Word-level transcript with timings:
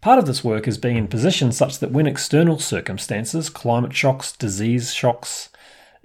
Part 0.00 0.18
of 0.18 0.24
this 0.24 0.42
work 0.42 0.66
is 0.66 0.78
being 0.78 0.96
in 0.96 1.08
position 1.08 1.52
such 1.52 1.78
that 1.78 1.90
when 1.90 2.06
external 2.06 2.58
circumstances, 2.58 3.50
climate 3.50 3.92
shocks, 3.92 4.32
disease 4.32 4.94
shocks, 4.94 5.50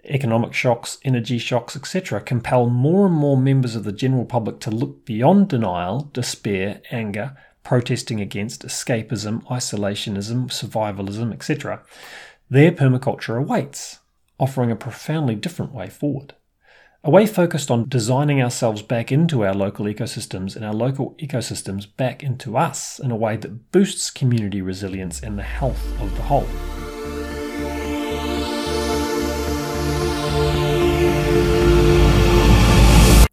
economic 0.03 0.53
shocks, 0.53 0.97
energy 1.05 1.37
shocks, 1.37 1.77
etc., 1.77 2.19
compel 2.19 2.69
more 2.69 3.05
and 3.05 3.15
more 3.15 3.37
members 3.37 3.73
of 3.73 3.85
the 3.85 3.93
general 3.93 4.25
public 4.25 4.59
to 4.59 4.69
look 4.69 5.05
beyond 5.05 5.47
denial, 5.47 6.09
despair, 6.11 6.81
anger, 6.91 7.37
protesting 7.63 8.19
against 8.19 8.65
escapism, 8.65 9.41
isolationism, 9.45 10.47
survivalism, 10.47 11.31
etc., 11.31 11.81
there 12.49 12.73
permaculture 12.73 13.39
awaits, 13.39 13.99
offering 14.37 14.71
a 14.71 14.75
profoundly 14.75 15.35
different 15.35 15.73
way 15.73 15.89
forward. 15.89 16.35
A 17.05 17.11
way 17.11 17.27
focused 17.27 17.69
on 17.69 17.87
designing 17.87 18.41
ourselves 18.41 18.81
back 18.81 19.11
into 19.11 19.45
our 19.45 19.53
local 19.53 19.85
ecosystems 19.85 20.55
and 20.55 20.65
our 20.65 20.73
local 20.73 21.13
ecosystems 21.19 21.85
back 21.97 22.23
into 22.23 22.57
us 22.57 22.97
in 22.97 23.11
a 23.11 23.15
way 23.15 23.37
that 23.37 23.71
boosts 23.71 24.09
community 24.09 24.59
resilience 24.59 25.21
and 25.21 25.37
the 25.37 25.43
health 25.43 25.85
of 26.01 26.15
the 26.15 26.23
whole. 26.23 26.47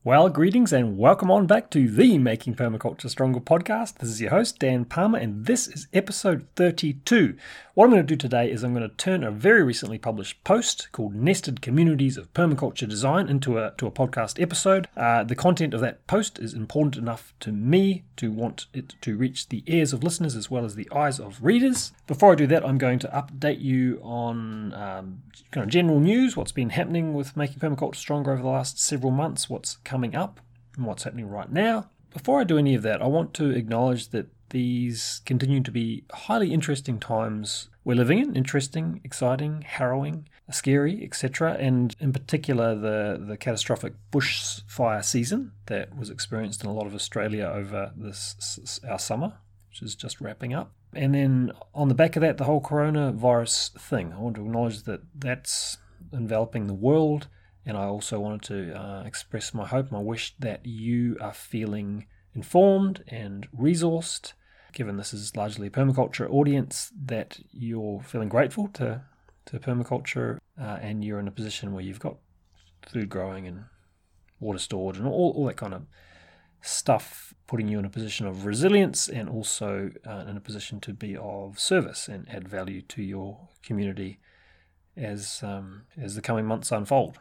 Well, 0.05 0.29
greetings 0.29 0.73
and 0.75 0.99
welcome 0.99 1.31
on 1.31 1.47
back 1.47 1.71
to 1.71 1.89
the 1.89 2.19
Making 2.19 2.57
Permaculture 2.57 3.09
Stronger 3.09 3.41
podcast. 3.41 3.99
This 3.99 4.11
is 4.11 4.21
your 4.21 4.31
host, 4.31 4.59
Dan 4.59 4.85
Palmer, 4.85 5.19
and 5.19 5.47
this 5.47 5.67
is 5.69 5.87
episode 5.95 6.47
32. 6.57 7.37
What 7.75 7.87
I'm 7.87 7.91
going 7.93 8.07
to 8.07 8.07
do 8.07 8.17
today 8.17 8.51
is 8.51 8.63
I'm 8.63 8.75
going 8.75 8.87
to 8.87 8.95
turn 8.97 9.25
a 9.25 9.31
very 9.31 9.63
recently 9.63 9.97
published 9.97 10.45
post 10.45 10.93
called 10.93 11.15
Nested 11.15 11.63
Communities 11.63 12.19
of 12.19 12.31
Permaculture 12.35 12.87
Design 12.87 13.31
into 13.31 13.57
a, 13.57 13.73
to 13.79 13.87
a 13.87 13.91
podcast 13.91 14.39
episode. 14.39 14.89
Uh, 14.95 15.25
the 15.25 15.35
content 15.35 15.73
of 15.73 15.81
that 15.81 16.07
post 16.07 16.39
is 16.39 16.53
important 16.53 16.97
enough 16.97 17.33
to 17.41 17.51
me 17.51 18.05
to 18.17 18.31
want 18.31 18.67
it 18.75 18.95
to 19.01 19.17
reach 19.17 19.49
the 19.49 19.65
ears 19.67 19.95
of 19.95 20.05
listeners 20.05 20.37
as 20.37 20.51
well 20.51 20.67
as 20.67 20.75
the 20.75 20.87
eyes 20.95 21.19
of 21.19 21.43
readers. 21.43 21.93
Before 22.07 22.33
I 22.33 22.35
do 22.35 22.47
that, 22.49 22.63
I'm 22.63 22.77
going 22.77 22.99
to 22.99 23.09
update 23.09 23.63
you 23.63 24.01
on 24.03 24.75
um, 24.75 25.23
kind 25.51 25.65
of 25.65 25.71
general 25.71 25.99
news, 25.99 26.37
what's 26.37 26.53
been 26.53 26.71
happening 26.71 27.15
with 27.15 27.39
Making 27.39 27.61
Permaculture 27.61 27.97
Stronger 27.97 28.33
over 28.33 28.43
the 28.43 28.49
last 28.49 28.79
several 28.81 29.13
months, 29.13 29.49
what's 29.49 29.77
coming 29.77 30.15
up, 30.15 30.41
and 30.77 30.85
what's 30.85 31.05
happening 31.05 31.31
right 31.31 31.51
now. 31.51 31.89
Before 32.13 32.39
I 32.39 32.45
do 32.45 32.59
any 32.59 32.75
of 32.75 32.83
that, 32.83 33.01
I 33.01 33.07
want 33.07 33.33
to 33.33 33.49
acknowledge 33.49 34.09
that 34.09 34.27
these 34.53 35.21
continue 35.27 35.61
to 35.61 35.71
be 35.71 36.05
highly 36.13 36.53
interesting 36.53 36.99
times 36.99 37.69
we're 37.85 37.97
living 37.97 38.21
in 38.21 38.37
interesting, 38.37 39.01
exciting, 39.03 39.63
harrowing, 39.63 40.29
scary, 40.51 41.03
etc. 41.03 41.57
And 41.59 41.97
in 41.99 42.13
particular, 42.13 42.77
the, 42.77 43.23
the 43.27 43.37
catastrophic 43.37 43.95
bushfire 44.13 45.05
season 45.05 45.53
that 45.67 45.97
was 45.97 46.09
experienced 46.09 46.63
in 46.63 46.71
a 46.71 46.73
lot 46.73 46.87
of 46.87 46.95
Australia 46.95 47.51
over 47.53 47.93
this 47.97 48.79
our 48.89 49.01
summer, 49.01 49.35
which 49.69 49.83
is 49.83 49.97
just 49.97 50.21
wrapping 50.21 50.55
up. 50.55 50.73
And 50.95 51.15
then 51.15 51.53
on 51.75 51.89
the 51.89 51.95
back 51.95 52.15
of 52.15 52.21
that, 52.21 52.39
the 52.39 52.45
whole 52.45 52.61
coronavirus 52.61 53.81
thing. 53.81 54.13
I 54.13 54.19
want 54.19 54.37
to 54.37 54.43
acknowledge 54.43 54.85
that 54.85 55.01
that's 55.15 55.79
enveloping 56.13 56.67
the 56.69 56.75
world. 56.75 57.27
And 57.65 57.77
I 57.77 57.85
also 57.85 58.21
wanted 58.21 58.43
to 58.43 58.81
uh, 58.81 59.03
express 59.05 59.55
my 59.55 59.67
hope, 59.67 59.91
my 59.91 60.01
wish 60.01 60.35
that 60.39 60.67
you 60.67 61.17
are 61.21 61.33
feeling 61.33 62.07
informed 62.35 63.03
and 63.09 63.49
resourced 63.53 64.35
given 64.73 64.97
this 64.97 65.15
is 65.15 65.37
largely 65.37 65.67
a 65.67 65.71
permaculture 65.71 66.29
audience, 66.31 66.91
that 67.05 67.39
you're 67.53 68.01
feeling 68.01 68.29
grateful 68.29 68.69
to, 68.75 69.03
to 69.47 69.59
permaculture 69.59 70.39
uh, 70.61 70.79
and 70.81 71.05
you're 71.05 71.21
in 71.21 71.29
a 71.29 71.33
position 71.33 71.73
where 71.73 71.85
you've 71.85 72.01
got 72.01 72.17
food 72.83 73.09
growing 73.09 73.47
and 73.47 73.65
water 74.41 74.59
stored 74.59 74.97
and 74.97 75.07
all, 75.07 75.33
all 75.37 75.47
that 75.47 75.57
kind 75.57 75.75
of 75.75 75.87
stuff, 76.61 77.35
putting 77.47 77.69
you 77.69 77.79
in 77.79 77.85
a 77.85 77.91
position 77.91 78.27
of 78.27 78.47
resilience 78.47 79.09
and 79.09 79.29
also 79.29 79.91
uh, 80.07 80.25
in 80.29 80.37
a 80.37 80.41
position 80.41 80.81
to 80.81 80.93
be 80.93 81.17
of 81.17 81.59
service 81.59 82.09
and 82.09 82.29
add 82.29 82.49
value 82.49 82.81
to 82.83 83.03
your 83.03 83.49
community 83.63 84.19
as 84.97 85.43
um, 85.43 85.83
as 86.01 86.15
the 86.15 86.23
coming 86.23 86.45
months 86.45 86.71
unfold. 86.71 87.19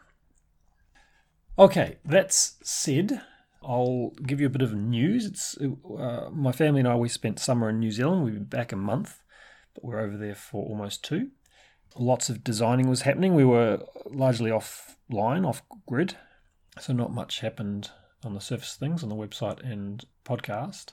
Okay, 1.58 1.98
that's 2.04 2.56
said. 2.62 3.20
I'll 3.64 4.12
give 4.26 4.40
you 4.40 4.46
a 4.46 4.50
bit 4.50 4.62
of 4.62 4.74
news. 4.74 5.26
It's 5.26 5.56
uh, 5.58 6.28
my 6.32 6.52
family 6.52 6.80
and 6.80 6.88
I. 6.88 6.94
We 6.96 7.08
spent 7.08 7.38
summer 7.38 7.68
in 7.68 7.78
New 7.78 7.90
Zealand. 7.90 8.24
We've 8.24 8.34
been 8.34 8.44
back 8.44 8.72
a 8.72 8.76
month, 8.76 9.20
but 9.74 9.84
we're 9.84 10.00
over 10.00 10.16
there 10.16 10.34
for 10.34 10.64
almost 10.64 11.04
two. 11.04 11.30
Lots 11.96 12.28
of 12.28 12.42
designing 12.42 12.88
was 12.88 13.02
happening. 13.02 13.34
We 13.34 13.44
were 13.44 13.80
largely 14.06 14.50
offline, 14.50 15.46
off 15.46 15.62
grid, 15.86 16.16
so 16.80 16.92
not 16.92 17.12
much 17.12 17.40
happened 17.40 17.90
on 18.24 18.34
the 18.34 18.40
surface 18.40 18.74
things 18.74 19.02
on 19.02 19.08
the 19.08 19.14
website 19.14 19.60
and 19.62 20.04
podcast. 20.24 20.92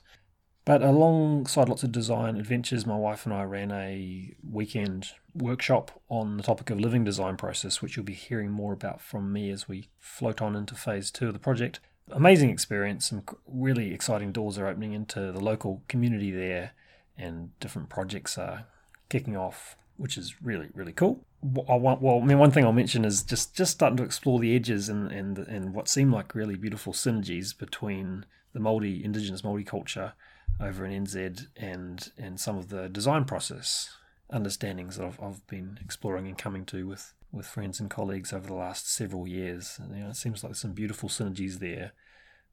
But 0.65 0.83
alongside 0.83 1.69
lots 1.69 1.83
of 1.83 1.91
design 1.91 2.35
adventures, 2.35 2.85
my 2.85 2.97
wife 2.97 3.25
and 3.25 3.33
I 3.33 3.43
ran 3.43 3.71
a 3.71 4.35
weekend 4.47 5.11
workshop 5.33 5.99
on 6.09 6.37
the 6.37 6.43
topic 6.43 6.69
of 6.69 6.79
living 6.79 7.03
design 7.03 7.37
process, 7.37 7.81
which 7.81 7.95
you'll 7.95 8.05
be 8.05 8.13
hearing 8.13 8.51
more 8.51 8.73
about 8.73 9.01
from 9.01 9.31
me 9.31 9.49
as 9.49 9.67
we 9.67 9.89
float 9.97 10.41
on 10.41 10.55
into 10.55 10.75
phase 10.75 11.09
two 11.09 11.27
of 11.27 11.33
the 11.33 11.39
project 11.39 11.79
amazing 12.11 12.49
experience. 12.49 13.09
Some 13.09 13.23
really 13.47 13.93
exciting 13.93 14.31
doors 14.31 14.57
are 14.57 14.67
opening 14.67 14.93
into 14.93 15.31
the 15.31 15.39
local 15.39 15.83
community 15.87 16.31
there, 16.31 16.71
and 17.17 17.57
different 17.59 17.89
projects 17.89 18.37
are 18.37 18.65
kicking 19.09 19.35
off, 19.35 19.75
which 19.97 20.17
is 20.17 20.41
really 20.41 20.69
really 20.73 20.93
cool. 20.93 21.25
I 21.69 21.75
want, 21.75 22.01
well, 22.01 22.19
I 22.21 22.25
mean, 22.25 22.37
one 22.37 22.51
thing 22.51 22.65
I'll 22.65 22.73
mention 22.73 23.05
is 23.05 23.23
just 23.23 23.55
just 23.55 23.71
starting 23.71 23.97
to 23.97 24.03
explore 24.03 24.39
the 24.39 24.55
edges 24.55 24.89
and 24.89 25.11
and 25.11 25.37
and 25.37 25.73
what 25.73 25.87
seem 25.87 26.11
like 26.11 26.35
really 26.35 26.55
beautiful 26.55 26.93
synergies 26.93 27.57
between 27.57 28.25
the 28.53 28.59
Māori 28.59 29.03
indigenous 29.03 29.41
Māori 29.41 29.65
culture 29.65 30.13
over 30.59 30.85
in 30.85 31.05
NZ 31.05 31.47
and 31.55 32.11
and 32.17 32.39
some 32.39 32.57
of 32.57 32.69
the 32.69 32.89
design 32.89 33.25
process 33.25 33.95
understandings 34.31 34.97
that 34.97 35.05
I've, 35.05 35.19
I've 35.21 35.47
been 35.47 35.79
exploring 35.81 36.27
and 36.27 36.37
coming 36.37 36.65
to 36.65 36.87
with 36.87 37.13
with 37.31 37.45
friends 37.45 37.79
and 37.79 37.89
colleagues 37.89 38.33
over 38.33 38.47
the 38.47 38.53
last 38.53 38.91
several 38.91 39.27
years. 39.27 39.79
You 39.93 40.03
know, 40.03 40.09
it 40.09 40.15
seems 40.15 40.43
like 40.43 40.55
some 40.55 40.73
beautiful 40.73 41.09
synergies 41.09 41.59
there 41.59 41.93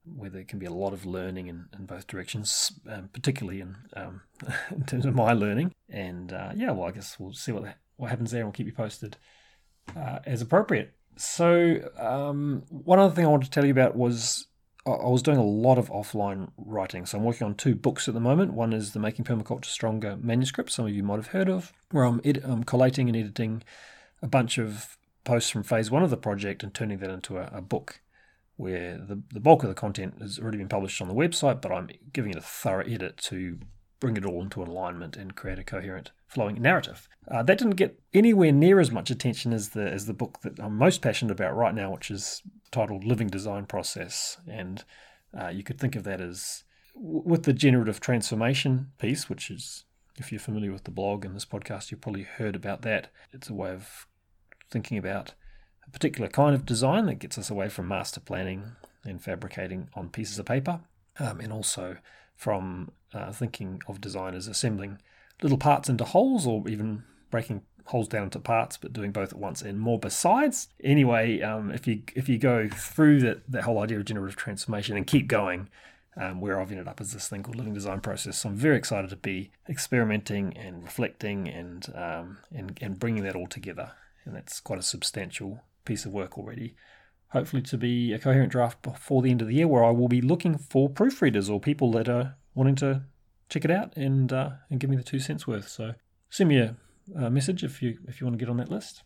where 0.04 0.30
there 0.30 0.44
can 0.44 0.58
be 0.58 0.66
a 0.66 0.72
lot 0.72 0.92
of 0.92 1.04
learning 1.04 1.48
in, 1.48 1.66
in 1.76 1.86
both 1.86 2.06
directions, 2.06 2.72
um, 2.88 3.08
particularly 3.12 3.60
in, 3.60 3.76
um, 3.96 4.20
in 4.70 4.84
terms 4.84 5.04
of 5.04 5.14
my 5.14 5.32
learning. 5.32 5.72
And 5.88 6.32
uh, 6.32 6.52
yeah, 6.54 6.70
well, 6.70 6.88
I 6.88 6.92
guess 6.92 7.18
we'll 7.18 7.32
see 7.32 7.52
what 7.52 7.76
what 7.96 8.10
happens 8.10 8.30
there, 8.30 8.40
and 8.40 8.48
we'll 8.48 8.52
keep 8.52 8.66
you 8.66 8.74
posted 8.74 9.16
uh, 9.96 10.18
as 10.26 10.42
appropriate. 10.42 10.92
So 11.16 11.90
um, 11.98 12.62
one 12.68 12.98
other 12.98 13.14
thing 13.14 13.24
I 13.24 13.28
wanted 13.28 13.46
to 13.46 13.50
tell 13.50 13.64
you 13.64 13.70
about 13.70 13.96
was 13.96 14.46
I 14.86 15.08
was 15.08 15.22
doing 15.22 15.38
a 15.38 15.44
lot 15.44 15.78
of 15.78 15.90
offline 15.90 16.50
writing. 16.56 17.06
So 17.06 17.18
I'm 17.18 17.24
working 17.24 17.46
on 17.46 17.54
two 17.54 17.74
books 17.74 18.06
at 18.06 18.14
the 18.14 18.20
moment. 18.20 18.52
One 18.52 18.72
is 18.72 18.92
the 18.92 19.00
Making 19.00 19.24
Permaculture 19.24 19.64
Stronger 19.64 20.16
manuscript, 20.16 20.70
some 20.70 20.86
of 20.86 20.92
you 20.92 21.02
might 21.02 21.16
have 21.16 21.28
heard 21.28 21.48
of, 21.48 21.72
where 21.90 22.04
I'm, 22.04 22.20
ed- 22.24 22.42
I'm 22.44 22.62
collating 22.62 23.08
and 23.08 23.16
editing 23.16 23.64
a 24.22 24.26
bunch 24.26 24.58
of 24.58 24.96
posts 25.24 25.50
from 25.50 25.62
phase 25.62 25.90
one 25.90 26.02
of 26.02 26.10
the 26.10 26.16
project 26.16 26.62
and 26.62 26.72
turning 26.72 26.98
that 26.98 27.10
into 27.10 27.36
a, 27.38 27.50
a 27.52 27.60
book 27.60 28.00
where 28.56 28.96
the, 28.96 29.22
the 29.32 29.40
bulk 29.40 29.62
of 29.62 29.68
the 29.68 29.74
content 29.74 30.14
has 30.20 30.38
already 30.38 30.58
been 30.58 30.68
published 30.68 31.02
on 31.02 31.08
the 31.08 31.14
website, 31.14 31.60
but 31.60 31.70
I'm 31.70 31.90
giving 32.12 32.30
it 32.30 32.38
a 32.38 32.42
thorough 32.42 32.86
edit 32.86 33.18
to 33.18 33.58
bring 34.00 34.16
it 34.16 34.24
all 34.24 34.42
into 34.42 34.62
alignment 34.62 35.16
and 35.16 35.34
create 35.34 35.58
a 35.58 35.64
coherent 35.64 36.12
flowing 36.26 36.60
narrative. 36.60 37.08
Uh, 37.28 37.42
that 37.42 37.58
didn't 37.58 37.76
get 37.76 38.00
anywhere 38.14 38.52
near 38.52 38.80
as 38.80 38.90
much 38.90 39.10
attention 39.10 39.52
as 39.52 39.70
the 39.70 39.90
as 39.90 40.06
the 40.06 40.14
book 40.14 40.40
that 40.42 40.60
I'm 40.60 40.76
most 40.76 41.02
passionate 41.02 41.32
about 41.32 41.56
right 41.56 41.74
now, 41.74 41.92
which 41.92 42.10
is 42.10 42.42
titled 42.70 43.04
Living 43.04 43.28
Design 43.28 43.66
Process. 43.66 44.38
And 44.46 44.84
uh, 45.38 45.48
you 45.48 45.62
could 45.62 45.78
think 45.78 45.96
of 45.96 46.04
that 46.04 46.20
as 46.20 46.64
with 46.94 47.44
the 47.44 47.52
generative 47.52 48.00
transformation 48.00 48.92
piece, 48.98 49.28
which 49.28 49.50
is 49.50 49.84
if 50.18 50.32
you're 50.32 50.40
familiar 50.40 50.72
with 50.72 50.84
the 50.84 50.90
blog 50.90 51.24
and 51.24 51.34
this 51.34 51.44
podcast, 51.44 51.90
you've 51.90 52.00
probably 52.00 52.22
heard 52.22 52.56
about 52.56 52.82
that. 52.82 53.08
It's 53.32 53.50
a 53.50 53.54
way 53.54 53.70
of 53.70 54.06
thinking 54.70 54.98
about 54.98 55.34
a 55.86 55.90
particular 55.90 56.28
kind 56.28 56.54
of 56.54 56.66
design 56.66 57.06
that 57.06 57.18
gets 57.18 57.38
us 57.38 57.50
away 57.50 57.68
from 57.68 57.88
master 57.88 58.20
planning 58.20 58.72
and 59.04 59.22
fabricating 59.22 59.88
on 59.94 60.08
pieces 60.08 60.38
of 60.38 60.46
paper, 60.46 60.80
um, 61.18 61.40
and 61.40 61.52
also 61.52 61.96
from 62.34 62.90
uh, 63.14 63.32
thinking 63.32 63.80
of 63.88 64.00
design 64.00 64.34
as 64.34 64.46
assembling 64.48 64.98
little 65.42 65.58
parts 65.58 65.88
into 65.88 66.04
wholes 66.04 66.46
or 66.46 66.68
even 66.68 67.04
breaking 67.30 67.62
wholes 67.86 68.08
down 68.08 68.24
into 68.24 68.40
parts, 68.40 68.76
but 68.76 68.92
doing 68.92 69.12
both 69.12 69.32
at 69.32 69.38
once 69.38 69.62
and 69.62 69.78
more 69.78 69.98
besides. 69.98 70.68
Anyway, 70.82 71.40
um, 71.40 71.70
if 71.70 71.86
you 71.86 72.02
if 72.14 72.28
you 72.28 72.38
go 72.38 72.68
through 72.68 73.20
that, 73.20 73.50
that 73.50 73.62
whole 73.62 73.78
idea 73.78 73.98
of 73.98 74.04
generative 74.04 74.36
transformation 74.36 74.96
and 74.96 75.06
keep 75.06 75.28
going, 75.28 75.68
um, 76.16 76.40
where 76.40 76.60
I've 76.60 76.70
ended 76.70 76.88
up 76.88 77.00
as 77.00 77.12
this 77.12 77.28
thing 77.28 77.42
called 77.42 77.56
living 77.56 77.74
design 77.74 78.00
process. 78.00 78.38
So 78.38 78.48
I'm 78.48 78.56
very 78.56 78.76
excited 78.76 79.10
to 79.10 79.16
be 79.16 79.50
experimenting 79.68 80.56
and 80.56 80.82
reflecting 80.82 81.48
and 81.48 81.86
um, 81.94 82.38
and 82.52 82.78
and 82.80 82.98
bringing 82.98 83.24
that 83.24 83.36
all 83.36 83.46
together. 83.46 83.92
And 84.24 84.34
that's 84.34 84.60
quite 84.60 84.78
a 84.78 84.82
substantial 84.82 85.62
piece 85.84 86.04
of 86.04 86.12
work 86.12 86.36
already. 86.36 86.74
Hopefully, 87.30 87.62
to 87.62 87.76
be 87.76 88.12
a 88.12 88.18
coherent 88.18 88.52
draft 88.52 88.82
before 88.82 89.22
the 89.22 89.30
end 89.30 89.42
of 89.42 89.48
the 89.48 89.54
year, 89.54 89.68
where 89.68 89.84
I 89.84 89.90
will 89.90 90.08
be 90.08 90.20
looking 90.20 90.58
for 90.58 90.88
proofreaders 90.88 91.50
or 91.50 91.60
people 91.60 91.90
that 91.92 92.08
are 92.08 92.36
wanting 92.54 92.76
to 92.76 93.02
check 93.48 93.64
it 93.64 93.70
out 93.70 93.96
and 93.96 94.32
uh, 94.32 94.50
and 94.70 94.80
give 94.80 94.90
me 94.90 94.96
the 94.96 95.02
two 95.02 95.18
cents 95.18 95.46
worth. 95.46 95.68
So 95.68 95.94
send 96.30 96.48
me 96.48 96.58
a, 96.58 96.76
a 97.16 97.30
message 97.30 97.62
if 97.62 97.82
you 97.82 97.98
if 98.08 98.20
you 98.20 98.26
want 98.26 98.38
to 98.38 98.44
get 98.44 98.50
on 98.50 98.56
that 98.56 98.70
list. 98.70 99.02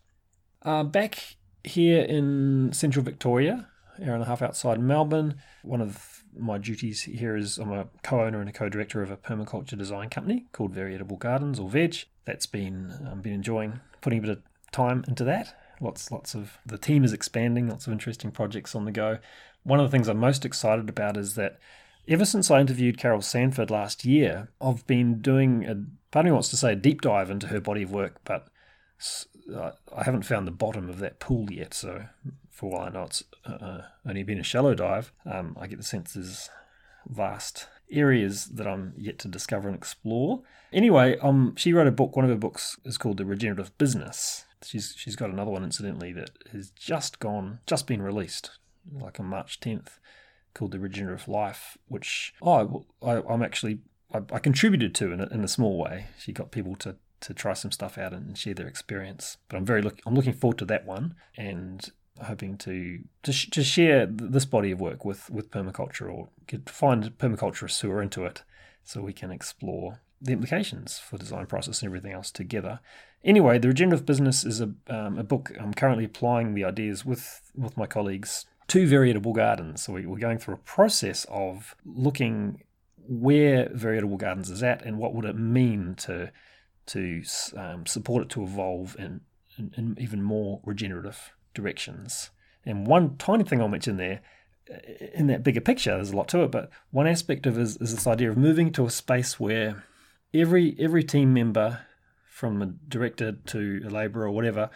Uh, 0.62 0.84
back 0.84 1.36
here 1.64 2.02
in 2.02 2.72
central 2.72 3.04
Victoria, 3.04 3.68
hour 4.02 4.14
and 4.14 4.22
a 4.22 4.26
half 4.26 4.42
outside 4.42 4.80
Melbourne. 4.80 5.36
One 5.62 5.80
of 5.80 6.24
my 6.36 6.58
duties 6.58 7.02
here 7.02 7.36
is 7.36 7.58
I'm 7.58 7.72
a 7.72 7.88
co-owner 8.02 8.40
and 8.40 8.48
a 8.48 8.52
co-director 8.52 9.02
of 9.02 9.10
a 9.10 9.16
permaculture 9.16 9.76
design 9.76 10.08
company 10.10 10.46
called 10.52 10.72
Very 10.72 10.94
Edible 10.94 11.16
Gardens 11.16 11.58
or 11.58 11.68
Veg. 11.68 12.04
That's 12.24 12.46
been 12.46 13.20
been 13.22 13.32
enjoying 13.32 13.80
putting 14.00 14.20
a 14.20 14.22
bit 14.22 14.30
of 14.30 14.42
time 14.72 15.04
into 15.08 15.24
that. 15.24 15.56
Lots 15.80 16.10
lots 16.10 16.34
of 16.34 16.58
the 16.64 16.78
team 16.78 17.04
is 17.04 17.12
expanding. 17.12 17.68
Lots 17.68 17.86
of 17.86 17.92
interesting 17.92 18.30
projects 18.30 18.74
on 18.74 18.84
the 18.84 18.92
go. 18.92 19.18
One 19.62 19.80
of 19.80 19.90
the 19.90 19.94
things 19.94 20.08
I'm 20.08 20.18
most 20.18 20.44
excited 20.44 20.88
about 20.88 21.16
is 21.16 21.34
that 21.34 21.58
ever 22.08 22.24
since 22.24 22.50
I 22.50 22.60
interviewed 22.60 22.98
Carol 22.98 23.22
Sanford 23.22 23.70
last 23.70 24.04
year, 24.04 24.50
I've 24.60 24.86
been 24.86 25.20
doing 25.20 25.64
a 25.64 25.74
part 26.10 26.24
of 26.24 26.30
me 26.30 26.32
wants 26.32 26.48
to 26.50 26.56
say 26.56 26.72
a 26.72 26.76
deep 26.76 27.00
dive 27.00 27.30
into 27.30 27.48
her 27.48 27.60
body 27.60 27.82
of 27.82 27.90
work, 27.90 28.20
but 28.24 28.48
uh, 29.54 29.72
I 29.94 30.04
haven't 30.04 30.22
found 30.22 30.46
the 30.46 30.52
bottom 30.52 30.88
of 30.88 30.98
that 30.98 31.18
pool 31.18 31.50
yet. 31.50 31.74
So 31.74 32.04
for 32.60 32.78
all 32.78 32.86
I 32.86 32.90
know 32.90 33.04
it's 33.04 33.24
uh, 33.46 33.80
only 34.06 34.22
been 34.22 34.38
a 34.38 34.42
shallow 34.42 34.74
dive, 34.74 35.12
um, 35.24 35.56
I 35.58 35.66
get 35.66 35.78
the 35.78 35.82
sense 35.82 36.12
there's 36.12 36.50
vast 37.08 37.68
areas 37.90 38.44
that 38.48 38.66
I'm 38.66 38.92
yet 38.98 39.18
to 39.20 39.28
discover 39.28 39.66
and 39.66 39.76
explore. 39.76 40.42
Anyway, 40.70 41.16
um, 41.22 41.54
she 41.56 41.72
wrote 41.72 41.86
a 41.86 41.90
book. 41.90 42.14
One 42.14 42.26
of 42.26 42.30
her 42.30 42.36
books 42.36 42.78
is 42.84 42.98
called 42.98 43.16
The 43.16 43.24
Regenerative 43.24 43.76
Business. 43.78 44.44
She's 44.62 44.94
she's 44.94 45.16
got 45.16 45.30
another 45.30 45.50
one, 45.50 45.64
incidentally, 45.64 46.12
that 46.12 46.32
has 46.52 46.68
just 46.72 47.18
gone, 47.18 47.60
just 47.66 47.86
been 47.86 48.02
released, 48.02 48.50
like 48.92 49.18
on 49.18 49.24
March 49.24 49.58
10th, 49.60 49.98
called 50.52 50.72
The 50.72 50.78
Regenerative 50.78 51.28
Life, 51.28 51.78
which 51.88 52.34
oh, 52.42 52.84
I, 53.02 53.22
I'm 53.26 53.42
actually 53.42 53.78
I, 54.12 54.20
I 54.30 54.38
contributed 54.38 54.94
to 54.96 55.12
in 55.12 55.20
a, 55.22 55.28
in 55.28 55.42
a 55.42 55.48
small 55.48 55.78
way. 55.78 56.08
She 56.18 56.32
got 56.32 56.50
people 56.50 56.76
to 56.76 56.96
to 57.20 57.34
try 57.34 57.54
some 57.54 57.72
stuff 57.72 57.96
out 57.96 58.12
and 58.12 58.36
share 58.36 58.54
their 58.54 58.68
experience. 58.68 59.38
But 59.48 59.56
I'm 59.56 59.64
very 59.64 59.80
look 59.80 59.98
I'm 60.04 60.14
looking 60.14 60.34
forward 60.34 60.58
to 60.58 60.66
that 60.66 60.84
one 60.84 61.14
and 61.38 61.90
hoping 62.22 62.56
to 62.58 63.00
to, 63.22 63.32
sh- 63.32 63.50
to 63.50 63.62
share 63.62 64.06
this 64.06 64.44
body 64.44 64.70
of 64.70 64.80
work 64.80 65.04
with 65.04 65.30
with 65.30 65.50
permaculture 65.50 66.12
or 66.12 66.28
get, 66.46 66.68
find 66.68 67.16
permaculturists 67.18 67.80
who 67.80 67.90
are 67.90 68.02
into 68.02 68.24
it 68.24 68.42
so 68.84 69.02
we 69.02 69.12
can 69.12 69.30
explore 69.30 70.00
the 70.20 70.32
implications 70.32 70.98
for 70.98 71.16
design 71.16 71.46
process 71.46 71.80
and 71.80 71.88
everything 71.88 72.12
else 72.12 72.30
together. 72.30 72.80
Anyway, 73.24 73.58
the 73.58 73.68
regenerative 73.68 74.06
business 74.06 74.44
is 74.44 74.60
a, 74.60 74.72
um, 74.88 75.18
a 75.18 75.22
book 75.22 75.52
I'm 75.58 75.74
currently 75.74 76.04
applying 76.04 76.54
the 76.54 76.64
ideas 76.64 77.04
with 77.04 77.50
with 77.54 77.76
my 77.76 77.86
colleagues 77.86 78.46
to 78.68 78.86
very 78.86 79.10
edible 79.10 79.32
gardens. 79.32 79.82
So 79.82 79.94
we, 79.94 80.06
we're 80.06 80.18
going 80.18 80.38
through 80.38 80.54
a 80.54 80.58
process 80.58 81.26
of 81.28 81.74
looking 81.84 82.62
where 83.08 83.68
very 83.72 83.96
edible 83.98 84.16
gardens 84.16 84.50
is 84.50 84.62
at 84.62 84.84
and 84.84 84.96
what 84.98 85.14
would 85.14 85.24
it 85.24 85.36
mean 85.36 85.94
to 85.96 86.30
to 86.86 87.22
um, 87.56 87.86
support 87.86 88.22
it 88.22 88.28
to 88.30 88.42
evolve 88.42 88.96
and, 88.98 89.20
in, 89.76 89.96
even 90.00 90.22
more 90.22 90.60
regenerative 90.64 91.32
directions. 91.54 92.30
And 92.64 92.86
one 92.86 93.16
tiny 93.16 93.44
thing 93.44 93.60
I'll 93.60 93.68
mention 93.68 93.96
there, 93.96 94.20
uh, 94.70 94.76
in 95.14 95.26
that 95.28 95.42
bigger 95.42 95.60
picture, 95.60 95.94
there's 95.94 96.10
a 96.10 96.16
lot 96.16 96.28
to 96.28 96.42
it, 96.42 96.50
but 96.50 96.70
one 96.90 97.06
aspect 97.06 97.46
of 97.46 97.58
it 97.58 97.62
is, 97.62 97.76
is 97.78 97.94
this 97.94 98.06
idea 98.06 98.30
of 98.30 98.36
moving 98.36 98.72
to 98.72 98.86
a 98.86 98.90
space 98.90 99.40
where 99.40 99.84
every 100.34 100.76
every 100.78 101.02
team 101.02 101.32
member, 101.32 101.80
from 102.26 102.62
a 102.62 102.66
director 102.66 103.32
to 103.32 103.82
a 103.86 103.90
labourer 103.90 104.26
or 104.26 104.30
whatever, 104.30 104.70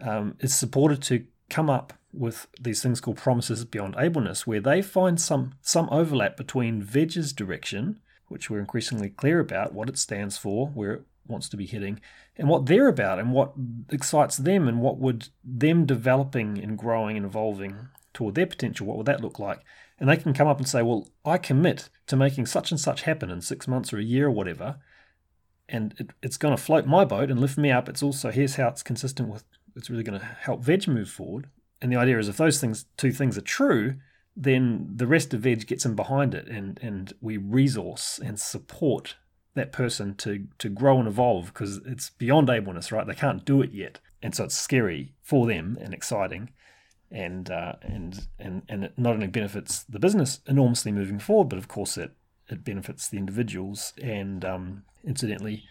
um, 0.00 0.36
is 0.40 0.54
supported 0.54 1.02
to 1.02 1.24
come 1.50 1.68
up 1.68 1.92
with 2.12 2.46
these 2.60 2.82
things 2.82 3.00
called 3.00 3.16
promises 3.16 3.64
beyond 3.64 3.94
ableness, 3.96 4.46
where 4.46 4.60
they 4.60 4.82
find 4.82 5.20
some 5.20 5.54
some 5.60 5.88
overlap 5.90 6.36
between 6.36 6.82
Veg's 6.82 7.32
direction, 7.32 8.00
which 8.28 8.50
we're 8.50 8.60
increasingly 8.60 9.08
clear 9.08 9.40
about 9.40 9.72
what 9.72 9.88
it 9.88 9.98
stands 9.98 10.36
for, 10.36 10.68
where 10.68 11.04
wants 11.26 11.48
to 11.50 11.56
be 11.56 11.66
hitting, 11.66 12.00
and 12.36 12.48
what 12.48 12.66
they're 12.66 12.88
about, 12.88 13.18
and 13.18 13.32
what 13.32 13.52
excites 13.90 14.36
them, 14.36 14.68
and 14.68 14.80
what 14.80 14.98
would 14.98 15.28
them 15.44 15.86
developing 15.86 16.58
and 16.58 16.78
growing 16.78 17.16
and 17.16 17.26
evolving 17.26 17.88
toward 18.12 18.34
their 18.34 18.46
potential, 18.46 18.86
what 18.86 18.96
would 18.96 19.06
that 19.06 19.20
look 19.20 19.38
like? 19.38 19.60
And 19.98 20.08
they 20.08 20.16
can 20.16 20.34
come 20.34 20.48
up 20.48 20.58
and 20.58 20.68
say, 20.68 20.82
well, 20.82 21.08
I 21.24 21.38
commit 21.38 21.88
to 22.08 22.16
making 22.16 22.46
such 22.46 22.70
and 22.70 22.80
such 22.80 23.02
happen 23.02 23.30
in 23.30 23.40
six 23.40 23.68
months 23.68 23.92
or 23.92 23.98
a 23.98 24.04
year 24.04 24.26
or 24.26 24.32
whatever, 24.32 24.76
and 25.68 25.94
it, 25.98 26.10
it's 26.22 26.36
going 26.36 26.54
to 26.54 26.62
float 26.62 26.86
my 26.86 27.04
boat 27.04 27.30
and 27.30 27.40
lift 27.40 27.56
me 27.56 27.70
up. 27.70 27.88
It's 27.88 28.02
also 28.02 28.30
here's 28.30 28.56
how 28.56 28.68
it's 28.68 28.82
consistent 28.82 29.28
with. 29.28 29.44
It's 29.74 29.88
really 29.88 30.02
going 30.02 30.20
to 30.20 30.26
help 30.26 30.62
Veg 30.62 30.86
move 30.86 31.08
forward. 31.08 31.48
And 31.80 31.90
the 31.90 31.96
idea 31.96 32.18
is, 32.18 32.28
if 32.28 32.36
those 32.36 32.60
things, 32.60 32.84
two 32.96 33.10
things, 33.10 33.38
are 33.38 33.42
true, 33.42 33.94
then 34.36 34.88
the 34.94 35.06
rest 35.06 35.32
of 35.32 35.40
Veg 35.40 35.66
gets 35.66 35.84
in 35.84 35.94
behind 35.94 36.34
it, 36.34 36.46
and 36.48 36.78
and 36.82 37.12
we 37.20 37.36
resource 37.36 38.20
and 38.22 38.38
support 38.38 39.16
that 39.54 39.72
person 39.72 40.14
to 40.16 40.46
to 40.58 40.68
grow 40.68 40.98
and 40.98 41.08
evolve 41.08 41.46
because 41.46 41.78
it's 41.86 42.10
beyond 42.10 42.48
ableness, 42.48 42.92
right? 42.92 43.06
They 43.06 43.14
can't 43.14 43.44
do 43.44 43.62
it 43.62 43.72
yet, 43.72 44.00
and 44.22 44.34
so 44.34 44.44
it's 44.44 44.56
scary 44.56 45.14
for 45.22 45.46
them 45.46 45.78
and 45.80 45.92
exciting, 45.92 46.50
and 47.10 47.50
uh, 47.50 47.74
and 47.82 48.26
and 48.38 48.62
and 48.68 48.84
it 48.84 48.94
not 48.96 49.14
only 49.14 49.26
benefits 49.26 49.84
the 49.84 49.98
business 49.98 50.40
enormously 50.46 50.92
moving 50.92 51.18
forward, 51.18 51.48
but 51.48 51.58
of 51.58 51.68
course 51.68 51.96
it 51.96 52.12
it 52.48 52.64
benefits 52.64 53.08
the 53.08 53.18
individuals 53.18 53.92
and 54.02 54.44
um, 54.44 54.84
incidentally 55.04 55.64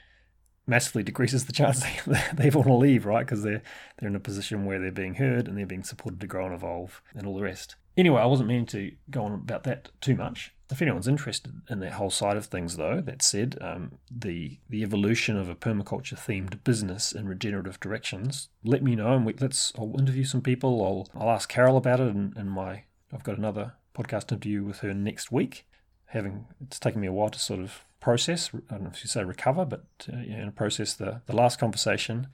massively 0.68 1.04
decreases 1.04 1.46
the 1.46 1.54
chance 1.54 1.84
they, 2.06 2.22
they 2.34 2.50
want 2.50 2.68
to 2.68 2.74
leave, 2.74 3.06
right? 3.06 3.26
Because 3.26 3.44
they're 3.44 3.64
they're 4.00 4.10
in 4.10 4.16
a 4.16 4.20
position 4.20 4.66
where 4.66 4.80
they're 4.80 4.92
being 4.92 5.16
heard 5.16 5.48
and 5.48 5.58
they're 5.58 5.66
being 5.66 5.84
supported 5.84 6.20
to 6.22 6.28
grow 6.28 6.46
and 6.46 6.54
evolve 6.54 7.02
and 7.14 7.26
all 7.26 7.36
the 7.36 7.44
rest. 7.44 7.76
Anyway, 7.98 8.22
I 8.22 8.26
wasn't 8.26 8.50
meaning 8.50 8.68
to 8.68 8.92
go 9.10 9.26
on 9.26 9.34
about 9.34 9.64
that 9.64 9.90
too 10.00 10.16
much. 10.16 10.54
If 10.72 10.82
anyone's 10.82 11.08
interested 11.08 11.62
in 11.70 11.80
that 11.82 11.94
whole 11.94 12.10
side 12.10 12.38
of 12.38 12.46
things, 12.46 12.78
though, 12.78 13.02
that 13.02 13.22
said, 13.22 13.58
um, 13.62 14.00
the 14.10 14.60
the 14.70 14.84
evolution 14.84 15.38
of 15.38 15.50
a 15.50 15.56
permaculture 15.56 16.18
themed 16.18 16.64
business 16.64 17.12
in 17.12 17.28
regenerative 17.28 17.80
directions, 17.80 18.50
let 18.64 18.82
me 18.82 18.96
know 18.96 19.14
and 19.14 19.26
we, 19.26 19.34
let's. 19.34 19.74
I'll 19.78 20.00
interview 20.00 20.24
some 20.24 20.42
people. 20.42 20.84
I'll 20.84 21.22
I'll 21.22 21.32
ask 21.32 21.50
Carol 21.50 21.78
about 21.78 22.00
it, 22.00 22.16
and, 22.16 22.36
and 22.38 22.50
my 22.50 22.84
I've 23.14 23.24
got 23.24 23.38
another 23.38 23.74
podcast 23.94 24.32
interview 24.32 24.64
with 24.64 24.80
her 24.80 24.94
next 24.94 25.32
week. 25.32 25.68
Having 26.08 26.46
it's 26.62 26.80
taken 26.80 27.02
me 27.02 27.08
a 27.08 27.14
while 27.14 27.30
to 27.30 27.40
sort 27.40 27.60
of 27.60 27.84
process. 28.00 28.52
I 28.54 28.76
don't 28.76 28.84
know 28.84 28.92
if 28.94 29.04
you 29.04 29.10
say 29.10 29.24
recover, 29.24 29.66
but 29.66 29.86
uh, 30.12 30.18
know, 30.18 30.52
process 30.52 30.94
the 30.94 31.22
the 31.26 31.36
last 31.36 31.60
conversation 31.60 32.28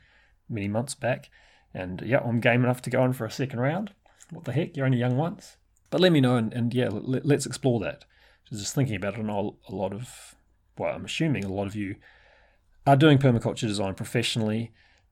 many 0.50 0.68
months 0.68 0.96
back. 0.96 1.30
And 1.74 2.02
yeah, 2.02 2.20
I'm 2.20 2.40
game 2.40 2.64
enough 2.64 2.82
to 2.84 2.90
go 2.90 3.02
on 3.02 3.14
for 3.14 3.26
a 3.26 3.32
second 3.32 3.60
round. 3.60 3.94
What 4.32 4.46
the 4.46 4.52
heck? 4.52 4.76
You're 4.76 4.86
only 4.86 4.98
young 4.98 5.18
once. 5.18 5.58
But 5.90 6.02
let 6.02 6.12
me 6.12 6.22
know, 6.22 6.36
and, 6.36 6.54
and 6.54 6.74
yeah, 6.74 6.90
let, 6.92 7.26
us 7.26 7.46
explore 7.46 7.80
that. 7.82 8.06
Just 8.52 8.76
thinking 8.76 8.96
about 8.96 9.18
it, 9.18 9.24
know 9.24 9.58
a 9.68 9.76
lot 9.76 9.94
of, 9.94 10.36
well, 10.78 10.96
I'm 10.96 11.06
assuming 11.06 11.44
a 11.44 11.52
lot 11.52 11.68
of 11.68 11.76
you 11.76 11.96
are 12.86 12.96
doing 12.96 13.18
permaculture 13.18 13.68
design 13.68 13.94
professionally 13.94 14.72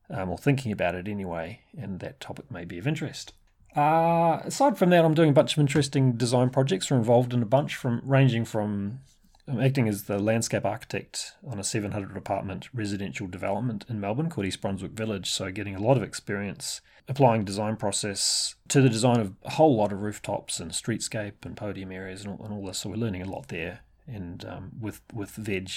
um, 0.09 0.29
or 0.29 0.37
thinking 0.37 0.71
about 0.71 0.95
it 0.95 1.07
anyway, 1.07 1.61
and 1.77 1.99
that 1.99 2.19
topic 2.19 2.49
may 2.49 2.63
be 2.63 2.77
of 2.77 2.87
interest. 2.87 3.33
Uh, 3.75 4.39
aside 4.45 4.77
from 4.77 4.89
that, 4.91 5.03
I'm 5.03 5.13
doing 5.13 5.31
a 5.31 5.33
bunch 5.33 5.53
of 5.53 5.59
interesting 5.59 6.13
design 6.13 6.49
projects. 6.49 6.89
We're 6.89 6.97
involved 6.97 7.33
in 7.33 7.41
a 7.41 7.45
bunch 7.45 7.75
from 7.75 8.01
ranging 8.05 8.45
from 8.45 8.99
acting 9.47 9.87
as 9.87 10.03
the 10.03 10.19
landscape 10.19 10.65
architect 10.65 11.33
on 11.45 11.59
a 11.59 11.63
700 11.63 12.17
apartment 12.17 12.67
residential 12.73 13.27
development 13.27 13.85
in 13.87 13.99
Melbourne 13.99 14.29
called 14.29 14.47
East 14.47 14.61
Brunswick 14.61 14.93
Village. 14.93 15.29
So, 15.29 15.51
getting 15.51 15.75
a 15.75 15.81
lot 15.81 15.97
of 15.97 16.03
experience 16.03 16.81
applying 17.07 17.45
design 17.45 17.75
process 17.75 18.55
to 18.69 18.81
the 18.81 18.89
design 18.89 19.19
of 19.19 19.33
a 19.43 19.51
whole 19.51 19.75
lot 19.75 19.91
of 19.91 20.01
rooftops 20.01 20.59
and 20.59 20.71
streetscape 20.71 21.45
and 21.45 21.55
podium 21.55 21.91
areas 21.91 22.23
and 22.23 22.33
all, 22.33 22.45
and 22.45 22.53
all 22.53 22.65
this. 22.65 22.79
So, 22.79 22.89
we're 22.89 22.95
learning 22.95 23.21
a 23.21 23.29
lot 23.29 23.49
there. 23.49 23.81
And 24.07 24.45
um, 24.45 24.71
with 24.79 25.01
with 25.13 25.31
Veg, 25.31 25.71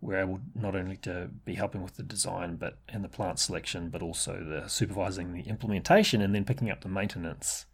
we're 0.00 0.20
able 0.20 0.40
not 0.54 0.74
only 0.74 0.96
to 0.98 1.30
be 1.44 1.54
helping 1.54 1.82
with 1.82 1.96
the 1.96 2.02
design 2.02 2.56
but 2.56 2.78
and 2.88 3.04
the 3.04 3.08
plant 3.08 3.38
selection, 3.38 3.88
but 3.88 4.02
also 4.02 4.44
the 4.44 4.68
supervising 4.68 5.32
the 5.32 5.42
implementation 5.42 6.20
and 6.20 6.34
then 6.34 6.44
picking 6.44 6.70
up 6.70 6.82
the 6.82 6.88
maintenance 6.88 7.66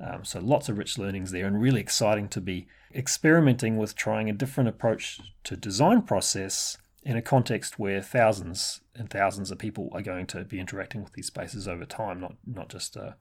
um, 0.00 0.24
so 0.24 0.40
lots 0.40 0.68
of 0.68 0.78
rich 0.78 0.98
learnings 0.98 1.30
there, 1.30 1.46
and 1.46 1.60
really 1.60 1.80
exciting 1.80 2.28
to 2.28 2.40
be 2.40 2.66
experimenting 2.94 3.76
with 3.76 3.96
trying 3.96 4.30
a 4.30 4.32
different 4.32 4.68
approach 4.68 5.20
to 5.44 5.56
design 5.56 6.02
process 6.02 6.78
in 7.02 7.16
a 7.16 7.22
context 7.22 7.78
where 7.78 8.00
thousands 8.00 8.80
and 8.94 9.10
thousands 9.10 9.50
of 9.50 9.58
people 9.58 9.88
are 9.92 10.02
going 10.02 10.26
to 10.26 10.44
be 10.44 10.60
interacting 10.60 11.02
with 11.02 11.12
these 11.14 11.26
spaces 11.26 11.66
over 11.66 11.84
time, 11.84 12.20
not 12.20 12.34
not 12.46 12.68
just 12.68 12.96
a, 12.96 13.16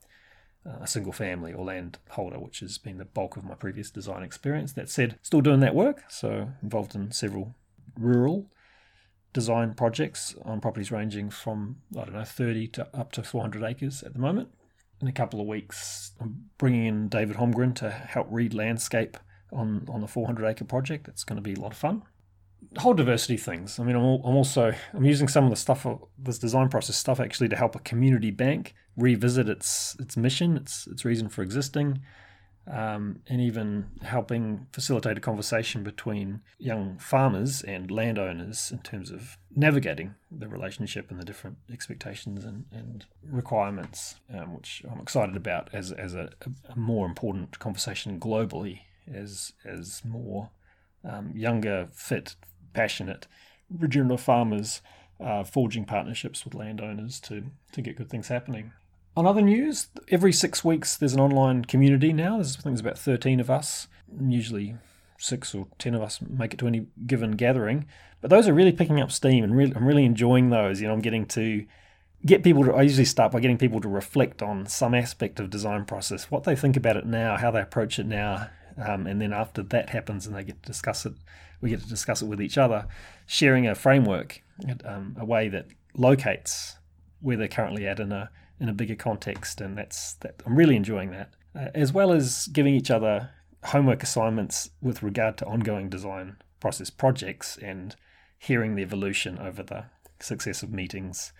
a 0.65 0.87
single 0.87 1.13
family 1.13 1.51
or 1.51 1.65
land 1.65 1.97
holder, 2.09 2.39
which 2.39 2.59
has 2.59 2.77
been 2.77 2.97
the 2.97 3.05
bulk 3.05 3.37
of 3.37 3.43
my 3.43 3.55
previous 3.55 3.89
design 3.89 4.23
experience. 4.23 4.73
That 4.73 4.89
said, 4.89 5.17
still 5.23 5.41
doing 5.41 5.61
that 5.61 5.75
work, 5.75 6.03
so 6.09 6.49
involved 6.61 6.93
in 6.93 7.11
several 7.11 7.55
rural 7.97 8.51
design 9.33 9.73
projects 9.73 10.35
on 10.43 10.61
properties 10.61 10.91
ranging 10.91 11.29
from 11.29 11.77
I 11.95 12.05
don't 12.05 12.13
know 12.13 12.23
30 12.23 12.67
to 12.69 12.87
up 12.93 13.11
to 13.13 13.23
400 13.23 13.63
acres 13.63 14.03
at 14.03 14.13
the 14.13 14.19
moment 14.19 14.49
in 15.01 15.07
a 15.07 15.11
couple 15.11 15.39
of 15.39 15.47
weeks, 15.47 16.11
I'm 16.19 16.49
bringing 16.57 16.85
in 16.85 17.09
David 17.09 17.37
Holmgren 17.37 17.75
to 17.75 17.89
help 17.89 18.27
read 18.29 18.53
landscape 18.53 19.17
on, 19.51 19.87
on 19.89 20.01
the 20.01 20.07
400 20.07 20.45
acre 20.45 20.65
project. 20.65 21.07
It's 21.07 21.23
going 21.23 21.37
to 21.37 21.41
be 21.41 21.53
a 21.53 21.59
lot 21.59 21.71
of 21.71 21.77
fun. 21.77 22.03
Whole 22.77 22.93
diversity 22.93 23.37
things. 23.37 23.79
I 23.79 23.83
mean, 23.83 23.95
I'm, 23.95 24.03
I'm 24.03 24.35
also 24.35 24.73
I'm 24.93 25.05
using 25.05 25.27
some 25.27 25.43
of 25.43 25.51
the 25.51 25.55
stuff, 25.55 25.85
this 26.17 26.39
design 26.39 26.69
process 26.69 26.95
stuff, 26.95 27.19
actually 27.19 27.49
to 27.49 27.55
help 27.55 27.75
a 27.75 27.79
community 27.79 28.31
bank 28.31 28.73
revisit 28.95 29.47
its 29.47 29.95
its 29.99 30.17
mission, 30.17 30.57
its 30.57 30.87
its 30.87 31.05
reason 31.05 31.29
for 31.29 31.43
existing. 31.43 32.01
Um, 32.69 33.21
and 33.27 33.39
even 33.39 33.87
helping 34.01 34.67
facilitate 34.71 35.17
a 35.17 35.21
conversation 35.21 35.83
between 35.83 36.41
young 36.57 36.97
farmers 36.97 37.61
and 37.61 37.89
landowners 37.89 38.71
in 38.71 38.79
terms 38.79 39.09
of 39.09 39.37
navigating 39.55 40.15
the 40.29 40.47
relationship 40.47 41.09
and 41.09 41.19
the 41.19 41.25
different 41.25 41.57
expectations 41.71 42.43
and, 42.43 42.65
and 42.71 43.05
requirements, 43.23 44.15
um, 44.33 44.53
which 44.53 44.83
I'm 44.89 44.99
excited 44.99 45.35
about 45.35 45.69
as, 45.73 45.91
as 45.91 46.13
a, 46.13 46.29
a, 46.69 46.75
more 46.75 47.05
important 47.05 47.57
conversation 47.59 48.19
globally 48.19 48.81
as, 49.11 49.53
as 49.63 50.01
more 50.03 50.49
um, 51.03 51.31
younger, 51.33 51.87
fit, 51.93 52.35
passionate, 52.73 53.27
regenerative 53.69 54.23
farmers 54.23 54.81
uh, 55.19 55.43
forging 55.43 55.85
partnerships 55.85 56.43
with 56.43 56.53
landowners 56.53 57.19
to, 57.21 57.45
to 57.71 57.81
get 57.81 57.95
good 57.95 58.09
things 58.09 58.27
happening. 58.27 58.73
On 59.17 59.25
other 59.25 59.41
news, 59.41 59.87
every 60.09 60.31
six 60.31 60.63
weeks 60.63 60.95
there's 60.95 61.15
an 61.15 61.19
online 61.19 61.65
community 61.65 62.13
now. 62.13 62.35
There's, 62.35 62.51
I 62.51 62.61
think 62.61 62.75
there's 62.75 62.81
about 62.81 62.99
13 62.99 63.39
of 63.39 63.49
us. 63.49 63.87
Usually 64.15 64.75
six 65.17 65.55
or 65.55 65.65
10 65.79 65.95
of 65.95 66.03
us 66.03 66.19
make 66.21 66.53
it 66.53 66.57
to 66.57 66.67
any 66.67 66.85
given 67.07 67.31
gathering. 67.31 67.87
But 68.21 68.29
those 68.29 68.47
are 68.47 68.53
really 68.53 68.71
picking 68.71 69.01
up 69.01 69.11
steam 69.11 69.43
and 69.43 69.57
really, 69.57 69.73
I'm 69.75 69.87
really 69.87 70.05
enjoying 70.05 70.51
those. 70.51 70.79
You 70.79 70.87
know, 70.87 70.93
I'm 70.93 70.99
getting 70.99 71.25
to 71.29 71.65
get 72.27 72.43
people 72.43 72.63
to, 72.65 72.75
I 72.75 72.83
usually 72.83 73.05
start 73.05 73.31
by 73.31 73.39
getting 73.39 73.57
people 73.57 73.81
to 73.81 73.87
reflect 73.87 74.43
on 74.43 74.67
some 74.67 74.93
aspect 74.93 75.39
of 75.39 75.49
design 75.49 75.85
process, 75.85 76.29
what 76.29 76.43
they 76.43 76.55
think 76.55 76.77
about 76.77 76.95
it 76.95 77.07
now, 77.07 77.37
how 77.37 77.49
they 77.49 77.61
approach 77.61 77.97
it 77.97 78.05
now. 78.05 78.51
Um, 78.77 79.07
and 79.07 79.19
then 79.19 79.33
after 79.33 79.63
that 79.63 79.89
happens 79.89 80.27
and 80.27 80.35
they 80.35 80.43
get 80.43 80.61
to 80.61 80.67
discuss 80.67 81.07
it, 81.07 81.13
we 81.59 81.71
get 81.71 81.81
to 81.81 81.89
discuss 81.89 82.21
it 82.21 82.27
with 82.27 82.39
each 82.39 82.59
other, 82.59 82.85
sharing 83.25 83.65
a 83.65 83.73
framework, 83.73 84.43
um, 84.85 85.15
a 85.19 85.25
way 85.25 85.49
that 85.49 85.65
locates 85.95 86.77
where 87.19 87.35
they're 87.35 87.47
currently 87.47 87.87
at 87.87 87.99
in 87.99 88.11
a 88.11 88.29
in 88.59 88.69
a 88.69 88.73
bigger 88.73 88.95
context, 88.95 89.61
and 89.61 89.77
that's 89.77 90.13
that. 90.15 90.41
I'm 90.45 90.55
really 90.55 90.75
enjoying 90.75 91.11
that, 91.11 91.33
uh, 91.55 91.69
as 91.75 91.93
well 91.93 92.11
as 92.11 92.47
giving 92.47 92.73
each 92.73 92.91
other 92.91 93.31
homework 93.65 94.03
assignments 94.03 94.69
with 94.81 95.03
regard 95.03 95.37
to 95.37 95.45
ongoing 95.45 95.89
design 95.89 96.37
process 96.59 96.89
projects 96.89 97.57
and 97.57 97.95
hearing 98.37 98.75
the 98.75 98.83
evolution 98.83 99.37
over 99.39 99.63
the 99.63 99.85
successive 100.19 100.71
meetings 100.71 101.33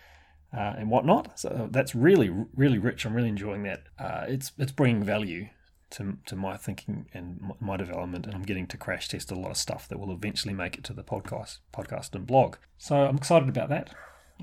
uh, 0.56 0.74
and 0.78 0.90
whatnot. 0.90 1.40
So 1.40 1.68
that's 1.72 1.96
really 1.96 2.30
really 2.56 2.78
rich. 2.78 3.06
I'm 3.06 3.14
really 3.14 3.30
enjoying 3.30 3.64
that. 3.64 3.84
Uh, 4.00 4.26
it's 4.28 4.52
it's 4.58 4.72
bringing 4.72 5.04
value 5.04 5.50
to 5.92 6.18
to 6.26 6.36
my 6.36 6.58
thinking 6.58 7.08
and 7.14 7.52
my 7.60 7.78
development, 7.78 8.26
and 8.26 8.36
I'm 8.36 8.44
getting 8.44 8.68
to 8.68 8.78
crash 8.78 9.08
test 9.08 9.32
a 9.32 9.36
lot 9.36 9.52
of 9.52 9.58
stuff 9.58 9.88
that 9.90 10.00
will 10.00 10.12
eventually 10.12 10.54
make 10.54 10.78
it 10.78 10.84
to 10.86 10.94
the 10.94 11.04
podcast 11.04 11.60
podcast 11.74 12.16
and 12.16 12.26
blog. 12.26 12.58
So 12.78 12.96
I'm 12.96 13.18
excited 13.18 13.50
about 13.50 13.70
that. 13.70 13.94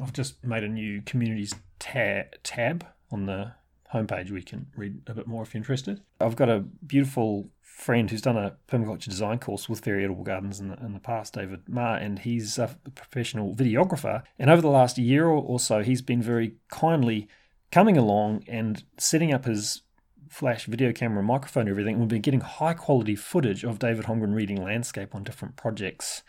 I've 0.01 0.13
just 0.13 0.45
made 0.45 0.65
a 0.65 0.69
new 0.69 1.03
communities 1.03 1.55
ta- 1.79 2.25
tab 2.43 2.87
on 3.11 3.27
the 3.27 3.53
homepage 3.95 4.31
We 4.31 4.43
can 4.43 4.67
read 4.77 5.03
a 5.07 5.15
bit 5.15 5.27
more 5.27 5.43
if 5.43 5.55
you're 5.55 5.61
interested. 5.61 6.01
I've 6.21 6.37
got 6.37 6.49
a 6.49 6.61
beautiful 6.61 7.49
friend 7.61 8.11
who's 8.11 8.23
done 8.23 8.37
a 8.37 8.57
permaculture 8.69 9.09
design 9.09 9.39
course 9.39 9.69
with 9.69 9.85
Very 9.85 10.05
Edible 10.05 10.25
Gardens 10.25 10.61
in 10.61 10.69
the, 10.69 10.77
in 10.85 10.93
the 10.93 11.01
past, 11.01 11.35
David 11.35 11.69
Ma, 11.69 11.95
and 11.95 12.19
he's 12.21 12.59
a 12.59 12.77
professional 12.95 13.55
videographer. 13.55 14.23
And 14.39 14.51
over 14.51 14.63
the 14.63 14.69
last 14.69 14.99
year 14.99 15.27
or 15.27 15.61
so, 15.61 15.83
he's 15.83 16.03
been 16.03 16.23
very 16.23 16.55
kindly 16.69 17.29
coming 17.71 17.97
along 17.97 18.45
and 18.49 18.85
setting 18.99 19.33
up 19.33 19.45
his 19.45 19.83
flash 20.29 20.67
video 20.67 20.93
camera 20.93 21.23
microphone 21.23 21.63
and 21.63 21.71
everything. 21.71 21.99
We've 21.99 22.09
been 22.09 22.21
getting 22.21 22.41
high 22.41 22.75
quality 22.75 23.15
footage 23.15 23.65
of 23.65 23.79
David 23.79 24.07
Holmgren 24.07 24.35
reading 24.35 24.63
landscape 24.63 25.15
on 25.15 25.23
different 25.23 25.57
projects 25.57 26.23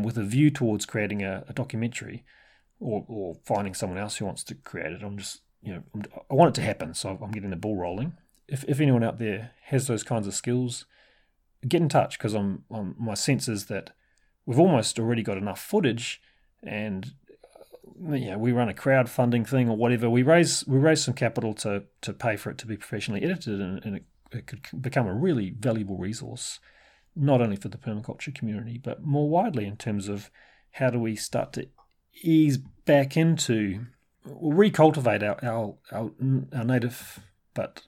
with 0.00 0.16
a 0.16 0.24
view 0.24 0.50
towards 0.50 0.86
creating 0.86 1.22
a, 1.22 1.44
a 1.48 1.52
documentary 1.52 2.24
or, 2.82 3.04
or 3.08 3.36
finding 3.44 3.74
someone 3.74 3.98
else 3.98 4.16
who 4.16 4.24
wants 4.24 4.42
to 4.44 4.54
create 4.54 4.92
it. 4.92 5.02
I'm 5.02 5.16
just, 5.16 5.40
you 5.62 5.74
know, 5.74 6.02
I 6.30 6.34
want 6.34 6.56
it 6.56 6.60
to 6.60 6.66
happen, 6.66 6.94
so 6.94 7.18
I'm 7.22 7.30
getting 7.30 7.50
the 7.50 7.56
ball 7.56 7.76
rolling. 7.76 8.14
If, 8.48 8.64
if 8.66 8.80
anyone 8.80 9.04
out 9.04 9.18
there 9.18 9.52
has 9.66 9.86
those 9.86 10.02
kinds 10.02 10.26
of 10.26 10.34
skills, 10.34 10.84
get 11.66 11.80
in 11.80 11.88
touch 11.88 12.18
because 12.18 12.34
I'm, 12.34 12.64
I'm, 12.70 12.96
my 12.98 13.14
sense 13.14 13.48
is 13.48 13.66
that 13.66 13.90
we've 14.44 14.58
almost 14.58 14.98
already 14.98 15.22
got 15.22 15.38
enough 15.38 15.60
footage, 15.60 16.20
and 16.62 17.12
uh, 18.08 18.14
yeah, 18.14 18.36
we 18.36 18.52
run 18.52 18.68
a 18.68 18.74
crowdfunding 18.74 19.46
thing 19.46 19.68
or 19.68 19.76
whatever. 19.76 20.10
We 20.10 20.22
raise 20.22 20.66
we 20.66 20.78
raise 20.78 21.04
some 21.04 21.14
capital 21.14 21.54
to 21.54 21.84
to 22.00 22.12
pay 22.12 22.36
for 22.36 22.50
it 22.50 22.58
to 22.58 22.66
be 22.66 22.76
professionally 22.76 23.22
edited, 23.22 23.60
and, 23.60 23.84
and 23.84 23.96
it, 23.96 24.04
it 24.32 24.46
could 24.46 24.82
become 24.82 25.06
a 25.06 25.14
really 25.14 25.50
valuable 25.50 25.96
resource, 25.96 26.58
not 27.14 27.40
only 27.40 27.56
for 27.56 27.68
the 27.68 27.78
permaculture 27.78 28.34
community 28.34 28.78
but 28.82 29.04
more 29.04 29.28
widely 29.28 29.66
in 29.66 29.76
terms 29.76 30.08
of 30.08 30.30
how 30.72 30.90
do 30.90 30.98
we 30.98 31.14
start 31.14 31.52
to 31.52 31.68
ease 32.20 32.58
back 32.58 33.16
into, 33.16 33.86
recultivate 34.26 35.22
our, 35.22 35.38
our, 35.44 35.74
our, 35.90 36.10
our 36.54 36.64
native 36.64 37.20
but 37.54 37.82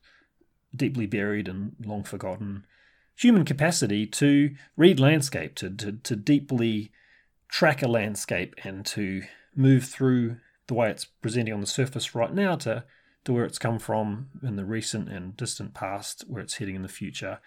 deeply 0.75 1.07
buried 1.07 1.49
and 1.49 1.75
long 1.85 2.03
forgotten 2.03 2.67
human 3.17 3.45
capacity 3.45 4.07
to 4.07 4.55
read 4.77 4.99
landscape, 4.99 5.55
to, 5.55 5.71
to, 5.71 5.93
to 5.93 6.17
deeply 6.17 6.91
track 7.49 7.83
a 7.83 7.89
landscape 7.89 8.55
and 8.65 8.85
to 8.85 9.23
move 9.55 9.85
through 9.85 10.37
the 10.67 10.75
way 10.75 10.91
it's 10.91 11.05
presenting 11.05 11.55
on 11.55 11.61
the 11.61 11.67
surface 11.67 12.15
right 12.15 12.35
now 12.35 12.57
to, 12.57 12.85
to 13.25 13.33
where 13.33 13.45
it's 13.45 13.59
come 13.59 13.79
from 13.79 14.29
in 14.43 14.57
the 14.57 14.65
recent 14.65 15.09
and 15.09 15.37
distant 15.37 15.75
past, 15.75 16.25
where 16.27 16.43
it's 16.43 16.55
heading 16.55 16.75
in 16.75 16.83
the 16.83 16.89
future, 16.89 17.39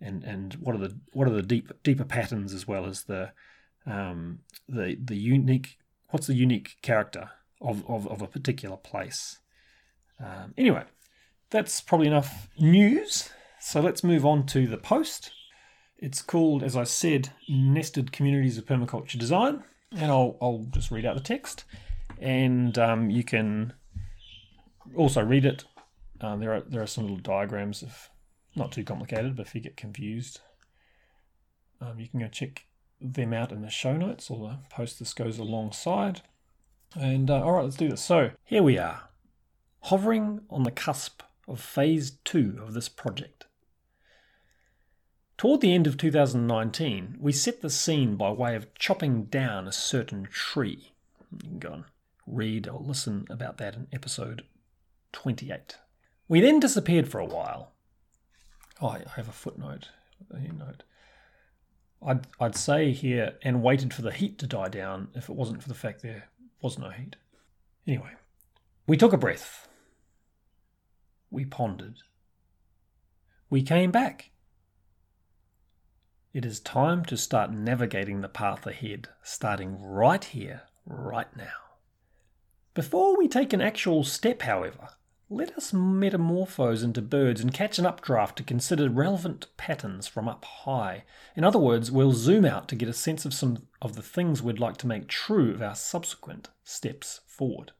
and, 0.00 0.24
and 0.24 0.54
what 0.54 0.74
are 0.74 0.78
the 0.78 0.96
what 1.12 1.28
are 1.28 1.32
the 1.32 1.42
deep 1.42 1.70
deeper 1.82 2.04
patterns 2.04 2.54
as 2.54 2.66
well 2.66 2.86
as 2.86 3.04
the 3.04 3.32
um, 3.86 4.40
the 4.68 4.96
the 5.02 5.16
unique 5.16 5.78
what's 6.10 6.26
the 6.26 6.34
unique 6.34 6.76
character 6.82 7.30
of, 7.60 7.88
of, 7.88 8.06
of 8.08 8.22
a 8.22 8.26
particular 8.26 8.76
place. 8.76 9.38
Um, 10.18 10.54
anyway, 10.56 10.84
that's 11.50 11.80
probably 11.80 12.06
enough 12.06 12.48
news. 12.58 13.30
So 13.60 13.80
let's 13.80 14.04
move 14.04 14.24
on 14.24 14.46
to 14.46 14.66
the 14.66 14.78
post. 14.78 15.32
It's 15.98 16.22
called, 16.22 16.62
as 16.62 16.76
I 16.76 16.84
said, 16.84 17.30
Nested 17.48 18.12
Communities 18.12 18.56
of 18.56 18.64
Permaculture 18.64 19.18
Design. 19.18 19.64
And 19.92 20.10
I'll, 20.10 20.38
I'll 20.40 20.66
just 20.70 20.90
read 20.90 21.04
out 21.04 21.16
the 21.16 21.22
text. 21.22 21.64
And 22.18 22.78
um, 22.78 23.10
you 23.10 23.24
can 23.24 23.74
also 24.96 25.22
read 25.22 25.44
it. 25.44 25.64
Um, 26.20 26.40
there, 26.40 26.54
are, 26.54 26.60
there 26.60 26.82
are 26.82 26.86
some 26.86 27.04
little 27.04 27.18
diagrams, 27.18 27.82
of, 27.82 28.10
not 28.54 28.72
too 28.72 28.84
complicated, 28.84 29.36
but 29.36 29.46
if 29.46 29.54
you 29.54 29.60
get 29.60 29.76
confused, 29.76 30.40
um, 31.80 31.98
you 31.98 32.08
can 32.08 32.20
go 32.20 32.28
check 32.28 32.66
them 33.00 33.32
out 33.32 33.52
in 33.52 33.62
the 33.62 33.70
show 33.70 33.96
notes, 33.96 34.30
or 34.30 34.48
the 34.48 34.58
post 34.68 34.98
this 34.98 35.14
goes 35.14 35.38
alongside. 35.38 36.22
And 36.94 37.30
uh, 37.30 37.42
all 37.42 37.52
right, 37.52 37.64
let's 37.64 37.76
do 37.76 37.88
this. 37.88 38.02
So 38.02 38.30
here 38.44 38.62
we 38.62 38.78
are, 38.78 39.08
hovering 39.82 40.42
on 40.50 40.64
the 40.64 40.70
cusp 40.70 41.22
of 41.46 41.60
phase 41.60 42.12
two 42.24 42.58
of 42.62 42.74
this 42.74 42.88
project. 42.88 43.46
Toward 45.36 45.62
the 45.62 45.72
end 45.72 45.86
of 45.86 45.96
2019, 45.96 47.16
we 47.18 47.32
set 47.32 47.62
the 47.62 47.70
scene 47.70 48.16
by 48.16 48.30
way 48.30 48.54
of 48.54 48.74
chopping 48.74 49.24
down 49.24 49.66
a 49.66 49.72
certain 49.72 50.24
tree. 50.30 50.92
You 51.32 51.38
can 51.38 51.58
go 51.58 51.72
and 51.72 51.84
read 52.26 52.68
or 52.68 52.78
listen 52.78 53.26
about 53.30 53.56
that 53.58 53.74
in 53.74 53.86
episode 53.92 54.44
28. 55.12 55.78
We 56.28 56.40
then 56.40 56.60
disappeared 56.60 57.08
for 57.08 57.20
a 57.20 57.26
while. 57.26 57.72
Oh, 58.82 58.88
I 58.88 59.02
have 59.16 59.28
a 59.28 59.32
footnote. 59.32 59.88
A 60.30 60.40
note. 60.40 60.82
I'd, 62.02 62.26
I'd 62.40 62.56
say 62.56 62.92
here, 62.92 63.34
and 63.42 63.62
waited 63.62 63.92
for 63.92 64.02
the 64.02 64.12
heat 64.12 64.38
to 64.38 64.46
die 64.46 64.68
down 64.68 65.08
if 65.14 65.28
it 65.28 65.36
wasn't 65.36 65.62
for 65.62 65.68
the 65.68 65.74
fact 65.74 66.02
there 66.02 66.28
was 66.62 66.78
no 66.78 66.90
heat. 66.90 67.16
Anyway, 67.86 68.12
we 68.86 68.96
took 68.96 69.12
a 69.12 69.18
breath. 69.18 69.68
We 71.30 71.44
pondered. 71.44 71.98
We 73.50 73.62
came 73.62 73.90
back. 73.90 74.30
It 76.32 76.44
is 76.44 76.60
time 76.60 77.04
to 77.06 77.16
start 77.16 77.52
navigating 77.52 78.20
the 78.20 78.28
path 78.28 78.66
ahead, 78.66 79.08
starting 79.22 79.82
right 79.82 80.24
here, 80.24 80.62
right 80.86 81.34
now. 81.36 81.48
Before 82.72 83.18
we 83.18 83.26
take 83.26 83.52
an 83.52 83.60
actual 83.60 84.04
step, 84.04 84.42
however, 84.42 84.90
let 85.32 85.56
us 85.56 85.72
metamorphose 85.72 86.82
into 86.82 87.00
birds 87.00 87.40
and 87.40 87.54
catch 87.54 87.78
an 87.78 87.86
updraft 87.86 88.36
to 88.36 88.42
consider 88.42 88.90
relevant 88.90 89.46
patterns 89.56 90.08
from 90.08 90.26
up 90.28 90.44
high. 90.44 91.04
In 91.36 91.44
other 91.44 91.58
words, 91.58 91.88
we'll 91.92 92.12
zoom 92.12 92.44
out 92.44 92.66
to 92.68 92.74
get 92.74 92.88
a 92.88 92.92
sense 92.92 93.24
of 93.24 93.32
some 93.32 93.68
of 93.80 93.94
the 93.94 94.02
things 94.02 94.42
we'd 94.42 94.58
like 94.58 94.76
to 94.78 94.88
make 94.88 95.06
true 95.06 95.54
of 95.54 95.62
our 95.62 95.76
subsequent 95.76 96.48
steps 96.64 97.20
forward. 97.28 97.70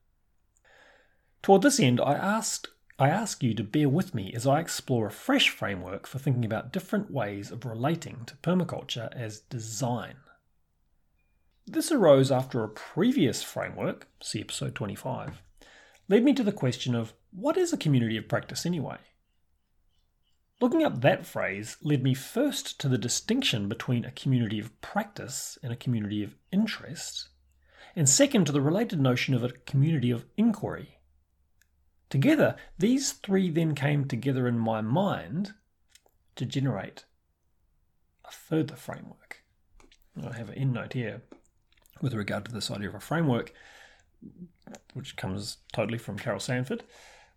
Toward 1.43 1.63
this 1.63 1.81
end, 1.81 2.01
I 2.01 2.15
asked 2.15 2.69
I 3.01 3.09
ask 3.09 3.43
you 3.43 3.55
to 3.55 3.65
bear 3.65 3.89
with 3.89 4.15
me 4.15 4.31
as 4.35 4.47
I 4.47 4.61
explore 4.61 5.07
a 5.07 5.11
fresh 5.11 5.49
framework 5.49 6.07
for 6.07 6.19
thinking 6.19 6.45
about 6.45 6.71
different 6.71 7.11
ways 7.11 7.51
of 7.51 7.65
relating 7.65 8.27
to 8.27 8.37
permaculture 8.37 9.11
as 9.17 9.41
design. 9.41 10.17
This 11.67 11.91
arose 11.91 12.31
after 12.31 12.63
a 12.63 12.69
previous 12.69 13.43
framework, 13.43 14.07
see 14.23 14.43
episode 14.43 14.75
25, 14.75 15.41
led 16.11 16.25
me 16.25 16.35
to 16.35 16.43
the 16.43 16.53
question 16.53 16.95
of 16.95 17.15
what 17.33 17.57
is 17.57 17.73
a 17.73 17.77
community 17.77 18.17
of 18.17 18.29
practice 18.29 18.67
anyway? 18.67 18.99
Looking 20.61 20.85
up 20.85 21.01
that 21.01 21.25
phrase 21.25 21.77
led 21.83 22.03
me 22.03 22.13
first 22.13 22.79
to 22.81 22.89
the 22.89 22.99
distinction 22.99 23.69
between 23.69 24.05
a 24.05 24.11
community 24.11 24.59
of 24.59 24.79
practice 24.83 25.59
and 25.63 25.73
a 25.73 25.77
community 25.77 26.23
of 26.23 26.35
interest, 26.53 27.29
and 27.97 28.09
second 28.09 28.45
to 28.47 28.53
the 28.53 28.61
related 28.61 29.01
notion 29.01 29.35
of 29.35 29.43
a 29.43 29.51
community 29.51 30.11
of 30.11 30.27
inquiry. 30.37 30.99
Together, 32.11 32.57
these 32.79 33.13
three 33.13 33.51
then 33.51 33.75
came 33.75 34.05
together 34.05 34.47
in 34.47 34.59
my 34.59 34.81
mind 34.81 35.53
to 36.37 36.45
generate 36.45 37.05
a 38.25 38.31
further 38.31 38.77
framework. 38.77 39.43
I 40.23 40.37
have 40.37 40.51
an 40.51 40.59
endnote 40.59 40.93
here 40.93 41.23
with 42.03 42.13
regard 42.13 42.45
to 42.45 42.53
this 42.53 42.71
idea 42.71 42.89
of 42.89 42.95
a 42.95 43.01
framework, 43.01 43.55
which 44.93 45.17
comes 45.17 45.59
totally 45.73 45.99
from 45.99 46.19
Carol 46.19 46.41
Sanford 46.41 46.83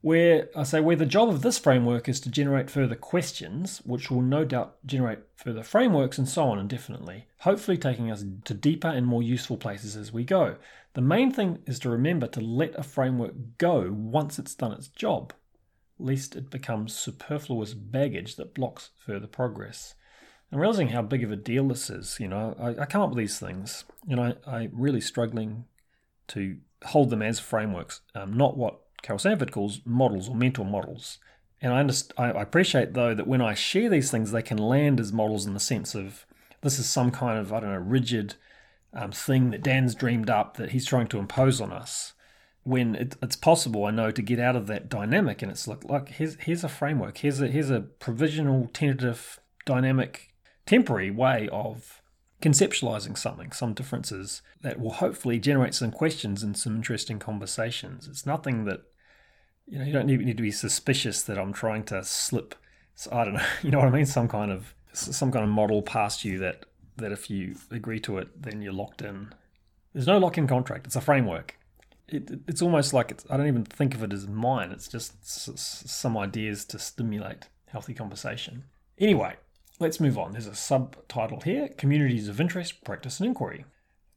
where 0.03 0.49
I 0.53 0.63
say 0.63 0.81
where 0.81 0.97
the 0.97 1.05
job 1.05 1.29
of 1.29 1.43
this 1.43 1.57
framework 1.57 2.09
is 2.09 2.19
to 2.19 2.29
generate 2.29 2.69
further 2.69 2.93
questions, 2.93 3.77
which 3.85 4.11
will 4.11 4.21
no 4.21 4.43
doubt 4.43 4.75
generate 4.85 5.19
further 5.37 5.63
frameworks 5.63 6.17
and 6.17 6.27
so 6.27 6.43
on 6.43 6.59
indefinitely, 6.59 7.27
hopefully 7.37 7.77
taking 7.77 8.11
us 8.11 8.25
to 8.43 8.53
deeper 8.53 8.89
and 8.89 9.07
more 9.07 9.23
useful 9.23 9.55
places 9.55 9.95
as 9.95 10.11
we 10.11 10.25
go. 10.25 10.57
The 10.93 11.01
main 11.01 11.31
thing 11.31 11.59
is 11.65 11.79
to 11.79 11.89
remember 11.89 12.27
to 12.27 12.41
let 12.41 12.77
a 12.77 12.83
framework 12.83 13.33
go 13.57 13.93
once 13.97 14.37
it's 14.37 14.55
done 14.55 14.73
its 14.73 14.89
job, 14.89 15.31
lest 15.97 16.35
it 16.35 16.49
becomes 16.49 16.93
superfluous 16.93 17.73
baggage 17.73 18.35
that 18.35 18.53
blocks 18.53 18.89
further 19.05 19.27
progress. 19.27 19.95
I'm 20.51 20.59
realizing 20.59 20.89
how 20.89 21.01
big 21.01 21.23
of 21.23 21.31
a 21.31 21.37
deal 21.37 21.69
this 21.69 21.89
is. 21.89 22.17
You 22.19 22.27
know, 22.27 22.57
I, 22.59 22.81
I 22.81 22.85
come 22.87 23.01
up 23.01 23.11
with 23.11 23.19
these 23.19 23.39
things, 23.39 23.85
and 24.09 24.19
I, 24.19 24.33
I'm 24.45 24.71
really 24.73 24.99
struggling 24.99 25.63
to 26.27 26.57
hold 26.83 27.09
them 27.09 27.21
as 27.21 27.39
frameworks, 27.39 28.01
um, 28.13 28.35
not 28.35 28.57
what 28.57 28.82
Carol 29.03 29.19
Sanford 29.19 29.51
calls 29.51 29.81
models 29.85 30.27
or 30.27 30.35
mental 30.35 30.65
models. 30.65 31.19
And 31.61 31.71
I, 31.71 31.79
understand, 31.79 32.37
I 32.37 32.41
appreciate, 32.41 32.93
though, 32.93 33.13
that 33.13 33.27
when 33.27 33.41
I 33.41 33.53
share 33.53 33.89
these 33.89 34.09
things, 34.09 34.31
they 34.31 34.41
can 34.41 34.57
land 34.57 34.99
as 34.99 35.13
models 35.13 35.45
in 35.45 35.53
the 35.53 35.59
sense 35.59 35.93
of 35.93 36.25
this 36.61 36.79
is 36.79 36.89
some 36.89 37.11
kind 37.11 37.37
of, 37.37 37.53
I 37.53 37.59
don't 37.59 37.71
know, 37.71 37.77
rigid 37.77 38.35
um, 38.93 39.11
thing 39.11 39.51
that 39.51 39.63
Dan's 39.63 39.95
dreamed 39.95 40.29
up 40.29 40.57
that 40.57 40.71
he's 40.71 40.85
trying 40.85 41.07
to 41.07 41.19
impose 41.19 41.61
on 41.61 41.71
us. 41.71 42.13
When 42.63 42.95
it, 42.95 43.15
it's 43.21 43.35
possible, 43.35 43.85
I 43.85 43.91
know, 43.91 44.11
to 44.11 44.21
get 44.21 44.39
out 44.39 44.55
of 44.55 44.67
that 44.67 44.89
dynamic, 44.89 45.41
and 45.41 45.51
it's 45.51 45.67
like, 45.67 45.83
like 45.83 46.09
here's 46.09 46.35
here's 46.35 46.63
a 46.63 46.69
framework, 46.69 47.17
here's 47.17 47.41
a 47.41 47.47
here's 47.47 47.69
a 47.69 47.81
provisional, 47.81 48.69
tentative, 48.71 49.41
dynamic, 49.65 50.33
temporary 50.65 51.11
way 51.11 51.49
of 51.51 52.01
conceptualizing 52.41 53.17
something, 53.17 53.51
some 53.51 53.73
differences 53.73 54.41
that 54.61 54.79
will 54.79 54.93
hopefully 54.93 55.39
generate 55.39 55.73
some 55.73 55.91
questions 55.91 56.41
and 56.41 56.57
some 56.57 56.75
interesting 56.75 57.19
conversations. 57.19 58.07
It's 58.07 58.25
nothing 58.25 58.63
that 58.65 58.83
you 59.67 59.79
know, 59.79 59.85
you 59.85 59.93
don't 59.93 60.05
need, 60.05 60.19
need 60.21 60.37
to 60.37 60.43
be 60.43 60.51
suspicious 60.51 61.21
that 61.23 61.37
I'm 61.37 61.53
trying 61.53 61.83
to 61.85 62.03
slip. 62.03 62.55
I 63.11 63.23
don't 63.23 63.35
know. 63.35 63.45
You 63.63 63.71
know 63.71 63.79
what 63.79 63.87
I 63.87 63.91
mean? 63.91 64.05
Some 64.05 64.27
kind 64.27 64.51
of 64.51 64.73
some 64.93 65.31
kind 65.31 65.43
of 65.43 65.49
model 65.49 65.81
past 65.81 66.23
you 66.23 66.37
that 66.39 66.65
that 66.97 67.11
if 67.11 67.29
you 67.29 67.55
agree 67.71 67.99
to 68.01 68.19
it, 68.19 68.41
then 68.41 68.61
you're 68.61 68.73
locked 68.73 69.01
in. 69.01 69.33
There's 69.93 70.05
no 70.07 70.17
lock-in 70.19 70.47
contract. 70.47 70.85
It's 70.85 70.95
a 70.95 71.01
framework. 71.01 71.57
It, 72.07 72.29
it's 72.47 72.61
almost 72.61 72.93
like 72.93 73.09
it's, 73.11 73.25
I 73.29 73.37
don't 73.37 73.47
even 73.47 73.63
think 73.65 73.95
of 73.95 74.03
it 74.03 74.13
as 74.13 74.27
mine. 74.27 74.71
It's 74.71 74.87
just 74.87 75.13
s- 75.23 75.83
some 75.87 76.17
ideas 76.17 76.65
to 76.65 76.77
stimulate 76.79 77.47
healthy 77.67 77.93
conversation. 77.93 78.65
Anyway, 78.99 79.35
let's 79.79 79.99
move 79.99 80.17
on. 80.19 80.33
There's 80.33 80.45
a 80.47 80.53
subtitle 80.55 81.41
here: 81.41 81.69
Communities 81.69 82.27
of 82.27 82.39
Interest, 82.39 82.83
Practice, 82.83 83.19
and 83.19 83.27
Inquiry. 83.27 83.65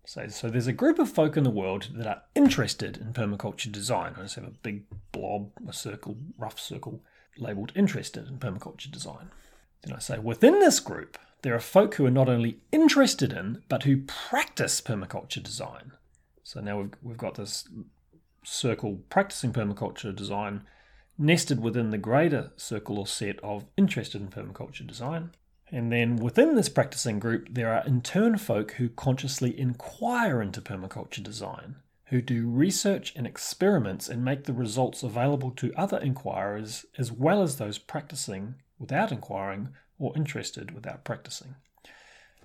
So, 0.07 0.29
so 0.29 0.49
there's 0.49 0.69
a 0.69 0.73
group 0.73 1.01
of 1.01 1.11
folk 1.11 1.37
in 1.37 1.43
the 1.43 1.51
world 1.51 1.89
that 1.95 2.07
are 2.07 2.23
interested 2.37 2.97
in 2.97 3.13
permaculture 3.13 3.71
design. 3.71 4.15
I 4.17 4.23
just 4.23 4.37
have 4.37 4.45
a 4.45 4.51
big 4.63 4.85
blob, 5.11 5.51
a 5.69 5.73
circle, 5.73 6.17
rough 6.39 6.61
circle, 6.61 7.03
labeled 7.37 7.73
interested 7.75 8.29
in 8.29 8.39
permaculture 8.39 8.91
design. 8.91 9.31
Then 9.83 9.95
I 9.95 9.99
say 9.99 10.19
within 10.19 10.61
this 10.61 10.79
group, 10.79 11.19
there 11.43 11.55
are 11.57 11.61
folk 11.61 11.97
who 11.97 12.07
are 12.07 12.11
not 12.11 12.29
only 12.29 12.61
interested 12.71 13.33
in, 13.33 13.63
but 13.69 13.83
who 13.83 14.03
practice 14.03 14.81
permaculture 14.81 15.43
design. 15.43 15.93
So 16.45 16.61
now 16.61 16.81
we've, 16.81 16.95
we've 17.03 17.19
got 17.19 17.35
this 17.35 17.69
circle 18.45 19.01
practicing 19.11 19.53
permaculture 19.53 20.15
design 20.15 20.63
nested 21.19 21.61
within 21.61 21.91
the 21.91 21.99
greater 21.99 22.53
circle 22.57 22.99
or 22.99 23.09
set 23.09 23.41
of 23.41 23.65
interested 23.77 24.21
in 24.21 24.29
permaculture 24.29 24.87
design. 24.87 25.33
And 25.71 25.91
then 25.91 26.17
within 26.17 26.55
this 26.55 26.69
practicing 26.69 27.19
group, 27.19 27.49
there 27.51 27.73
are 27.73 27.85
in 27.85 28.01
turn 28.01 28.39
folk 28.39 28.73
who 28.73 28.89
consciously 28.89 29.59
inquire 29.59 30.41
into 30.41 30.61
permaculture 30.61 31.23
design, 31.23 31.77
who 32.07 32.23
do 32.23 32.49
research 32.49 33.13
and 33.17 33.27
experiments 33.27 34.09
and 34.09 34.25
make 34.25 34.45
the 34.45 34.53
results 34.53 35.03
available 35.03 35.51
to 35.53 35.75
other 35.75 35.99
inquirers 35.99 36.87
as 36.97 37.11
well 37.11 37.43
as 37.43 37.57
those 37.57 37.79
practicing 37.79 38.55
without 38.79 39.11
inquiring 39.11 39.71
or 39.99 40.17
interested 40.17 40.73
without 40.73 41.03
practicing. 41.03 41.57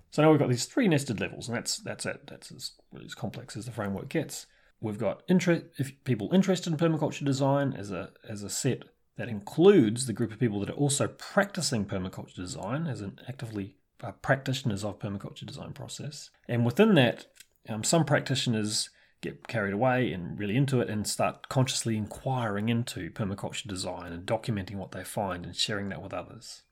So 0.09 0.21
now 0.21 0.31
we've 0.31 0.39
got 0.39 0.49
these 0.49 0.65
three 0.65 0.87
nested 0.87 1.19
levels, 1.19 1.47
and 1.47 1.55
that's 1.55 1.77
that's 1.77 2.05
it. 2.05 2.27
That's 2.27 2.51
as, 2.51 2.71
as 3.03 3.15
complex 3.15 3.55
as 3.55 3.65
the 3.65 3.71
framework 3.71 4.09
gets. 4.09 4.45
We've 4.81 4.97
got 4.97 5.21
interest, 5.29 5.65
if 5.77 6.03
people 6.03 6.33
interested 6.33 6.73
in 6.73 6.77
permaculture 6.77 7.23
design 7.23 7.73
as 7.77 7.91
a 7.91 8.11
as 8.27 8.43
a 8.43 8.49
set 8.49 8.83
that 9.21 9.29
includes 9.29 10.07
the 10.07 10.13
group 10.13 10.31
of 10.31 10.39
people 10.39 10.59
that 10.59 10.71
are 10.71 10.73
also 10.73 11.07
practicing 11.07 11.85
permaculture 11.85 12.33
design 12.33 12.87
as 12.87 13.01
an 13.01 13.19
actively 13.29 13.75
uh, 14.03 14.11
practitioners 14.13 14.83
of 14.83 14.97
permaculture 14.97 15.45
design 15.45 15.73
process. 15.73 16.31
And 16.47 16.65
within 16.65 16.95
that, 16.95 17.27
um, 17.69 17.83
some 17.83 18.03
practitioners 18.03 18.89
get 19.21 19.47
carried 19.47 19.75
away 19.75 20.11
and 20.11 20.39
really 20.39 20.57
into 20.57 20.81
it 20.81 20.89
and 20.89 21.05
start 21.05 21.49
consciously 21.49 21.97
inquiring 21.97 22.69
into 22.69 23.11
permaculture 23.11 23.67
design 23.67 24.11
and 24.11 24.25
documenting 24.25 24.77
what 24.77 24.91
they 24.91 25.03
find 25.03 25.45
and 25.45 25.55
sharing 25.55 25.89
that 25.89 26.01
with 26.01 26.15
others. 26.15 26.63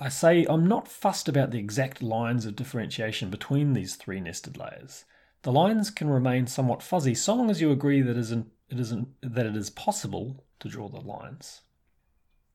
I 0.00 0.08
say 0.08 0.44
I'm 0.48 0.66
not 0.66 0.88
fussed 0.88 1.28
about 1.28 1.52
the 1.52 1.60
exact 1.60 2.02
lines 2.02 2.44
of 2.44 2.56
differentiation 2.56 3.30
between 3.30 3.74
these 3.74 3.94
three 3.94 4.20
nested 4.20 4.56
layers. 4.56 5.04
The 5.42 5.52
lines 5.52 5.90
can 5.90 6.10
remain 6.10 6.48
somewhat 6.48 6.82
fuzzy 6.82 7.14
so 7.14 7.36
long 7.36 7.52
as 7.52 7.60
you 7.60 7.70
agree 7.70 8.02
that 8.02 8.16
it 8.16 8.16
is 8.16 8.30
that 9.22 9.46
it 9.46 9.56
is 9.56 9.70
possible 9.70 10.42
to 10.58 10.68
draw 10.68 10.88
the 10.88 11.00
lines. 11.00 11.60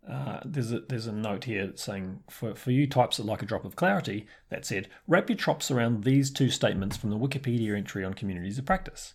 Uh, 0.10 0.40
there's 0.44 0.72
a 0.74 0.82
there's 0.82 1.08
a 1.08 1.14
note 1.14 1.46
here 1.46 1.72
saying 1.76 2.20
for, 2.30 2.56
for 2.56 2.72
you 2.72 2.86
types 2.86 3.18
that 3.18 3.26
like 3.26 3.42
a 3.42 3.46
drop 3.46 3.64
of 3.64 3.78
clarity 3.78 4.28
that 4.50 4.66
said 4.66 4.90
wrap 5.08 5.30
your 5.30 5.38
chops 5.38 5.72
around 5.72 6.04
these 6.04 6.30
two 6.30 6.50
statements 6.50 6.98
from 6.98 7.10
the 7.10 7.18
Wikipedia 7.18 7.78
entry 7.78 8.04
on 8.04 8.14
communities 8.14 8.58
of 8.58 8.66
practice. 8.66 9.14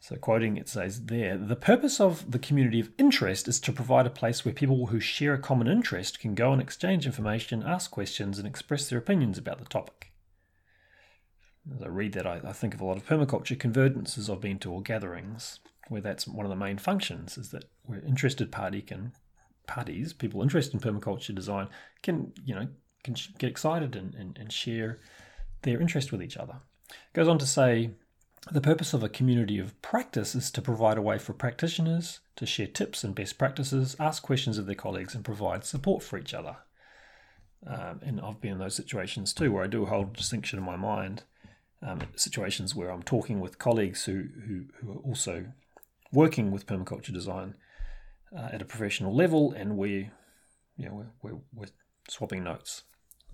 So 0.00 0.16
quoting 0.16 0.56
it 0.56 0.68
says 0.68 1.06
there 1.06 1.38
the 1.38 1.54
purpose 1.54 2.00
of 2.00 2.28
the 2.32 2.40
community 2.40 2.80
of 2.80 2.90
interest 2.98 3.46
is 3.46 3.60
to 3.60 3.72
provide 3.72 4.06
a 4.06 4.10
place 4.10 4.44
where 4.44 4.52
people 4.52 4.86
who 4.86 4.98
share 4.98 5.34
a 5.34 5.38
common 5.38 5.68
interest 5.68 6.18
can 6.18 6.34
go 6.34 6.52
and 6.52 6.60
exchange 6.60 7.06
information, 7.06 7.62
ask 7.62 7.92
questions, 7.92 8.38
and 8.38 8.48
express 8.48 8.88
their 8.88 8.98
opinions 8.98 9.38
about 9.38 9.60
the 9.60 9.64
topic. 9.64 10.10
As 11.72 11.82
I 11.82 11.86
read 11.86 12.14
that, 12.14 12.26
I, 12.26 12.40
I 12.44 12.52
think 12.52 12.74
of 12.74 12.80
a 12.80 12.84
lot 12.84 12.96
of 12.96 13.06
permaculture 13.06 13.56
convergences 13.56 14.28
I've 14.28 14.40
been 14.40 14.58
to 14.58 14.72
or 14.72 14.82
gatherings 14.82 15.60
where 15.88 16.00
that's 16.00 16.26
one 16.26 16.44
of 16.44 16.50
the 16.50 16.56
main 16.56 16.78
functions 16.78 17.38
is 17.38 17.50
that 17.50 17.66
where 17.84 18.00
interested 18.00 18.50
party 18.50 18.82
can 18.82 19.12
parties, 19.66 20.12
people 20.12 20.42
interested 20.42 20.74
in 20.74 20.80
permaculture 20.80 21.34
design, 21.34 21.68
can 22.02 22.32
you 22.44 22.54
know 22.54 22.68
can 23.02 23.14
get 23.38 23.50
excited 23.50 23.94
and, 23.94 24.14
and, 24.14 24.38
and 24.38 24.52
share 24.52 24.98
their 25.62 25.80
interest 25.80 26.10
with 26.10 26.22
each 26.22 26.36
other. 26.36 26.56
Goes 27.12 27.28
on 27.28 27.38
to 27.38 27.46
say 27.46 27.90
the 28.50 28.60
purpose 28.60 28.92
of 28.92 29.02
a 29.02 29.08
community 29.08 29.58
of 29.58 29.80
practice 29.80 30.34
is 30.34 30.50
to 30.50 30.62
provide 30.62 30.98
a 30.98 31.02
way 31.02 31.18
for 31.18 31.32
practitioners 31.32 32.20
to 32.36 32.46
share 32.46 32.66
tips 32.66 33.04
and 33.04 33.14
best 33.14 33.38
practices, 33.38 33.96
ask 33.98 34.22
questions 34.22 34.58
of 34.58 34.66
their 34.66 34.74
colleagues, 34.74 35.14
and 35.14 35.24
provide 35.24 35.64
support 35.64 36.02
for 36.02 36.18
each 36.18 36.34
other. 36.34 36.56
Um, 37.66 38.00
and 38.02 38.20
I've 38.20 38.40
been 38.40 38.52
in 38.52 38.58
those 38.58 38.74
situations 38.74 39.32
too, 39.32 39.50
where 39.52 39.64
I 39.64 39.68
do 39.68 39.86
hold 39.86 40.10
a 40.10 40.16
distinction 40.16 40.58
in 40.58 40.64
my 40.64 40.76
mind. 40.76 41.22
Um, 41.80 42.00
situations 42.16 42.74
where 42.74 42.90
I'm 42.90 43.02
talking 43.02 43.40
with 43.40 43.58
colleagues 43.58 44.04
who, 44.04 44.24
who, 44.46 44.64
who 44.80 44.92
are 44.92 45.02
also 45.02 45.46
working 46.12 46.50
with 46.50 46.66
permaculture 46.66 47.12
design 47.12 47.54
uh, 48.36 48.48
at 48.52 48.62
a 48.62 48.66
professional 48.66 49.14
level, 49.14 49.52
and 49.52 49.76
we, 49.76 50.10
you 50.76 50.86
know, 50.86 51.06
we're, 51.22 51.30
we're, 51.32 51.40
we're 51.54 51.68
swapping 52.08 52.44
notes. 52.44 52.82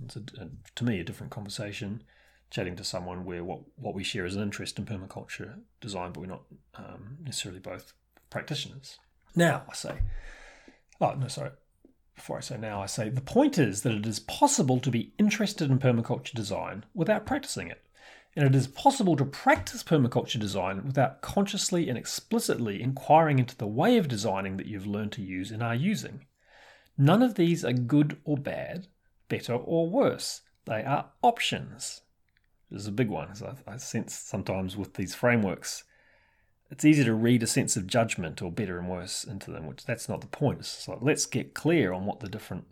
It's 0.04 0.16
a, 0.16 0.20
a, 0.40 0.48
to 0.76 0.84
me 0.84 1.00
a 1.00 1.04
different 1.04 1.32
conversation, 1.32 2.02
chatting 2.50 2.76
to 2.76 2.84
someone 2.84 3.24
where 3.24 3.44
what, 3.44 3.60
what 3.76 3.94
we 3.94 4.04
share 4.04 4.24
is 4.24 4.36
an 4.36 4.42
interest 4.42 4.78
in 4.78 4.86
permaculture 4.86 5.60
design, 5.80 6.12
but 6.12 6.20
we're 6.20 6.26
not 6.26 6.42
um, 6.74 7.18
necessarily 7.22 7.60
both 7.60 7.92
practitioners. 8.28 8.98
Now 9.34 9.64
I 9.68 9.74
say, 9.74 9.98
oh 11.00 11.14
no, 11.14 11.28
sorry. 11.28 11.50
Before 12.14 12.36
I 12.36 12.40
say 12.40 12.58
now, 12.58 12.82
I 12.82 12.86
say 12.86 13.08
the 13.08 13.22
point 13.22 13.56
is 13.56 13.80
that 13.82 13.94
it 13.94 14.04
is 14.04 14.20
possible 14.20 14.78
to 14.80 14.90
be 14.90 15.14
interested 15.18 15.70
in 15.70 15.78
permaculture 15.78 16.34
design 16.34 16.84
without 16.92 17.24
practicing 17.24 17.68
it 17.68 17.82
and 18.36 18.46
it 18.46 18.54
is 18.54 18.68
possible 18.68 19.16
to 19.16 19.24
practice 19.24 19.82
permaculture 19.82 20.38
design 20.38 20.84
without 20.86 21.20
consciously 21.20 21.88
and 21.88 21.98
explicitly 21.98 22.80
inquiring 22.80 23.38
into 23.38 23.56
the 23.56 23.66
way 23.66 23.96
of 23.96 24.08
designing 24.08 24.56
that 24.56 24.66
you've 24.66 24.86
learned 24.86 25.12
to 25.12 25.22
use 25.22 25.50
and 25.50 25.62
are 25.62 25.74
using. 25.74 26.26
None 26.96 27.22
of 27.22 27.34
these 27.34 27.64
are 27.64 27.72
good 27.72 28.18
or 28.24 28.36
bad, 28.36 28.86
better 29.28 29.54
or 29.54 29.90
worse. 29.90 30.42
They 30.66 30.84
are 30.84 31.10
options. 31.22 32.02
This 32.70 32.82
is 32.82 32.86
a 32.86 32.92
big 32.92 33.08
one. 33.08 33.32
I, 33.66 33.72
I 33.72 33.76
sense 33.78 34.14
sometimes 34.14 34.76
with 34.76 34.94
these 34.94 35.14
frameworks, 35.14 35.84
it's 36.70 36.84
easy 36.84 37.02
to 37.04 37.14
read 37.14 37.42
a 37.42 37.48
sense 37.48 37.76
of 37.76 37.88
judgment 37.88 38.40
or 38.40 38.52
better 38.52 38.78
and 38.78 38.88
worse 38.88 39.24
into 39.24 39.50
them, 39.50 39.66
which 39.66 39.84
that's 39.84 40.08
not 40.08 40.20
the 40.20 40.28
point. 40.28 40.84
Like 40.86 40.98
let's 41.00 41.26
get 41.26 41.54
clear 41.54 41.92
on 41.92 42.06
what 42.06 42.20
the 42.20 42.28
different 42.28 42.66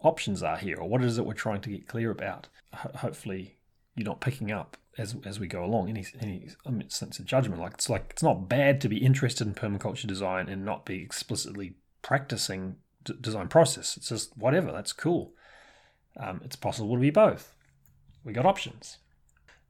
options 0.00 0.42
are 0.42 0.56
here, 0.56 0.78
or 0.78 0.88
what 0.88 1.04
is 1.04 1.18
it 1.18 1.26
we're 1.26 1.34
trying 1.34 1.60
to 1.62 1.70
get 1.70 1.86
clear 1.86 2.10
about. 2.10 2.48
Ho- 2.72 2.92
hopefully, 2.94 3.57
you're 3.98 4.06
not 4.06 4.20
picking 4.20 4.52
up 4.52 4.76
as 4.96 5.16
as 5.24 5.40
we 5.40 5.46
go 5.46 5.64
along 5.64 5.88
any 5.88 6.06
any 6.20 6.48
sense 6.88 7.18
of 7.18 7.24
judgment. 7.24 7.60
Like 7.60 7.74
it's 7.74 7.90
like 7.90 8.06
it's 8.10 8.22
not 8.22 8.48
bad 8.48 8.80
to 8.80 8.88
be 8.88 8.98
interested 8.98 9.46
in 9.46 9.54
permaculture 9.54 10.06
design 10.06 10.48
and 10.48 10.64
not 10.64 10.86
be 10.86 11.02
explicitly 11.02 11.74
practicing 12.02 12.76
d- 13.04 13.14
design 13.20 13.48
process. 13.48 13.96
It's 13.96 14.08
just 14.08 14.36
whatever, 14.36 14.72
that's 14.72 14.92
cool. 14.92 15.32
Um, 16.16 16.40
it's 16.44 16.56
possible 16.56 16.94
to 16.94 17.00
be 17.00 17.10
both. 17.10 17.54
We 18.24 18.32
got 18.32 18.46
options. 18.46 18.98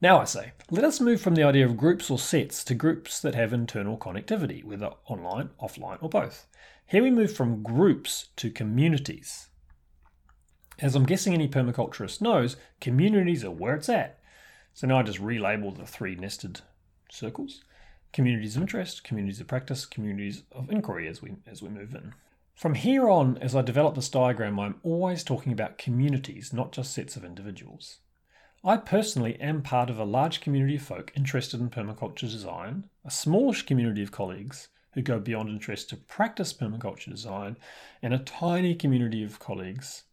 Now 0.00 0.20
I 0.20 0.24
say, 0.24 0.52
let 0.70 0.84
us 0.84 1.00
move 1.00 1.20
from 1.20 1.34
the 1.34 1.42
idea 1.42 1.66
of 1.66 1.76
groups 1.76 2.08
or 2.08 2.18
sets 2.18 2.62
to 2.64 2.74
groups 2.74 3.20
that 3.20 3.34
have 3.34 3.52
internal 3.52 3.98
connectivity, 3.98 4.62
whether 4.62 4.92
online, 5.06 5.50
offline, 5.60 5.98
or 6.00 6.08
both. 6.08 6.46
Here 6.86 7.02
we 7.02 7.10
move 7.10 7.34
from 7.34 7.62
groups 7.62 8.28
to 8.36 8.50
communities. 8.50 9.47
As 10.80 10.94
I'm 10.94 11.06
guessing 11.06 11.34
any 11.34 11.48
permaculturist 11.48 12.20
knows, 12.20 12.56
communities 12.80 13.44
are 13.44 13.50
where 13.50 13.74
it's 13.74 13.88
at. 13.88 14.20
So 14.74 14.86
now 14.86 14.98
I 14.98 15.02
just 15.02 15.20
relabel 15.20 15.76
the 15.76 15.86
three 15.86 16.14
nested 16.14 16.60
circles 17.10 17.64
communities 18.12 18.54
of 18.54 18.62
interest, 18.62 19.02
communities 19.02 19.40
of 19.40 19.48
practice, 19.48 19.84
communities 19.84 20.44
of 20.52 20.70
inquiry 20.70 21.08
as 21.08 21.20
we 21.20 21.34
as 21.46 21.62
we 21.62 21.68
move 21.68 21.94
in. 21.94 22.14
From 22.54 22.74
here 22.74 23.08
on, 23.08 23.38
as 23.38 23.56
I 23.56 23.62
develop 23.62 23.96
this 23.96 24.08
diagram, 24.08 24.58
I'm 24.60 24.76
always 24.84 25.24
talking 25.24 25.52
about 25.52 25.78
communities, 25.78 26.52
not 26.52 26.72
just 26.72 26.92
sets 26.92 27.16
of 27.16 27.24
individuals. 27.24 27.98
I 28.64 28.76
personally 28.76 29.40
am 29.40 29.62
part 29.62 29.90
of 29.90 29.98
a 29.98 30.04
large 30.04 30.40
community 30.40 30.76
of 30.76 30.82
folk 30.82 31.12
interested 31.16 31.60
in 31.60 31.70
permaculture 31.70 32.30
design, 32.30 32.84
a 33.04 33.10
smallish 33.10 33.66
community 33.66 34.02
of 34.02 34.12
colleagues 34.12 34.68
who 34.92 35.02
go 35.02 35.18
beyond 35.18 35.48
interest 35.48 35.90
to 35.90 35.96
practice 35.96 36.52
permaculture 36.52 37.10
design, 37.10 37.56
and 38.00 38.14
a 38.14 38.18
tiny 38.18 38.74
community 38.74 39.22
of 39.22 39.38
colleagues 39.38 40.04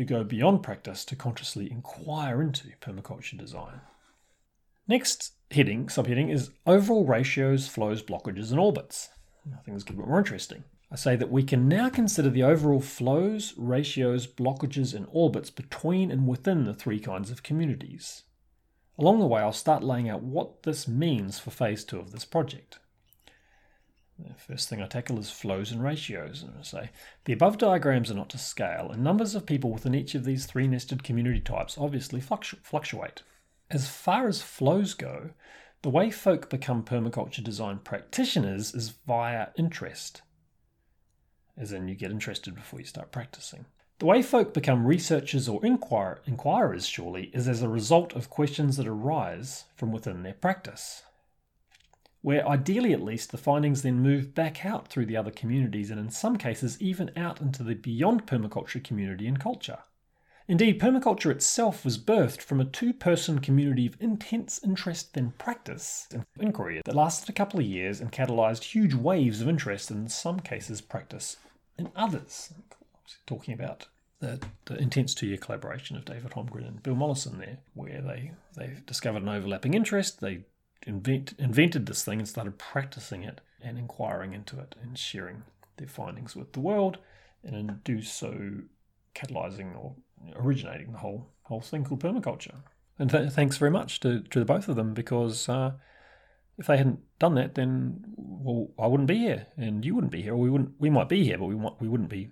who 0.00 0.06
go 0.06 0.24
beyond 0.24 0.62
practice 0.62 1.04
to 1.04 1.14
consciously 1.14 1.70
inquire 1.70 2.40
into 2.40 2.68
permaculture 2.80 3.36
design. 3.36 3.82
Next 4.88 5.34
heading, 5.50 5.88
subheading, 5.88 6.32
is 6.32 6.52
overall 6.66 7.04
ratios, 7.04 7.68
flows, 7.68 8.02
blockages, 8.02 8.50
and 8.50 8.58
orbits. 8.58 9.10
Things 9.66 9.84
get 9.84 9.92
a 9.92 9.98
bit 9.98 10.08
more 10.08 10.16
interesting. 10.16 10.64
I 10.90 10.96
say 10.96 11.16
that 11.16 11.30
we 11.30 11.42
can 11.42 11.68
now 11.68 11.90
consider 11.90 12.30
the 12.30 12.42
overall 12.42 12.80
flows, 12.80 13.52
ratios, 13.58 14.26
blockages, 14.26 14.94
and 14.94 15.06
orbits 15.12 15.50
between 15.50 16.10
and 16.10 16.26
within 16.26 16.64
the 16.64 16.72
three 16.72 16.98
kinds 16.98 17.30
of 17.30 17.42
communities. 17.42 18.22
Along 18.98 19.20
the 19.20 19.26
way, 19.26 19.42
I'll 19.42 19.52
start 19.52 19.84
laying 19.84 20.08
out 20.08 20.22
what 20.22 20.62
this 20.62 20.88
means 20.88 21.38
for 21.38 21.50
phase 21.50 21.84
two 21.84 21.98
of 21.98 22.12
this 22.12 22.24
project. 22.24 22.78
The 24.28 24.34
first 24.34 24.68
thing 24.68 24.82
I 24.82 24.86
tackle 24.86 25.18
is 25.18 25.30
flows 25.30 25.72
and 25.72 25.82
ratios. 25.82 26.42
And 26.42 26.54
I 26.58 26.62
say 26.62 26.90
the 27.24 27.32
above 27.32 27.58
diagrams 27.58 28.10
are 28.10 28.14
not 28.14 28.30
to 28.30 28.38
scale, 28.38 28.90
and 28.90 29.02
numbers 29.02 29.34
of 29.34 29.46
people 29.46 29.70
within 29.70 29.94
each 29.94 30.14
of 30.14 30.24
these 30.24 30.46
three 30.46 30.66
nested 30.66 31.02
community 31.02 31.40
types 31.40 31.78
obviously 31.78 32.20
fluctuate. 32.20 33.22
As 33.70 33.88
far 33.88 34.26
as 34.28 34.42
flows 34.42 34.94
go, 34.94 35.30
the 35.82 35.90
way 35.90 36.10
folk 36.10 36.50
become 36.50 36.84
permaculture 36.84 37.42
design 37.42 37.78
practitioners 37.78 38.74
is 38.74 38.90
via 39.06 39.48
interest, 39.56 40.22
as 41.56 41.72
in 41.72 41.88
you 41.88 41.94
get 41.94 42.10
interested 42.10 42.54
before 42.54 42.80
you 42.80 42.86
start 42.86 43.12
practicing. 43.12 43.64
The 43.98 44.06
way 44.06 44.22
folk 44.22 44.54
become 44.54 44.86
researchers 44.86 45.48
or 45.48 45.60
inquir- 45.60 46.18
inquirers, 46.26 46.86
surely, 46.86 47.30
is 47.34 47.46
as 47.46 47.62
a 47.62 47.68
result 47.68 48.14
of 48.14 48.30
questions 48.30 48.76
that 48.76 48.86
arise 48.86 49.64
from 49.76 49.92
within 49.92 50.22
their 50.22 50.34
practice. 50.34 51.02
Where 52.22 52.46
ideally, 52.46 52.92
at 52.92 53.02
least, 53.02 53.30
the 53.32 53.38
findings 53.38 53.82
then 53.82 54.00
move 54.00 54.34
back 54.34 54.64
out 54.66 54.88
through 54.88 55.06
the 55.06 55.16
other 55.16 55.30
communities 55.30 55.90
and 55.90 55.98
in 55.98 56.10
some 56.10 56.36
cases 56.36 56.80
even 56.80 57.10
out 57.16 57.40
into 57.40 57.62
the 57.62 57.74
beyond 57.74 58.26
permaculture 58.26 58.82
community 58.82 59.26
and 59.26 59.40
culture. 59.40 59.78
Indeed, 60.50 60.80
permaculture 60.80 61.30
itself 61.30 61.84
was 61.84 61.96
birthed 61.96 62.42
from 62.42 62.60
a 62.60 62.64
two 62.64 62.92
person 62.92 63.38
community 63.38 63.86
of 63.86 63.96
intense 64.00 64.60
interest 64.64 65.16
in 65.16 65.30
practice 65.32 66.08
and 66.12 66.26
inquiry 66.40 66.82
that 66.84 66.94
lasted 66.94 67.30
a 67.30 67.32
couple 67.32 67.60
of 67.60 67.66
years 67.66 68.00
and 68.00 68.10
catalysed 68.10 68.64
huge 68.64 68.92
waves 68.92 69.40
of 69.40 69.48
interest 69.48 69.92
and 69.92 70.00
in 70.00 70.08
some 70.08 70.40
cases 70.40 70.80
practice 70.80 71.36
in 71.78 71.88
others. 71.94 72.52
Talking 73.26 73.54
about 73.54 73.86
the, 74.18 74.40
the 74.64 74.76
intense 74.76 75.14
two 75.14 75.28
year 75.28 75.36
collaboration 75.36 75.96
of 75.96 76.04
David 76.04 76.32
Holmgren 76.32 76.66
and 76.66 76.82
Bill 76.82 76.96
Mollison 76.96 77.38
there, 77.38 77.58
where 77.74 78.02
they, 78.02 78.32
they 78.56 78.76
discovered 78.86 79.22
an 79.22 79.28
overlapping 79.28 79.74
interest, 79.74 80.20
they 80.20 80.40
invent, 80.86 81.34
invented 81.38 81.86
this 81.86 82.04
thing 82.04 82.18
and 82.18 82.28
started 82.28 82.58
practicing 82.58 83.22
it 83.22 83.40
and 83.62 83.78
inquiring 83.78 84.32
into 84.32 84.58
it 84.58 84.74
and 84.82 84.98
sharing 84.98 85.42
their 85.76 85.88
findings 85.88 86.34
with 86.36 86.52
the 86.52 86.60
world, 86.60 86.98
and 87.42 87.54
in 87.54 87.80
do 87.84 88.02
so 88.02 88.62
catalysing 89.14 89.76
or 89.76 89.94
originating 90.36 90.92
the 90.92 90.98
whole 90.98 91.28
whole 91.42 91.60
thing 91.60 91.84
called 91.84 92.00
permaculture. 92.00 92.56
And 92.98 93.10
th- 93.10 93.32
thanks 93.32 93.56
very 93.56 93.70
much 93.70 94.00
to, 94.00 94.20
to 94.20 94.38
the 94.38 94.44
both 94.44 94.68
of 94.68 94.76
them 94.76 94.94
because 94.94 95.48
uh, 95.48 95.72
if 96.58 96.66
they 96.66 96.76
hadn't 96.76 97.00
done 97.18 97.34
that, 97.34 97.54
then 97.54 98.04
well, 98.16 98.70
I 98.78 98.86
wouldn't 98.86 99.08
be 99.08 99.18
here, 99.18 99.46
and 99.56 99.84
you 99.84 99.94
wouldn't 99.94 100.12
be 100.12 100.22
here, 100.22 100.34
or 100.34 100.36
we 100.38 100.50
wouldn't. 100.50 100.72
We 100.78 100.90
might 100.90 101.08
be 101.08 101.24
here, 101.24 101.38
but 101.38 101.46
we 101.46 101.54
want, 101.54 101.80
we 101.80 101.88
wouldn't 101.88 102.10
be 102.10 102.30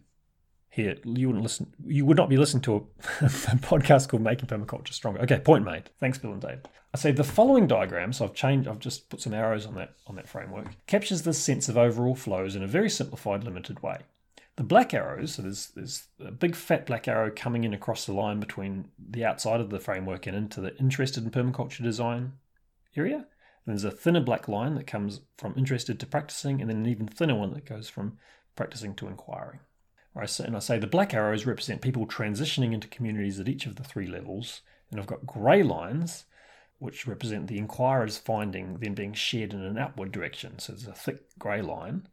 here. 0.79 0.97
You 1.05 1.27
wouldn't 1.27 1.43
listen. 1.43 1.73
You 1.85 2.07
would 2.07 2.17
not 2.17 2.29
be 2.29 2.37
listening 2.37 2.63
to 2.63 2.75
a, 2.75 2.79
a 3.25 3.29
podcast 3.59 4.09
called 4.09 4.23
"Making 4.23 4.47
Permaculture 4.47 4.93
Stronger." 4.93 5.21
Okay, 5.23 5.41
point 5.41 5.65
made. 5.65 5.91
Thanks, 5.99 6.19
Bill 6.19 6.33
and 6.33 6.41
Dave. 6.41 6.61
I 6.95 6.97
say 6.97 7.11
the 7.11 7.25
following 7.25 7.67
diagram. 7.67 8.13
So 8.13 8.25
I've 8.25 8.35
changed. 8.35 8.69
I've 8.69 8.79
just 8.79 9.11
put 9.11 9.21
some 9.21 9.35
arrows 9.35 9.67
on 9.67 9.75
that 9.75 9.95
on 10.07 10.15
that 10.17 10.29
framework. 10.29 10.69
Captures 10.87 11.23
this 11.23 11.39
sense 11.39 11.69
of 11.69 11.77
overall 11.77 12.15
flows 12.15 12.55
in 12.55 12.63
a 12.63 12.69
very 12.69 12.89
simplified, 12.89 13.45
limited 13.45 13.83
way. 13.83 13.99
The 14.57 14.65
black 14.65 14.93
arrows, 14.93 15.35
so 15.35 15.43
there's, 15.43 15.69
there's 15.69 16.09
a 16.19 16.33
big 16.33 16.57
fat 16.57 16.85
black 16.87 17.07
arrow 17.07 17.31
coming 17.35 17.63
in 17.63 17.73
across 17.73 18.07
the 18.07 18.13
line 18.13 18.41
between 18.41 18.89
the 18.99 19.25
outside 19.25 19.61
of 19.61 19.71
the 19.71 19.79
framework 19.79 20.27
and 20.27 20.37
into 20.37 20.61
the 20.61 20.77
interested 20.79 21.23
in 21.23 21.31
permaculture 21.31 21.85
design 21.85 22.33
area. 22.97 23.27
There's 23.69 23.85
a 23.85 23.91
thinner 23.91 24.21
black 24.21 24.49
line 24.49 24.75
that 24.75 24.87
comes 24.87 25.21
from 25.37 25.55
interested 25.57 26.01
to 26.01 26.07
practicing, 26.07 26.61
and 26.61 26.71
then 26.71 26.79
an 26.79 26.87
even 26.87 27.07
thinner 27.07 27.35
one 27.35 27.53
that 27.53 27.67
goes 27.67 27.89
from 27.89 28.19
practicing 28.57 28.95
to 28.97 29.07
inquiring. 29.07 29.61
And 30.39 30.57
I 30.57 30.59
say 30.59 30.79
the 30.79 30.87
black 30.87 31.15
arrows 31.15 31.47
represent 31.47 31.81
people 31.81 32.07
transitioning 32.07 32.73
into 32.73 32.89
communities 32.89 33.39
at 33.39 33.49
each 33.49 33.67
of 33.67 33.77
the 33.77 33.85
three 33.85 34.07
levels, 34.07 34.63
and 34.91 34.99
I've 34.99 35.07
got 35.07 35.27
grey 35.27 35.63
lines 35.63 36.25
which 36.79 37.07
represent 37.07 37.49
the 37.49 37.59
inquirer's 37.59 38.19
finding 38.19 38.79
then 38.79 38.95
being 38.95 39.13
shared 39.13 39.53
in 39.53 39.63
an 39.63 39.79
outward 39.79 40.13
direction. 40.13 40.59
So 40.59 40.73
there's 40.73 40.87
a 40.87 40.93
thick 40.93 41.37
grey 41.39 41.61
line 41.61 42.07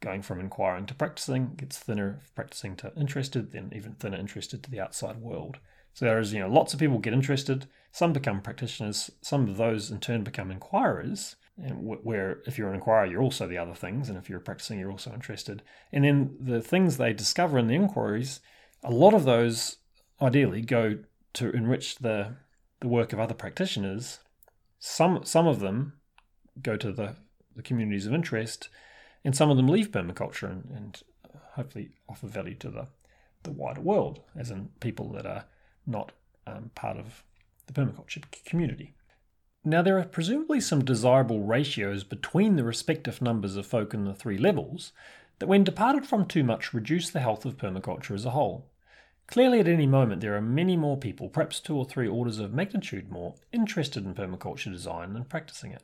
going 0.00 0.22
from 0.22 0.40
inquiring 0.40 0.86
to 0.86 0.94
practicing, 0.94 1.54
gets 1.56 1.78
thinner 1.78 2.20
practicing 2.34 2.76
to 2.76 2.92
interested, 2.96 3.52
then 3.52 3.72
even 3.74 3.92
thinner 3.94 4.18
interested 4.18 4.62
to 4.62 4.70
the 4.70 4.80
outside 4.80 5.16
world. 5.16 5.58
So 5.94 6.04
there's 6.04 6.32
you 6.32 6.40
know 6.40 6.48
lots 6.48 6.74
of 6.74 6.80
people 6.80 6.98
get 6.98 7.12
interested, 7.12 7.66
some 7.92 8.12
become 8.12 8.40
practitioners, 8.40 9.10
some 9.20 9.48
of 9.48 9.56
those 9.56 9.90
in 9.90 10.00
turn 10.00 10.22
become 10.24 10.50
inquirers, 10.50 11.36
where 11.58 12.40
if 12.46 12.56
you're 12.56 12.68
an 12.68 12.76
inquirer 12.76 13.06
you're 13.06 13.22
also 13.22 13.46
the 13.46 13.58
other 13.58 13.74
things, 13.74 14.08
and 14.08 14.16
if 14.16 14.30
you're 14.30 14.40
practicing 14.40 14.78
you're 14.78 14.90
also 14.90 15.12
interested. 15.12 15.62
And 15.92 16.04
then 16.04 16.36
the 16.40 16.60
things 16.60 16.96
they 16.96 17.12
discover 17.12 17.58
in 17.58 17.66
the 17.66 17.74
inquiries, 17.74 18.40
a 18.84 18.90
lot 18.90 19.14
of 19.14 19.24
those 19.24 19.78
ideally 20.22 20.62
go 20.62 20.98
to 21.34 21.50
enrich 21.50 21.96
the 21.96 22.36
the 22.80 22.88
work 22.88 23.12
of 23.12 23.18
other 23.18 23.34
practitioners. 23.34 24.20
Some 24.78 25.24
some 25.24 25.46
of 25.46 25.60
them 25.60 25.94
go 26.62 26.76
to 26.76 26.92
the, 26.92 27.16
the 27.56 27.62
communities 27.62 28.06
of 28.06 28.14
interest, 28.14 28.68
and 29.24 29.36
some 29.36 29.50
of 29.50 29.56
them 29.56 29.68
leave 29.68 29.90
permaculture 29.90 30.50
and, 30.50 30.70
and 30.74 31.02
hopefully 31.54 31.90
offer 32.08 32.26
value 32.26 32.54
to 32.54 32.70
the, 32.70 32.86
the 33.42 33.52
wider 33.52 33.80
world, 33.80 34.20
as 34.36 34.50
in 34.50 34.70
people 34.80 35.10
that 35.12 35.26
are 35.26 35.44
not 35.86 36.12
um, 36.46 36.70
part 36.74 36.96
of 36.96 37.24
the 37.66 37.72
permaculture 37.72 38.22
community. 38.44 38.94
Now, 39.68 39.82
there 39.82 39.98
are 39.98 40.04
presumably 40.04 40.62
some 40.62 40.82
desirable 40.82 41.42
ratios 41.42 42.02
between 42.02 42.56
the 42.56 42.64
respective 42.64 43.20
numbers 43.20 43.54
of 43.54 43.66
folk 43.66 43.92
in 43.92 44.06
the 44.06 44.14
three 44.14 44.38
levels 44.38 44.92
that, 45.40 45.46
when 45.46 45.62
departed 45.62 46.06
from 46.06 46.24
too 46.24 46.42
much, 46.42 46.72
reduce 46.72 47.10
the 47.10 47.20
health 47.20 47.44
of 47.44 47.58
permaculture 47.58 48.14
as 48.14 48.24
a 48.24 48.30
whole. 48.30 48.70
Clearly, 49.26 49.60
at 49.60 49.68
any 49.68 49.86
moment, 49.86 50.22
there 50.22 50.34
are 50.34 50.40
many 50.40 50.74
more 50.74 50.96
people, 50.96 51.28
perhaps 51.28 51.60
two 51.60 51.76
or 51.76 51.84
three 51.84 52.08
orders 52.08 52.38
of 52.38 52.54
magnitude 52.54 53.10
more, 53.10 53.34
interested 53.52 54.06
in 54.06 54.14
permaculture 54.14 54.72
design 54.72 55.12
than 55.12 55.24
practicing 55.24 55.72
it. 55.72 55.82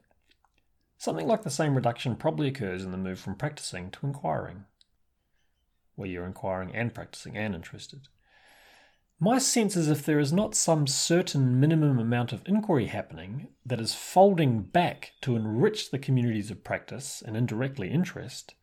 Something 0.97 1.27
like 1.27 1.43
the 1.43 1.51
same 1.51 1.75
reduction 1.75 2.17
probably 2.17 2.49
occurs 2.49 2.85
in 2.85 2.91
the 2.91 2.97
move 2.97 3.21
from 3.21 3.35
practicing 3.35 3.91
to 3.91 4.07
inquiring, 4.07 4.65
where 5.95 6.09
you're 6.09 6.25
inquiring 6.25 6.75
and 6.75 6.95
practicing 6.95 7.37
and 7.37 7.55
interested. 7.55 8.09
My 9.21 9.39
sense 9.39 9.77
is 9.77 9.89
if 9.89 10.05
there 10.05 10.19
is 10.19 10.33
not 10.33 10.57
some 10.57 10.87
certain 10.87 11.61
minimum 11.61 11.99
amount 11.99 12.33
of 12.33 12.43
inquiry 12.47 12.87
happening 12.87 13.49
that 13.65 13.81
is 13.81 13.95
folding 13.95 14.63
back 14.63 15.13
to 15.23 15.37
enrich 15.37 15.91
the 15.91 16.01
communities 16.01 16.51
of 16.51 16.65
practice 16.65 17.23
and 17.25 17.37
indirectly 17.37 17.91
interest, 17.91 18.55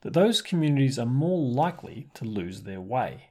that 0.00 0.12
those 0.12 0.42
communities 0.42 0.98
are 0.98 1.06
more 1.06 1.38
likely 1.38 2.08
to 2.14 2.24
lose 2.24 2.62
their 2.62 2.80
way. 2.80 3.30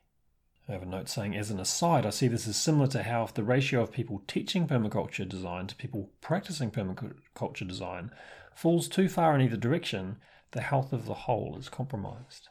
I 0.69 0.71
have 0.71 0.83
a 0.83 0.85
note 0.85 1.09
saying, 1.09 1.35
as 1.35 1.51
an 1.51 1.59
aside, 1.59 2.05
I 2.05 2.11
see 2.11 2.29
this 2.29 2.47
as 2.47 2.55
similar 2.55 2.87
to 2.87 3.03
how 3.03 3.23
if 3.23 3.33
the 3.33 3.43
ratio 3.43 3.81
of 3.81 3.91
people 3.91 4.23
teaching 4.25 4.65
permaculture 4.67 5.27
design 5.27 5.67
to 5.67 5.75
people 5.75 6.11
practicing 6.21 6.71
permaculture 6.71 7.67
design 7.67 8.11
falls 8.55 8.87
too 8.87 9.09
far 9.09 9.35
in 9.35 9.41
either 9.41 9.57
direction, 9.57 10.17
the 10.51 10.61
health 10.61 10.93
of 10.93 11.05
the 11.05 11.13
whole 11.13 11.57
is 11.59 11.67
compromised. 11.67 12.47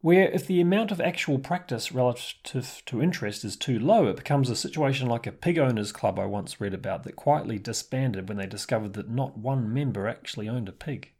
Where 0.00 0.28
if 0.28 0.46
the 0.46 0.60
amount 0.60 0.92
of 0.92 1.00
actual 1.00 1.38
practice 1.38 1.90
relative 1.90 2.82
to 2.86 3.02
interest 3.02 3.44
is 3.44 3.56
too 3.56 3.78
low, 3.78 4.06
it 4.06 4.16
becomes 4.16 4.50
a 4.50 4.56
situation 4.56 5.08
like 5.08 5.26
a 5.26 5.32
pig 5.32 5.58
owners 5.58 5.90
club 5.90 6.18
I 6.18 6.26
once 6.26 6.60
read 6.60 6.74
about 6.74 7.02
that 7.04 7.16
quietly 7.16 7.58
disbanded 7.58 8.28
when 8.28 8.38
they 8.38 8.46
discovered 8.46 8.92
that 8.92 9.08
not 9.08 9.38
one 9.38 9.72
member 9.72 10.06
actually 10.06 10.48
owned 10.48 10.68
a 10.68 10.72
pig. 10.72 11.12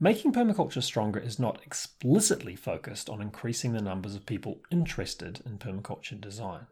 Making 0.00 0.32
permaculture 0.32 0.82
stronger 0.82 1.18
is 1.18 1.38
not 1.38 1.60
explicitly 1.64 2.54
focused 2.54 3.08
on 3.08 3.22
increasing 3.22 3.72
the 3.72 3.82
numbers 3.82 4.14
of 4.14 4.26
people 4.26 4.60
interested 4.70 5.40
in 5.46 5.58
permaculture 5.58 6.20
design. 6.20 6.66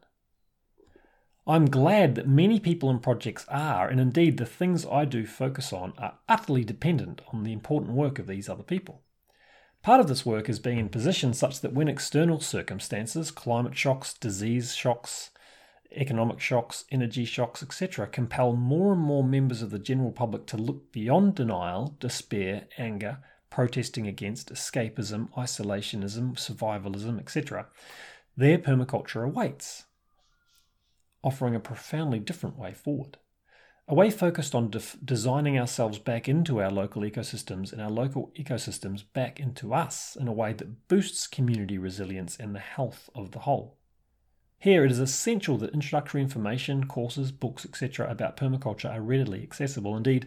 I'm 1.46 1.70
glad 1.70 2.16
that 2.16 2.28
many 2.28 2.60
people 2.60 2.90
and 2.90 3.00
projects 3.00 3.46
are, 3.48 3.88
and 3.88 4.00
indeed 4.00 4.36
the 4.36 4.46
things 4.46 4.84
I 4.84 5.04
do 5.04 5.26
focus 5.26 5.72
on, 5.72 5.92
are 5.96 6.18
utterly 6.28 6.64
dependent 6.64 7.20
on 7.32 7.44
the 7.44 7.52
important 7.52 7.92
work 7.92 8.18
of 8.18 8.26
these 8.26 8.48
other 8.48 8.64
people. 8.64 9.02
Part 9.82 10.00
of 10.00 10.08
this 10.08 10.26
work 10.26 10.48
is 10.48 10.58
being 10.58 10.78
in 10.78 10.88
position 10.88 11.32
such 11.32 11.60
that 11.60 11.72
when 11.72 11.88
external 11.88 12.40
circumstances, 12.40 13.30
climate 13.30 13.76
shocks, 13.76 14.14
disease 14.14 14.74
shocks, 14.74 15.30
economic 15.92 16.40
shocks, 16.40 16.84
energy 16.90 17.24
shocks, 17.24 17.62
etc., 17.62 18.06
compel 18.06 18.52
more 18.52 18.92
and 18.92 19.00
more 19.00 19.24
members 19.24 19.62
of 19.62 19.70
the 19.70 19.78
general 19.78 20.12
public 20.12 20.46
to 20.46 20.56
look 20.56 20.92
beyond 20.92 21.34
denial, 21.36 21.96
despair, 22.00 22.66
anger, 22.78 23.18
protesting 23.50 24.06
against, 24.06 24.52
escapism, 24.52 25.30
isolationism, 25.34 26.34
survivalism, 26.34 27.18
etc., 27.18 27.66
there 28.36 28.58
permaculture 28.58 29.24
awaits 29.24 29.84
offering 31.22 31.54
a 31.54 31.60
profoundly 31.60 32.20
different 32.20 32.58
way 32.58 32.72
forward. 32.72 33.16
A 33.88 33.94
way 33.94 34.10
focused 34.10 34.52
on 34.52 34.70
def- 34.70 34.96
designing 35.04 35.56
ourselves 35.56 36.00
back 36.00 36.28
into 36.28 36.60
our 36.60 36.70
local 36.70 37.02
ecosystems 37.02 37.72
and 37.72 37.80
our 37.80 37.90
local 37.90 38.32
ecosystems 38.36 39.04
back 39.12 39.38
into 39.38 39.72
us 39.72 40.16
in 40.16 40.26
a 40.26 40.32
way 40.32 40.52
that 40.54 40.88
boosts 40.88 41.28
community 41.28 41.78
resilience 41.78 42.36
and 42.36 42.52
the 42.52 42.58
health 42.60 43.08
of 43.14 43.30
the 43.30 43.40
whole. 43.40 43.78
Here, 44.58 44.84
it 44.84 44.90
is 44.90 44.98
essential 44.98 45.56
that 45.58 45.72
introductory 45.72 46.20
information, 46.20 46.88
courses, 46.88 47.30
books, 47.30 47.64
etc., 47.64 48.10
about 48.10 48.36
permaculture 48.36 48.92
are 48.92 49.00
readily 49.00 49.42
accessible. 49.44 49.96
Indeed, 49.96 50.26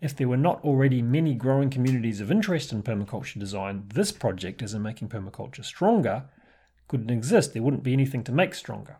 if 0.00 0.14
there 0.14 0.28
were 0.28 0.36
not 0.36 0.62
already 0.62 1.02
many 1.02 1.34
growing 1.34 1.68
communities 1.68 2.20
of 2.20 2.30
interest 2.30 2.72
in 2.72 2.84
permaculture 2.84 3.40
design, 3.40 3.84
this 3.92 4.12
project, 4.12 4.62
as 4.62 4.72
in 4.72 4.82
making 4.82 5.08
permaculture 5.08 5.64
stronger, 5.64 6.26
couldn't 6.86 7.10
exist. 7.10 7.54
There 7.54 7.62
wouldn't 7.62 7.82
be 7.82 7.92
anything 7.92 8.22
to 8.24 8.32
make 8.32 8.54
stronger. 8.54 8.98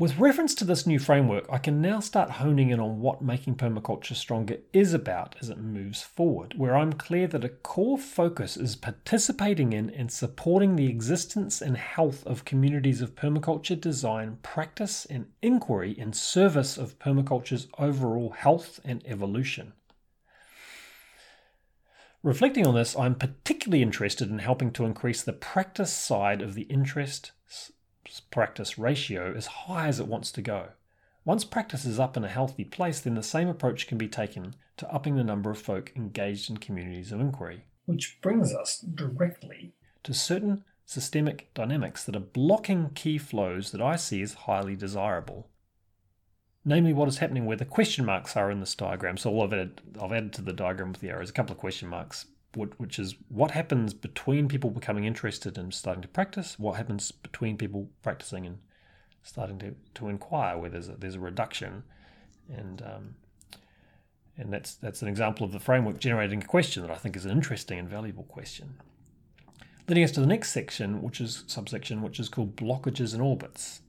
With 0.00 0.16
reference 0.16 0.54
to 0.54 0.64
this 0.64 0.86
new 0.86 0.98
framework, 0.98 1.44
I 1.50 1.58
can 1.58 1.82
now 1.82 2.00
start 2.00 2.30
honing 2.30 2.70
in 2.70 2.80
on 2.80 3.00
what 3.00 3.20
making 3.20 3.56
permaculture 3.56 4.16
stronger 4.16 4.56
is 4.72 4.94
about 4.94 5.36
as 5.42 5.50
it 5.50 5.58
moves 5.58 6.00
forward, 6.00 6.54
where 6.56 6.74
I'm 6.74 6.94
clear 6.94 7.26
that 7.26 7.44
a 7.44 7.50
core 7.50 7.98
focus 7.98 8.56
is 8.56 8.76
participating 8.76 9.74
in 9.74 9.90
and 9.90 10.10
supporting 10.10 10.76
the 10.76 10.86
existence 10.86 11.60
and 11.60 11.76
health 11.76 12.26
of 12.26 12.46
communities 12.46 13.02
of 13.02 13.14
permaculture 13.14 13.78
design, 13.78 14.38
practice, 14.42 15.04
and 15.04 15.26
inquiry 15.42 15.92
in 15.92 16.14
service 16.14 16.78
of 16.78 16.98
permaculture's 16.98 17.68
overall 17.78 18.30
health 18.30 18.80
and 18.82 19.02
evolution. 19.04 19.74
Reflecting 22.22 22.66
on 22.66 22.74
this, 22.74 22.96
I'm 22.96 23.16
particularly 23.16 23.82
interested 23.82 24.30
in 24.30 24.38
helping 24.38 24.70
to 24.70 24.86
increase 24.86 25.22
the 25.22 25.34
practice 25.34 25.92
side 25.92 26.40
of 26.40 26.54
the 26.54 26.62
interest 26.62 27.32
practice 28.18 28.78
ratio 28.78 29.32
as 29.36 29.46
high 29.46 29.86
as 29.86 30.00
it 30.00 30.08
wants 30.08 30.32
to 30.32 30.42
go. 30.42 30.70
Once 31.24 31.44
practice 31.44 31.84
is 31.84 32.00
up 32.00 32.16
in 32.16 32.24
a 32.24 32.28
healthy 32.28 32.64
place, 32.64 33.00
then 33.00 33.14
the 33.14 33.22
same 33.22 33.46
approach 33.46 33.86
can 33.86 33.98
be 33.98 34.08
taken 34.08 34.56
to 34.76 34.92
upping 34.92 35.14
the 35.14 35.22
number 35.22 35.50
of 35.50 35.58
folk 35.58 35.92
engaged 35.94 36.50
in 36.50 36.56
communities 36.56 37.12
of 37.12 37.20
inquiry. 37.20 37.64
Which 37.84 38.18
brings 38.20 38.52
us 38.54 38.78
directly 38.80 39.74
to 40.02 40.14
certain 40.14 40.64
systemic 40.86 41.52
dynamics 41.54 42.02
that 42.04 42.16
are 42.16 42.20
blocking 42.20 42.90
key 42.94 43.18
flows 43.18 43.70
that 43.70 43.82
I 43.82 43.96
see 43.96 44.22
as 44.22 44.34
highly 44.34 44.74
desirable. 44.74 45.48
Namely, 46.64 46.92
what 46.92 47.08
is 47.08 47.18
happening 47.18 47.46
where 47.46 47.56
the 47.56 47.64
question 47.64 48.04
marks 48.04 48.36
are 48.36 48.50
in 48.50 48.60
this 48.60 48.74
diagram. 48.74 49.16
So, 49.16 49.30
all 49.30 49.44
I've 49.44 49.52
added, 49.52 49.80
I've 50.00 50.12
added 50.12 50.32
to 50.34 50.42
the 50.42 50.52
diagram 50.52 50.92
with 50.92 51.00
the 51.00 51.10
arrows 51.10 51.30
a 51.30 51.32
couple 51.32 51.52
of 51.52 51.58
question 51.58 51.88
marks 51.88 52.26
which 52.54 52.98
is 52.98 53.14
what 53.28 53.52
happens 53.52 53.94
between 53.94 54.48
people 54.48 54.70
becoming 54.70 55.04
interested 55.04 55.56
and 55.56 55.72
starting 55.72 56.02
to 56.02 56.08
practice, 56.08 56.58
what 56.58 56.76
happens 56.76 57.12
between 57.12 57.56
people 57.56 57.88
practicing 58.02 58.44
and 58.44 58.58
starting 59.22 59.58
to, 59.58 59.74
to 59.94 60.08
inquire, 60.08 60.58
where 60.58 60.70
there's 60.70 60.88
a, 60.88 60.96
there's 60.96 61.14
a 61.14 61.20
reduction, 61.20 61.84
and 62.48 62.82
um, 62.82 63.14
and 64.36 64.52
that's 64.52 64.74
that's 64.74 65.02
an 65.02 65.08
example 65.08 65.44
of 65.44 65.52
the 65.52 65.60
framework 65.60 65.98
generating 65.98 66.42
a 66.42 66.46
question 66.46 66.82
that 66.82 66.90
I 66.90 66.96
think 66.96 67.16
is 67.16 67.24
an 67.24 67.30
interesting 67.30 67.78
and 67.78 67.88
valuable 67.88 68.24
question. 68.24 68.80
Leading 69.86 70.04
us 70.04 70.12
to 70.12 70.20
the 70.20 70.26
next 70.26 70.50
section, 70.50 71.02
which 71.02 71.20
is 71.20 71.44
subsection, 71.46 72.02
which 72.02 72.20
is 72.20 72.28
called 72.28 72.56
blockages 72.56 73.12
and 73.12 73.22
orbits. 73.22 73.80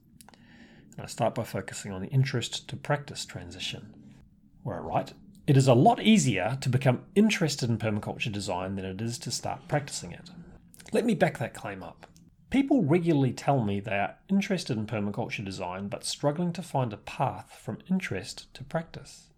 And 0.96 1.04
I 1.04 1.06
start 1.06 1.34
by 1.34 1.44
focusing 1.44 1.92
on 1.92 2.02
the 2.02 2.08
interest 2.08 2.68
to 2.68 2.76
practice 2.76 3.24
transition, 3.24 3.94
where 4.62 4.76
I 4.76 4.80
write 4.80 5.14
it 5.46 5.56
is 5.56 5.66
a 5.66 5.74
lot 5.74 6.00
easier 6.00 6.56
to 6.60 6.68
become 6.68 7.02
interested 7.14 7.68
in 7.68 7.78
permaculture 7.78 8.30
design 8.30 8.76
than 8.76 8.84
it 8.84 9.00
is 9.00 9.18
to 9.18 9.30
start 9.30 9.66
practicing 9.66 10.12
it. 10.12 10.30
Let 10.92 11.04
me 11.04 11.14
back 11.14 11.38
that 11.38 11.54
claim 11.54 11.82
up. 11.82 12.06
People 12.50 12.84
regularly 12.84 13.32
tell 13.32 13.62
me 13.62 13.80
they 13.80 13.98
are 13.98 14.16
interested 14.28 14.76
in 14.76 14.86
permaculture 14.86 15.44
design 15.44 15.88
but 15.88 16.04
struggling 16.04 16.52
to 16.52 16.62
find 16.62 16.92
a 16.92 16.98
path 16.98 17.58
from 17.60 17.78
interest 17.90 18.52
to 18.54 18.62
practice. 18.62 19.30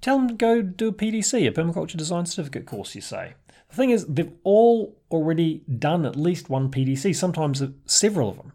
Tell 0.00 0.18
them 0.18 0.28
to 0.28 0.34
go 0.34 0.60
do 0.60 0.88
a 0.88 0.92
PDC, 0.92 1.46
a 1.46 1.52
permaculture 1.52 1.96
design 1.96 2.26
certificate 2.26 2.66
course, 2.66 2.94
you 2.94 3.00
say. 3.00 3.34
The 3.70 3.76
thing 3.76 3.90
is, 3.90 4.04
they've 4.06 4.32
all 4.42 5.00
already 5.10 5.62
done 5.78 6.04
at 6.04 6.16
least 6.16 6.50
one 6.50 6.70
PDC, 6.70 7.16
sometimes 7.16 7.62
several 7.86 8.28
of 8.28 8.36
them. 8.36 8.52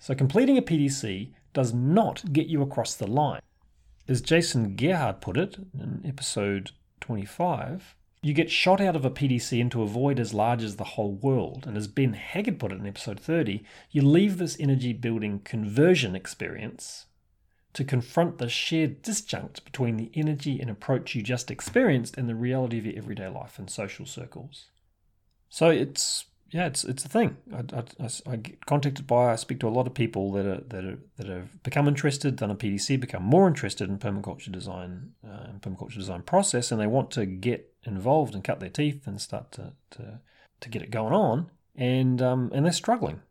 So 0.00 0.14
completing 0.14 0.58
a 0.58 0.62
PDC 0.62 1.32
does 1.54 1.72
not 1.72 2.32
get 2.34 2.48
you 2.48 2.60
across 2.60 2.96
the 2.96 3.06
line. 3.06 3.40
As 4.06 4.20
Jason 4.20 4.76
Gerhardt 4.76 5.22
put 5.22 5.38
it 5.38 5.56
in 5.72 6.02
episode 6.04 6.72
25, 7.00 7.96
you 8.20 8.34
get 8.34 8.50
shot 8.50 8.78
out 8.80 8.96
of 8.96 9.04
a 9.06 9.10
PDC 9.10 9.58
into 9.58 9.82
a 9.82 9.86
void 9.86 10.20
as 10.20 10.34
large 10.34 10.62
as 10.62 10.76
the 10.76 10.84
whole 10.84 11.14
world. 11.14 11.64
And 11.66 11.74
as 11.76 11.88
Ben 11.88 12.12
Haggard 12.12 12.58
put 12.58 12.70
it 12.70 12.78
in 12.78 12.86
episode 12.86 13.18
30, 13.18 13.64
you 13.90 14.02
leave 14.02 14.36
this 14.36 14.58
energy 14.60 14.92
building 14.92 15.40
conversion 15.40 16.14
experience 16.14 17.06
to 17.72 17.82
confront 17.82 18.36
the 18.36 18.48
shared 18.48 19.02
disjunct 19.02 19.64
between 19.64 19.96
the 19.96 20.10
energy 20.14 20.60
and 20.60 20.68
approach 20.68 21.14
you 21.14 21.22
just 21.22 21.50
experienced 21.50 22.18
and 22.18 22.28
the 22.28 22.34
reality 22.34 22.78
of 22.78 22.86
your 22.86 22.96
everyday 22.98 23.28
life 23.28 23.58
and 23.58 23.70
social 23.70 24.04
circles. 24.04 24.66
So 25.48 25.70
it's 25.70 26.26
yeah, 26.54 26.66
it's 26.66 26.84
it's 26.84 27.04
a 27.04 27.08
thing. 27.08 27.36
I, 27.52 27.64
I, 27.76 28.08
I, 28.32 28.36
get 28.36 28.64
contacted 28.64 29.08
by, 29.08 29.32
I 29.32 29.34
speak 29.34 29.58
to 29.58 29.66
a 29.66 29.70
lot 29.70 29.88
of 29.88 29.94
people 29.94 30.30
that 30.30 30.46
are 30.46 30.60
that 30.68 30.84
are 30.84 30.98
that 31.16 31.26
have 31.26 31.60
become 31.64 31.88
interested, 31.88 32.36
done 32.36 32.52
a 32.52 32.54
PDC, 32.54 33.00
become 33.00 33.24
more 33.24 33.48
interested 33.48 33.88
in 33.88 33.98
permaculture 33.98 34.52
design 34.52 35.14
uh, 35.26 35.48
and 35.48 35.60
permaculture 35.60 35.96
design 35.96 36.22
process, 36.22 36.70
and 36.70 36.80
they 36.80 36.86
want 36.86 37.10
to 37.10 37.26
get 37.26 37.74
involved 37.82 38.36
and 38.36 38.44
cut 38.44 38.60
their 38.60 38.68
teeth 38.68 39.04
and 39.04 39.20
start 39.20 39.50
to 39.50 39.72
to, 39.90 40.20
to 40.60 40.68
get 40.68 40.80
it 40.80 40.92
going 40.92 41.12
on, 41.12 41.50
and 41.74 42.22
um, 42.22 42.52
and 42.54 42.64
they're 42.64 42.72
struggling. 42.72 43.22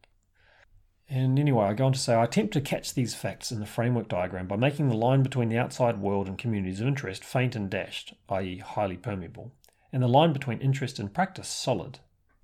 And 1.08 1.40
anyway, 1.40 1.68
I 1.68 1.76
go 1.76 1.86
on 1.86 1.94
to 1.94 2.00
say 2.00 2.14
I 2.14 2.26
attempt 2.26 2.52
to 2.54 2.62
catch 2.62 2.94
these 2.94 3.16
facts 3.16 3.54
in 3.54 3.62
the 3.62 3.66
framework 3.66 4.10
diagram 4.10 4.48
by 4.48 4.58
making 4.58 4.90
the 4.90 4.98
line 4.98 5.24
between 5.24 5.48
the 5.48 5.58
outside 5.58 6.02
world 6.02 6.28
and 6.28 6.38
communities 6.38 6.82
of 6.82 6.88
interest 6.88 7.24
faint 7.24 7.56
and 7.56 7.70
dashed, 7.70 8.16
i.e., 8.28 8.58
highly 8.58 8.98
permeable, 8.98 9.54
and 9.94 10.04
the 10.04 10.10
line 10.10 10.34
between 10.34 10.60
interest 10.60 11.00
and 11.00 11.14
practice 11.14 11.48
solid, 11.48 12.00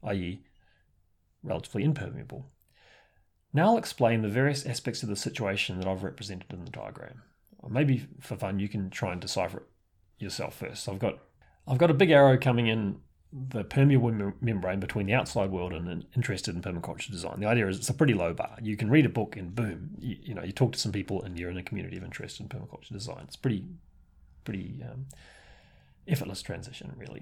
i.e., 0.05 0.41
relatively 1.43 1.83
impermeable. 1.83 2.45
Now 3.53 3.71
I'll 3.71 3.77
explain 3.77 4.21
the 4.21 4.29
various 4.29 4.65
aspects 4.65 5.03
of 5.03 5.09
the 5.09 5.15
situation 5.15 5.79
that 5.79 5.87
I've 5.87 6.03
represented 6.03 6.53
in 6.53 6.65
the 6.65 6.71
diagram. 6.71 7.23
Maybe 7.67 8.07
for 8.21 8.35
fun 8.35 8.59
you 8.59 8.69
can 8.69 8.89
try 8.89 9.11
and 9.11 9.19
decipher 9.19 9.57
it 9.57 10.23
yourself 10.23 10.55
first. 10.55 10.87
I've 10.87 10.99
got 10.99 11.19
I've 11.67 11.77
got 11.77 11.91
a 11.91 11.95
big 11.95 12.11
arrow 12.11 12.37
coming 12.37 12.67
in 12.67 12.99
the 13.31 13.63
permeable 13.63 14.33
membrane 14.41 14.79
between 14.79 15.05
the 15.05 15.13
outside 15.13 15.51
world 15.51 15.71
and 15.71 16.05
interested 16.15 16.55
in 16.55 16.61
permaculture 16.61 17.11
design. 17.11 17.39
The 17.39 17.45
idea 17.45 17.67
is 17.67 17.77
it's 17.77 17.89
a 17.89 17.93
pretty 17.93 18.15
low 18.15 18.33
bar. 18.33 18.57
You 18.59 18.75
can 18.75 18.89
read 18.89 19.05
a 19.05 19.09
book 19.09 19.37
and 19.37 19.53
boom, 19.53 19.91
you, 19.99 20.17
you 20.21 20.33
know, 20.33 20.43
you 20.43 20.51
talk 20.51 20.71
to 20.71 20.79
some 20.79 20.91
people 20.91 21.21
and 21.21 21.37
you're 21.37 21.51
in 21.51 21.57
a 21.57 21.63
community 21.63 21.97
of 21.97 22.03
interest 22.03 22.39
in 22.39 22.49
permaculture 22.49 22.91
design. 22.91 23.25
It's 23.25 23.35
pretty, 23.35 23.65
pretty 24.45 24.83
um, 24.83 25.05
effortless 26.07 26.41
transition, 26.41 26.91
really. 26.97 27.21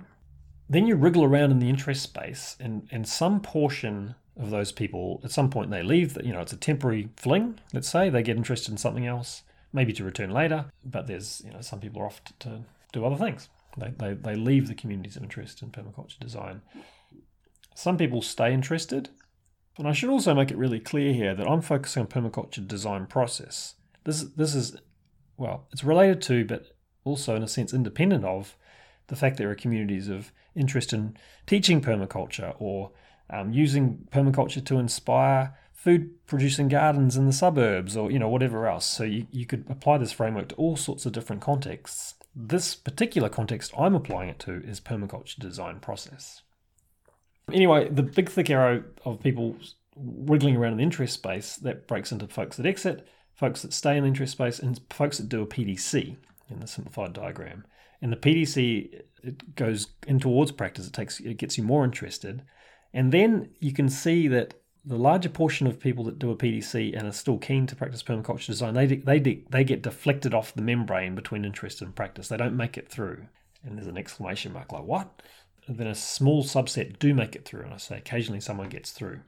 Then 0.70 0.88
you 0.88 0.96
wriggle 0.96 1.24
around 1.24 1.52
in 1.52 1.60
the 1.60 1.70
interest 1.70 2.04
space, 2.04 2.58
and, 2.60 2.88
and 2.92 3.08
some 3.08 3.40
portion 3.40 4.16
of 4.38 4.50
those 4.50 4.72
people, 4.72 5.22
at 5.24 5.32
some 5.32 5.50
point, 5.50 5.72
they 5.72 5.82
leave. 5.82 6.18
You 6.24 6.34
know, 6.34 6.42
it's 6.42 6.54
a 6.54 6.58
temporary 6.58 7.10
fling, 7.16 7.60
let's 7.74 7.90
say. 7.90 8.10
They 8.10 8.22
get 8.22 8.38
interested 8.38 8.72
in 8.72 8.78
something 8.78 9.08
else, 9.08 9.44
maybe 9.72 9.94
to 9.94 10.04
return 10.04 10.32
later, 10.32 10.66
but 10.84 11.08
there's, 11.08 11.42
you 11.46 11.52
know, 11.52 11.62
some 11.62 11.80
people 11.80 12.02
are 12.02 12.06
off 12.06 12.24
to, 12.26 12.34
to 12.40 12.62
do 12.92 13.06
other 13.06 13.16
things. 13.16 13.50
They, 13.78 13.94
they, 13.98 14.14
they 14.14 14.36
leave 14.36 14.68
the 14.68 14.76
communities 14.76 15.16
of 15.16 15.24
interest 15.24 15.62
in 15.62 15.70
permaculture 15.70 16.20
design. 16.20 16.62
Some 17.76 17.98
people 17.98 18.22
stay 18.22 18.54
interested, 18.54 19.10
and 19.78 19.88
I 19.88 19.94
should 19.94 20.10
also 20.10 20.34
make 20.34 20.52
it 20.52 20.58
really 20.58 20.80
clear 20.80 21.14
here 21.14 21.36
that 21.36 21.48
I'm 21.48 21.62
focusing 21.62 22.02
on 22.02 22.08
permaculture 22.08 22.68
design 22.68 23.06
process. 23.06 23.76
This, 24.04 24.24
this 24.24 24.56
is, 24.56 24.76
well, 25.38 25.68
it's 25.72 25.84
related 25.84 26.22
to, 26.24 26.44
but 26.44 26.76
also 27.04 27.36
in 27.36 27.44
a 27.44 27.48
sense 27.48 27.74
independent 27.74 28.26
of, 28.26 28.58
the 29.08 29.16
fact 29.16 29.38
there 29.38 29.50
are 29.50 29.56
communities 29.56 30.10
of 30.10 30.32
interest 30.58 30.94
in 30.94 31.16
teaching 31.46 31.82
permaculture 31.82 32.56
or 32.60 32.92
um, 33.30 33.52
using 33.52 34.08
permaculture 34.12 34.64
to 34.66 34.80
inspire 34.80 35.58
food 35.74 36.10
producing 36.26 36.68
gardens 36.68 37.16
in 37.16 37.26
the 37.28 37.34
suburbs 37.34 37.96
or 37.96 38.12
you 38.12 38.20
know 38.20 38.30
whatever 38.30 38.68
else 38.68 38.86
so 38.86 39.04
you, 39.04 39.28
you 39.32 39.46
could 39.46 39.66
apply 39.70 39.98
this 39.98 40.12
framework 40.12 40.50
to 40.50 40.56
all 40.56 40.76
sorts 40.76 41.06
of 41.06 41.12
different 41.12 41.42
contexts 41.42 42.16
this 42.40 42.76
particular 42.76 43.30
context 43.30 43.74
I'm 43.78 43.96
applying 43.96 44.30
it 44.30 44.40
to 44.40 44.62
is 44.64 44.80
permaculture 44.80 45.40
design 45.40 45.80
process. 45.80 46.44
Anyway, 47.52 47.90
the 47.90 48.04
big 48.04 48.30
thick 48.30 48.50
arrow 48.50 48.84
of 49.06 49.22
people 49.22 49.56
wriggling 49.96 50.56
around 50.56 50.74
in 50.74 50.78
the 50.78 50.84
interest 50.84 51.16
space 51.16 51.56
that 51.58 51.88
breaks 51.88 52.12
into 52.12 52.28
folks 52.28 52.58
that 52.58 52.68
exit, 52.68 53.08
folks 53.34 53.64
that 53.64 53.74
stay 53.74 53.98
in 53.98 54.04
the 54.04 54.10
interest 54.10 54.34
space, 54.34 54.60
and 54.60 54.80
folks 54.92 55.18
that 55.18 55.30
do 55.30 55.42
a 55.42 55.48
PDC 55.48 56.18
in 56.50 56.60
the 56.60 56.68
simplified 56.68 57.14
diagram. 57.14 57.66
And 58.02 58.12
the 58.12 58.18
PDC 58.18 59.02
it 59.24 59.56
goes 59.56 59.88
in 60.08 60.20
towards 60.20 60.52
practice. 60.52 60.88
It 60.88 60.94
takes 60.94 61.20
it 61.20 61.38
gets 61.38 61.58
you 61.58 61.64
more 61.64 61.84
interested, 61.84 62.44
and 62.94 63.12
then 63.12 63.50
you 63.60 63.74
can 63.74 63.90
see 63.90 64.28
that 64.28 64.54
the 64.86 64.98
larger 64.98 65.30
portion 65.30 65.68
of 65.68 65.80
people 65.80 66.06
that 66.06 66.18
do 66.18 66.32
a 66.32 66.36
PDC 66.36 66.98
and 66.98 67.08
are 67.08 67.12
still 67.12 67.38
keen 67.38 67.68
to 67.68 67.76
practice 67.76 68.02
permaculture 68.02 68.48
design, 68.48 68.74
they 68.74 68.88
they 68.88 69.20
they 69.20 69.64
get 69.64 69.82
deflected 69.82 70.34
off 70.34 70.54
the 70.54 70.62
membrane 70.62 71.14
between 71.14 71.44
interest 71.44 71.82
and 71.82 71.96
practice. 71.96 72.30
They 72.30 72.38
don't 72.38 72.56
make 72.56 72.78
it 72.78 72.90
through, 72.90 73.26
and 73.64 73.78
there's 73.78 73.88
an 73.88 73.98
exclamation 73.98 74.54
mark 74.54 74.72
like 74.72 74.84
what? 74.84 75.22
And 75.68 75.78
then 75.78 75.88
a 75.88 75.96
small 75.96 76.44
subset 76.44 76.98
do 77.00 77.14
make 77.14 77.36
it 77.36 77.44
through, 77.44 77.64
and 77.64 77.74
I 77.74 77.78
say 77.78 77.98
occasionally 77.98 78.40
someone 78.40 78.70
gets 78.70 78.92
through. 78.92 79.20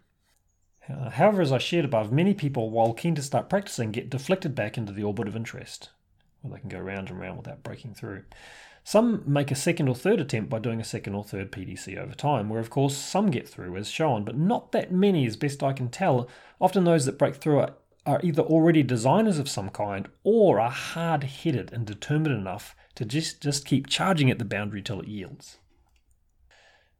Uh, 0.87 1.09
however, 1.09 1.41
as 1.41 1.51
I 1.51 1.57
shared 1.57 1.85
above, 1.85 2.11
many 2.11 2.33
people, 2.33 2.71
while 2.71 2.93
keen 2.93 3.13
to 3.15 3.21
start 3.21 3.49
practicing, 3.49 3.91
get 3.91 4.09
deflected 4.09 4.55
back 4.55 4.77
into 4.77 4.93
the 4.93 5.03
orbit 5.03 5.27
of 5.27 5.35
interest, 5.35 5.89
where 6.41 6.53
they 6.53 6.59
can 6.59 6.69
go 6.69 6.79
round 6.79 7.09
and 7.09 7.19
round 7.19 7.37
without 7.37 7.63
breaking 7.63 7.93
through. 7.93 8.23
Some 8.83 9.23
make 9.25 9.51
a 9.51 9.55
second 9.55 9.87
or 9.87 9.95
third 9.95 10.19
attempt 10.19 10.49
by 10.49 10.59
doing 10.59 10.81
a 10.81 10.85
second 10.85 11.13
or 11.13 11.23
third 11.23 11.51
PDC 11.51 11.97
over 11.97 12.15
time, 12.15 12.49
where 12.49 12.59
of 12.59 12.69
course 12.69 12.97
some 12.97 13.29
get 13.29 13.47
through 13.47 13.75
as 13.77 13.89
shown, 13.89 14.23
but 14.23 14.37
not 14.37 14.71
that 14.71 14.91
many 14.91 15.25
as 15.25 15.35
best 15.35 15.61
I 15.61 15.73
can 15.73 15.89
tell. 15.89 16.27
Often 16.59 16.85
those 16.85 17.05
that 17.05 17.19
break 17.19 17.35
through 17.35 17.59
are, 17.59 17.73
are 18.05 18.21
either 18.23 18.41
already 18.41 18.81
designers 18.81 19.37
of 19.37 19.49
some 19.49 19.69
kind 19.69 20.07
or 20.23 20.59
are 20.59 20.71
hard 20.71 21.23
headed 21.23 21.71
and 21.71 21.85
determined 21.85 22.35
enough 22.35 22.75
to 22.95 23.05
just, 23.05 23.41
just 23.41 23.65
keep 23.65 23.87
charging 23.87 24.31
at 24.31 24.39
the 24.39 24.45
boundary 24.45 24.81
till 24.81 25.01
it 25.01 25.07
yields. 25.07 25.59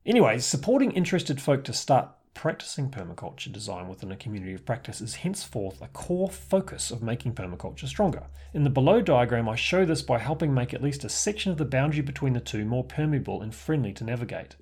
Anyway, 0.06 0.40
supporting 0.40 0.92
interested 0.92 1.42
folk 1.42 1.64
to 1.64 1.74
start 1.74 2.10
practicing 2.40 2.90
permaculture 2.90 3.52
design 3.52 3.90
within 3.90 4.14
a 4.14 4.16
community 4.16 4.54
of 4.54 4.66
practice 4.66 5.02
is 5.02 5.16
henceforth 5.16 5.82
a 5.82 5.90
core 5.90 6.30
focus 6.30 6.90
of 6.90 7.04
making 7.04 7.34
permaculture 7.34 7.86
stronger. 7.86 8.24
In 8.54 8.64
the 8.64 8.70
below 8.70 9.02
diagram, 9.02 9.50
I 9.50 9.58
show 9.58 9.84
this 9.84 10.02
by 10.02 10.20
helping 10.20 10.54
make 10.54 10.74
at 10.74 10.82
least 10.82 11.04
a 11.04 11.10
section 11.10 11.52
of 11.52 11.58
the 11.58 11.66
boundary 11.66 12.02
between 12.02 12.32
the 12.32 12.40
two 12.40 12.64
more 12.64 12.86
permeable 12.86 13.42
and 13.42 13.54
friendly 13.54 13.92
to 13.92 14.06
navigate. 14.06 14.56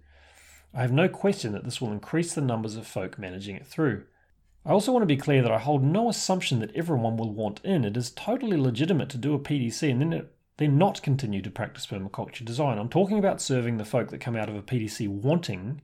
I 0.74 0.82
have 0.82 0.92
no 0.92 1.08
question 1.08 1.52
that 1.52 1.66
this 1.66 1.80
will 1.80 1.92
increase 1.92 2.34
the 2.34 2.42
numbers 2.42 2.78
of 2.78 2.88
folk 2.88 3.20
managing 3.20 3.56
it 3.56 3.68
through. 3.68 4.06
I 4.66 4.72
also 4.72 4.92
want 4.92 5.04
to 5.04 5.06
be 5.06 5.16
clear 5.16 5.44
that 5.44 5.52
I 5.52 5.60
hold 5.60 5.84
no 5.84 6.10
assumption 6.10 6.60
that 6.62 6.76
everyone 6.76 7.16
will 7.16 7.32
want 7.32 7.64
in. 7.64 7.86
It 7.86 7.96
is 7.96 8.10
totally 8.10 8.58
legitimate 8.58 9.10
to 9.10 9.20
do 9.20 9.36
a 9.36 9.40
PDC 9.40 9.92
and 9.92 10.02
then 10.02 10.30
then 10.58 10.80
not 10.80 11.04
continue 11.04 11.44
to 11.44 11.52
practice 11.52 11.86
permaculture 11.86 12.44
design. 12.44 12.80
I'm 12.80 12.90
talking 12.90 13.20
about 13.20 13.40
serving 13.40 13.78
the 13.78 13.86
folk 13.86 14.10
that 14.10 14.20
come 14.20 14.36
out 14.36 14.50
of 14.50 14.56
a 14.56 14.64
PDC 14.64 15.08
wanting 15.08 15.84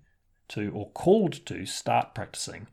to 0.49 0.71
or 0.73 0.89
called 0.91 1.45
to 1.45 1.65
start 1.65 2.15
practicing 2.15 2.67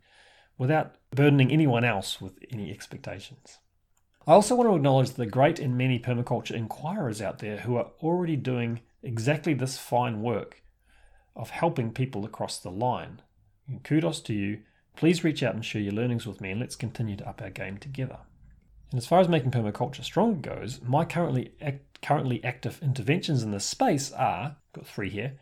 without 0.58 0.96
burdening 1.10 1.50
anyone 1.50 1.84
else 1.84 2.20
with 2.20 2.38
any 2.50 2.70
expectations. 2.70 3.58
I 4.26 4.32
also 4.32 4.54
want 4.54 4.68
to 4.68 4.76
acknowledge 4.76 5.12
the 5.12 5.26
great 5.26 5.58
and 5.58 5.76
many 5.76 5.98
permaculture 5.98 6.54
inquirers 6.54 7.22
out 7.22 7.38
there 7.38 7.58
who 7.58 7.76
are 7.76 7.90
already 8.02 8.36
doing 8.36 8.80
exactly 9.02 9.54
this 9.54 9.78
fine 9.78 10.20
work 10.20 10.62
of 11.34 11.50
helping 11.50 11.92
people 11.92 12.24
across 12.24 12.58
the 12.58 12.70
line. 12.70 13.22
And 13.66 13.82
kudos 13.82 14.20
to 14.22 14.34
you. 14.34 14.60
Please 14.96 15.24
reach 15.24 15.42
out 15.42 15.54
and 15.54 15.64
share 15.64 15.80
your 15.80 15.94
learnings 15.94 16.26
with 16.26 16.40
me 16.40 16.50
and 16.50 16.60
let's 16.60 16.76
continue 16.76 17.16
to 17.16 17.28
up 17.28 17.40
our 17.40 17.48
game 17.50 17.78
together. 17.78 18.18
And 18.90 18.98
as 18.98 19.06
far 19.06 19.20
as 19.20 19.28
making 19.28 19.52
permaculture 19.52 20.04
stronger 20.04 20.40
goes, 20.40 20.80
my 20.82 21.04
currently 21.04 21.54
act, 21.60 22.02
currently 22.02 22.44
active 22.44 22.82
interventions 22.82 23.42
in 23.42 23.52
this 23.52 23.64
space 23.64 24.12
are 24.12 24.56
got 24.74 24.86
three 24.86 25.08
here 25.08 25.38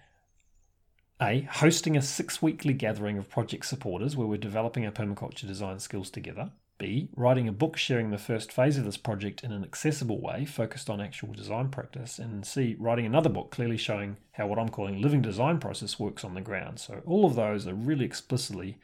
a. 1.20 1.48
Hosting 1.50 1.96
a 1.96 2.02
six 2.02 2.40
weekly 2.42 2.72
gathering 2.72 3.18
of 3.18 3.30
project 3.30 3.66
supporters 3.66 4.16
where 4.16 4.26
we're 4.26 4.38
developing 4.38 4.84
our 4.84 4.92
permaculture 4.92 5.46
design 5.46 5.78
skills 5.78 6.10
together. 6.10 6.50
B. 6.78 7.08
Writing 7.16 7.48
a 7.48 7.52
book 7.52 7.76
sharing 7.76 8.10
the 8.10 8.18
first 8.18 8.52
phase 8.52 8.78
of 8.78 8.84
this 8.84 8.96
project 8.96 9.42
in 9.42 9.50
an 9.50 9.64
accessible 9.64 10.20
way 10.20 10.44
focused 10.44 10.88
on 10.88 11.00
actual 11.00 11.32
design 11.32 11.70
practice. 11.70 12.18
And 12.18 12.46
C. 12.46 12.76
Writing 12.78 13.04
another 13.04 13.28
book 13.28 13.50
clearly 13.50 13.76
showing 13.76 14.16
how 14.32 14.46
what 14.46 14.58
I'm 14.58 14.68
calling 14.68 15.02
living 15.02 15.20
design 15.20 15.58
process 15.58 15.98
works 15.98 16.24
on 16.24 16.34
the 16.34 16.40
ground. 16.40 16.78
So 16.78 17.02
all 17.04 17.26
of 17.26 17.34
those 17.34 17.66
are 17.66 17.74
really 17.74 18.04
explicitly, 18.04 18.78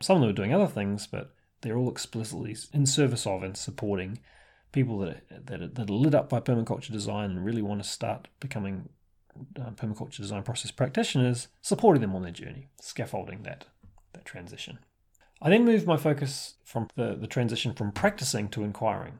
some 0.00 0.16
of 0.16 0.20
them 0.20 0.30
are 0.30 0.34
doing 0.34 0.54
other 0.54 0.68
things, 0.68 1.08
but 1.08 1.34
they're 1.62 1.76
all 1.76 1.90
explicitly 1.90 2.56
in 2.72 2.86
service 2.86 3.26
of 3.26 3.42
and 3.42 3.56
supporting 3.56 4.20
people 4.70 4.98
that 5.00 5.08
are, 5.08 5.40
that 5.44 5.62
are, 5.62 5.68
that 5.68 5.90
are 5.90 5.94
lit 5.94 6.14
up 6.14 6.28
by 6.28 6.40
permaculture 6.40 6.92
design 6.92 7.30
and 7.30 7.44
really 7.44 7.62
want 7.62 7.82
to 7.82 7.88
start 7.88 8.28
becoming 8.40 8.88
Uh, 9.58 9.70
permaculture 9.70 10.18
design 10.18 10.42
process 10.42 10.70
practitioners, 10.70 11.48
supporting 11.62 12.02
them 12.02 12.14
on 12.14 12.22
their 12.22 12.30
journey, 12.30 12.68
scaffolding 12.80 13.42
that, 13.42 13.64
that 14.12 14.24
transition. 14.24 14.78
I 15.40 15.50
then 15.50 15.64
move 15.64 15.86
my 15.86 15.96
focus 15.96 16.54
from 16.64 16.88
the, 16.96 17.16
the 17.16 17.26
transition 17.26 17.72
from 17.72 17.92
practicing 17.92 18.48
to 18.50 18.62
inquiring. 18.62 19.18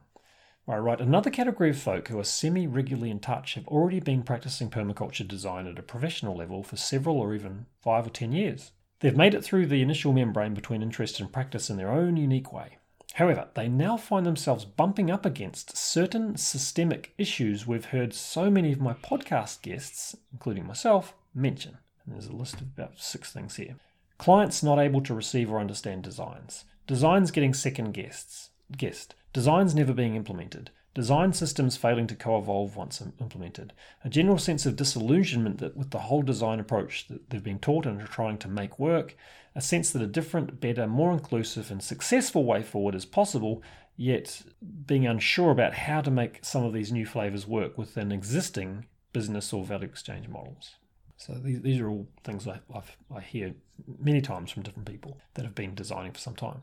Where 0.64 0.76
I 0.76 0.80
write 0.80 1.00
another 1.00 1.30
category 1.30 1.70
of 1.70 1.78
folk 1.78 2.08
who 2.08 2.20
are 2.20 2.24
semi 2.24 2.66
regularly 2.66 3.10
in 3.10 3.20
touch 3.20 3.54
have 3.54 3.66
already 3.66 4.00
been 4.00 4.22
practicing 4.22 4.70
permaculture 4.70 5.26
design 5.26 5.66
at 5.66 5.78
a 5.78 5.82
professional 5.82 6.36
level 6.36 6.62
for 6.62 6.76
several 6.76 7.18
or 7.18 7.34
even 7.34 7.66
five 7.80 8.06
or 8.06 8.10
ten 8.10 8.32
years. 8.32 8.70
They've 9.00 9.16
made 9.16 9.34
it 9.34 9.42
through 9.42 9.66
the 9.66 9.82
initial 9.82 10.12
membrane 10.12 10.54
between 10.54 10.82
interest 10.82 11.18
and 11.18 11.32
practice 11.32 11.68
in 11.70 11.78
their 11.78 11.90
own 11.90 12.16
unique 12.16 12.52
way. 12.52 12.78
However, 13.14 13.48
they 13.54 13.68
now 13.68 13.96
find 13.96 14.24
themselves 14.24 14.64
bumping 14.64 15.10
up 15.10 15.26
against 15.26 15.76
certain 15.76 16.36
systemic 16.36 17.12
issues 17.18 17.66
we've 17.66 17.86
heard 17.86 18.14
so 18.14 18.50
many 18.50 18.72
of 18.72 18.80
my 18.80 18.94
podcast 18.94 19.62
guests, 19.62 20.16
including 20.32 20.66
myself, 20.66 21.14
mention. 21.34 21.78
And 22.04 22.14
there's 22.14 22.26
a 22.26 22.32
list 22.32 22.54
of 22.54 22.62
about 22.62 22.98
six 22.98 23.32
things 23.32 23.56
here. 23.56 23.76
Clients 24.18 24.62
not 24.62 24.78
able 24.78 25.02
to 25.02 25.14
receive 25.14 25.50
or 25.50 25.58
understand 25.58 26.02
designs. 26.02 26.64
Designs 26.86 27.30
getting 27.30 27.54
second 27.54 27.92
guests, 27.92 28.50
guessed. 28.76 29.14
Designs 29.32 29.74
never 29.74 29.92
being 29.92 30.14
implemented. 30.14 30.70
Design 30.94 31.32
systems 31.32 31.76
failing 31.76 32.06
to 32.06 32.14
co 32.14 32.38
evolve 32.38 32.76
once 32.76 33.02
implemented. 33.20 33.72
A 34.04 34.10
general 34.10 34.36
sense 34.36 34.66
of 34.66 34.76
disillusionment 34.76 35.58
that 35.58 35.76
with 35.76 35.90
the 35.90 36.00
whole 36.00 36.22
design 36.22 36.60
approach 36.60 37.08
that 37.08 37.30
they've 37.30 37.42
been 37.42 37.58
taught 37.58 37.86
and 37.86 38.00
are 38.00 38.06
trying 38.06 38.36
to 38.38 38.48
make 38.48 38.78
work, 38.78 39.16
a 39.54 39.60
sense 39.60 39.90
that 39.90 40.02
a 40.02 40.06
different, 40.06 40.60
better, 40.60 40.86
more 40.86 41.12
inclusive, 41.12 41.70
and 41.70 41.82
successful 41.82 42.44
way 42.44 42.62
forward 42.62 42.94
is 42.94 43.04
possible, 43.04 43.62
yet 43.96 44.42
being 44.86 45.06
unsure 45.06 45.50
about 45.50 45.74
how 45.74 46.00
to 46.00 46.10
make 46.10 46.40
some 46.42 46.64
of 46.64 46.72
these 46.72 46.92
new 46.92 47.04
flavors 47.04 47.46
work 47.46 47.76
within 47.76 48.12
existing 48.12 48.86
business 49.12 49.52
or 49.52 49.64
value 49.64 49.86
exchange 49.86 50.28
models. 50.28 50.76
So 51.16 51.34
these, 51.34 51.60
these 51.60 51.80
are 51.80 51.88
all 51.88 52.08
things 52.24 52.48
I, 52.48 52.60
I've, 52.74 52.96
I 53.14 53.20
hear 53.20 53.54
many 53.98 54.20
times 54.20 54.50
from 54.50 54.62
different 54.62 54.88
people 54.88 55.18
that 55.34 55.44
have 55.44 55.54
been 55.54 55.74
designing 55.74 56.12
for 56.12 56.18
some 56.18 56.34
time. 56.34 56.62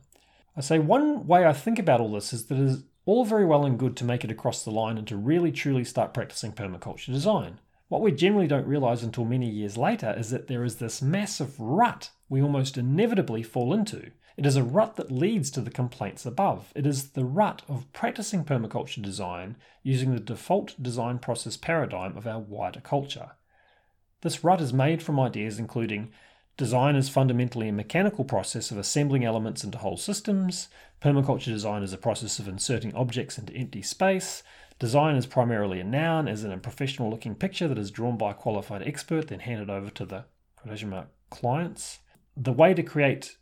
I 0.57 0.61
say 0.61 0.79
one 0.79 1.27
way 1.27 1.45
I 1.45 1.53
think 1.53 1.79
about 1.79 2.01
all 2.01 2.11
this 2.11 2.33
is 2.33 2.45
that 2.45 2.57
it 2.57 2.65
is 2.65 2.83
all 3.05 3.23
very 3.23 3.45
well 3.45 3.65
and 3.65 3.79
good 3.79 3.95
to 3.97 4.03
make 4.03 4.23
it 4.23 4.31
across 4.31 4.63
the 4.63 4.71
line 4.71 4.97
and 4.97 5.07
to 5.07 5.15
really 5.15 5.51
truly 5.51 5.83
start 5.83 6.13
practicing 6.13 6.51
permaculture 6.51 7.13
design. 7.13 7.59
What 7.87 8.01
we 8.01 8.11
generally 8.11 8.47
don't 8.47 8.67
realize 8.67 9.01
until 9.01 9.25
many 9.25 9.49
years 9.49 9.77
later 9.77 10.13
is 10.17 10.29
that 10.31 10.47
there 10.47 10.63
is 10.63 10.75
this 10.75 11.01
massive 11.01 11.59
rut 11.59 12.09
we 12.29 12.41
almost 12.41 12.77
inevitably 12.77 13.43
fall 13.43 13.73
into. 13.73 14.11
It 14.37 14.45
is 14.45 14.55
a 14.55 14.63
rut 14.63 14.95
that 14.95 15.11
leads 15.11 15.51
to 15.51 15.61
the 15.61 15.71
complaints 15.71 16.25
above. 16.25 16.71
It 16.75 16.85
is 16.85 17.09
the 17.09 17.25
rut 17.25 17.63
of 17.67 17.91
practicing 17.91 18.45
permaculture 18.45 19.01
design 19.01 19.57
using 19.83 20.13
the 20.13 20.19
default 20.19 20.81
design 20.81 21.19
process 21.19 21.57
paradigm 21.57 22.15
of 22.15 22.25
our 22.25 22.39
wider 22.39 22.79
culture. 22.79 23.31
This 24.21 24.43
rut 24.43 24.61
is 24.61 24.71
made 24.71 25.03
from 25.03 25.19
ideas 25.19 25.59
including 25.59 26.11
design 26.55 26.95
is 26.95 27.09
fundamentally 27.09 27.69
a 27.69 27.73
mechanical 27.73 28.23
process 28.23 28.71
of 28.71 28.77
assembling 28.77 29.25
elements 29.25 29.63
into 29.63 29.77
whole 29.77 29.97
systems, 29.97 30.67
permaculture 31.01 31.45
design 31.45 31.83
is 31.83 31.93
a 31.93 31.97
process 31.97 32.39
of 32.39 32.47
inserting 32.47 32.93
objects 32.95 33.37
into 33.37 33.53
empty 33.53 33.81
space, 33.81 34.43
Design 34.79 35.17
is 35.17 35.25
primarily 35.25 35.81
a 35.81 35.83
noun, 35.83 36.29
as 36.29 36.45
in 36.45 36.53
a 36.53 36.57
professional 36.57 37.09
looking 37.09 37.35
picture 37.35 37.67
that 37.67 37.77
is 37.77 37.91
drawn 37.91 38.17
by 38.17 38.31
a 38.31 38.33
qualified 38.33 38.81
expert, 38.81 39.27
then 39.27 39.41
handed 39.41 39.69
over 39.69 39.89
to 39.89 40.05
the 40.05 40.23
quotation 40.55 40.89
mark 40.89 41.07
clients. 41.29 41.99
The 42.35 42.53
way 42.53 42.73
to 42.73 42.83
create 42.83 43.37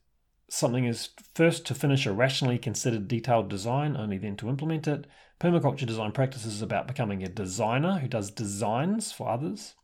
something 0.49 0.85
is 0.85 1.09
first 1.35 1.65
to 1.65 1.75
finish 1.75 2.05
a 2.05 2.13
rationally 2.13 2.57
considered 2.57 3.07
detailed 3.07 3.49
design, 3.49 3.97
only 3.97 4.17
then 4.17 4.37
to 4.37 4.49
implement 4.49 4.87
it. 4.87 5.05
Permaculture 5.39 5.85
design 5.85 6.11
practices 6.11 6.55
is 6.55 6.61
about 6.61 6.87
becoming 6.87 7.23
a 7.23 7.27
designer 7.27 7.99
who 7.99 8.07
does 8.07 8.31
designs 8.31 9.11
for 9.11 9.29
others. 9.29 9.75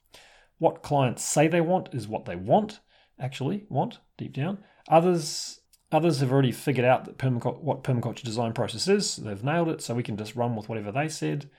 What 0.57 0.81
clients 0.81 1.23
say 1.23 1.47
they 1.47 1.61
want 1.61 1.89
is 1.93 2.07
what 2.07 2.25
they 2.25 2.35
want, 2.35 2.79
actually 3.19 3.65
want 3.69 3.99
deep 4.17 4.33
down. 4.33 4.59
Others 4.89 5.59
Others 5.93 6.21
have 6.21 6.31
already 6.31 6.51
figured 6.51 6.87
out 6.87 7.05
that 7.05 7.21
what 7.61 7.83
permaculture 7.83 8.23
design 8.23 8.53
process 8.53 8.87
is. 8.87 9.15
They've 9.17 9.43
nailed 9.43 9.69
it, 9.69 9.79
so 9.79 9.93
we 9.93 10.01
can 10.01 10.17
just 10.17 10.35
run 10.35 10.55
with 10.55 10.67
whatever 10.67 10.91
they 10.91 11.07
said, 11.07 11.51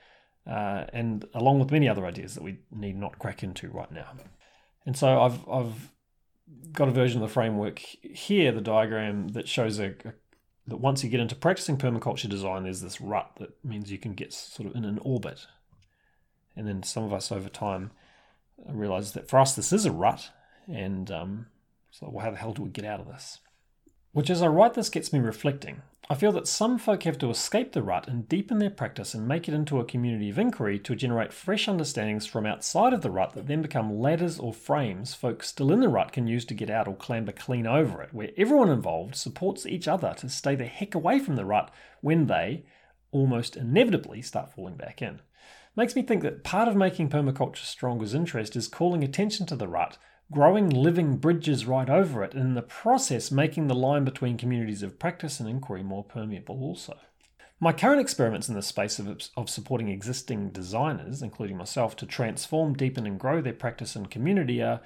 uh, 0.45 0.83
and 0.91 1.23
along 1.33 1.59
with 1.59 1.71
many 1.71 1.87
other 1.87 2.05
ideas 2.05 2.35
that 2.35 2.43
we 2.43 2.59
need 2.69 2.97
not 2.97 3.17
crack 3.17 3.43
into 3.43 3.69
right 3.69 3.89
now. 3.91 4.11
And 4.85 4.97
so 4.97 5.21
I've 5.21 5.47
I've 5.47 5.91
got 6.71 6.87
a 6.87 6.91
version 6.91 7.21
of 7.21 7.27
the 7.27 7.33
framework 7.33 7.79
here, 7.79 8.51
the 8.51 8.61
diagram 8.61 9.29
that 9.29 9.47
shows 9.47 9.79
a, 9.79 9.95
a 10.05 10.13
that 10.67 10.77
once 10.77 11.03
you 11.03 11.09
get 11.09 11.19
into 11.19 11.35
practicing 11.35 11.77
permaculture 11.77 12.29
design, 12.29 12.63
there's 12.63 12.81
this 12.81 12.99
rut 12.99 13.31
that 13.37 13.63
means 13.63 13.91
you 13.91 13.99
can 13.99 14.13
get 14.13 14.33
sort 14.33 14.67
of 14.67 14.75
in 14.75 14.83
an 14.83 14.99
orbit. 15.03 15.45
And 16.55 16.67
then 16.67 16.83
some 16.83 17.03
of 17.03 17.13
us 17.13 17.31
over 17.31 17.49
time 17.49 17.91
realize 18.67 19.13
that 19.13 19.29
for 19.29 19.39
us 19.39 19.55
this 19.55 19.71
is 19.71 19.85
a 19.85 19.91
rut, 19.91 20.31
and 20.67 21.11
um, 21.11 21.47
so 21.91 22.09
well, 22.11 22.25
how 22.25 22.31
the 22.31 22.37
hell 22.37 22.53
do 22.53 22.63
we 22.63 22.69
get 22.69 22.85
out 22.85 22.99
of 22.99 23.07
this? 23.07 23.39
Which, 24.15 24.29
as 24.29 24.41
I 24.41 24.47
write 24.47 24.75
this, 24.75 24.89
gets 24.89 25.11
me 25.11 25.19
reflecting. 25.19 25.81
I 26.09 26.15
feel 26.15 26.31
that 26.31 26.47
some 26.47 26.77
folk 26.77 27.03
have 27.03 27.17
to 27.17 27.29
escape 27.29 27.73
the 27.73 27.83
rut 27.83 28.07
and 28.07 28.29
deepen 28.29 28.59
their 28.59 28.69
practice 28.69 29.13
and 29.13 29.27
make 29.27 29.49
it 29.49 29.53
into 29.53 29.77
a 29.77 29.83
community 29.83 30.29
of 30.29 30.39
inquiry 30.39 30.79
to 30.79 30.95
generate 30.95 31.33
fresh 31.33 31.67
understandings 31.67 32.25
from 32.25 32.45
outside 32.45 32.93
of 32.93 33.01
the 33.01 33.11
rut 33.11 33.33
that 33.33 33.47
then 33.47 33.61
become 33.61 33.99
ladders 33.99 34.39
or 34.39 34.53
frames 34.53 35.13
folk 35.13 35.43
still 35.43 35.69
in 35.69 35.81
the 35.81 35.89
rut 35.89 36.13
can 36.13 36.27
use 36.27 36.45
to 36.45 36.53
get 36.53 36.69
out 36.69 36.87
or 36.87 36.95
clamber 36.95 37.33
clean 37.33 37.67
over 37.67 38.01
it, 38.01 38.13
where 38.13 38.29
everyone 38.37 38.69
involved 38.69 39.15
supports 39.15 39.65
each 39.65 39.85
other 39.85 40.13
to 40.15 40.29
stay 40.29 40.55
the 40.55 40.63
heck 40.63 40.95
away 40.95 41.19
from 41.19 41.35
the 41.35 41.43
rut 41.43 41.69
when 41.99 42.27
they, 42.27 42.63
almost 43.11 43.57
inevitably, 43.57 44.21
start 44.21 44.49
falling 44.49 44.77
back 44.77 45.01
in. 45.01 45.19
Makes 45.75 45.93
me 45.93 46.03
think 46.03 46.23
that 46.23 46.45
part 46.45 46.69
of 46.69 46.77
making 46.77 47.09
permaculture 47.09 47.65
stronger's 47.65 48.13
interest 48.13 48.55
is 48.55 48.69
calling 48.69 49.03
attention 49.03 49.45
to 49.47 49.57
the 49.57 49.67
rut 49.67 49.97
growing 50.31 50.69
living 50.69 51.17
bridges 51.17 51.65
right 51.65 51.89
over 51.89 52.23
it, 52.23 52.33
and 52.33 52.41
in 52.41 52.53
the 52.53 52.61
process 52.61 53.31
making 53.31 53.67
the 53.67 53.75
line 53.75 54.03
between 54.03 54.37
communities 54.37 54.83
of 54.83 54.99
practice 54.99 55.39
and 55.39 55.49
inquiry 55.49 55.83
more 55.83 56.03
permeable 56.03 56.61
also. 56.61 56.97
My 57.59 57.71
current 57.71 58.01
experiments 58.01 58.49
in 58.49 58.55
the 58.55 58.61
space 58.61 58.99
of, 58.99 59.29
of 59.37 59.49
supporting 59.49 59.87
existing 59.87 60.49
designers, 60.49 61.21
including 61.21 61.57
myself, 61.57 61.95
to 61.97 62.05
transform, 62.05 62.73
deepen, 62.73 63.05
and 63.05 63.19
grow 63.19 63.41
their 63.41 63.53
practice 63.53 63.95
and 63.95 64.11
community 64.11 64.61
are 64.61 64.81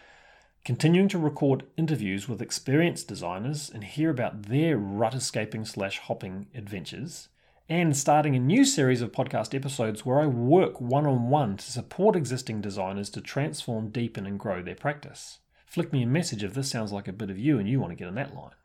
continuing 0.63 1.09
to 1.09 1.17
record 1.17 1.63
interviews 1.77 2.29
with 2.29 2.41
experienced 2.41 3.07
designers 3.07 3.71
and 3.73 3.83
hear 3.83 4.09
about 4.11 4.43
their 4.43 4.77
rut 4.77 5.15
escaping 5.15 5.65
slash 5.65 5.97
hopping 5.99 6.47
adventures, 6.53 7.29
and 7.69 7.95
starting 7.95 8.35
a 8.35 8.39
new 8.39 8.65
series 8.65 8.99
of 8.99 9.11
podcast 9.11 9.53
episodes 9.53 10.03
where 10.03 10.19
I 10.19 10.25
work 10.25 10.81
one 10.81 11.05
on 11.05 11.29
one 11.29 11.55
to 11.57 11.71
support 11.71 12.15
existing 12.15 12.61
designers 12.61 13.11
to 13.11 13.21
transform, 13.21 13.89
deepen, 13.89 14.25
and 14.25 14.39
grow 14.39 14.63
their 14.63 14.73
practice. 14.73 15.37
Flick 15.67 15.93
me 15.93 16.01
a 16.01 16.07
message 16.07 16.43
if 16.43 16.55
this 16.55 16.67
sounds 16.67 16.91
like 16.91 17.07
a 17.07 17.13
bit 17.13 17.29
of 17.29 17.37
you 17.37 17.59
and 17.59 17.69
you 17.69 17.79
want 17.79 17.91
to 17.91 17.95
get 17.95 18.07
in 18.07 18.15
that 18.15 18.35
line. 18.35 18.55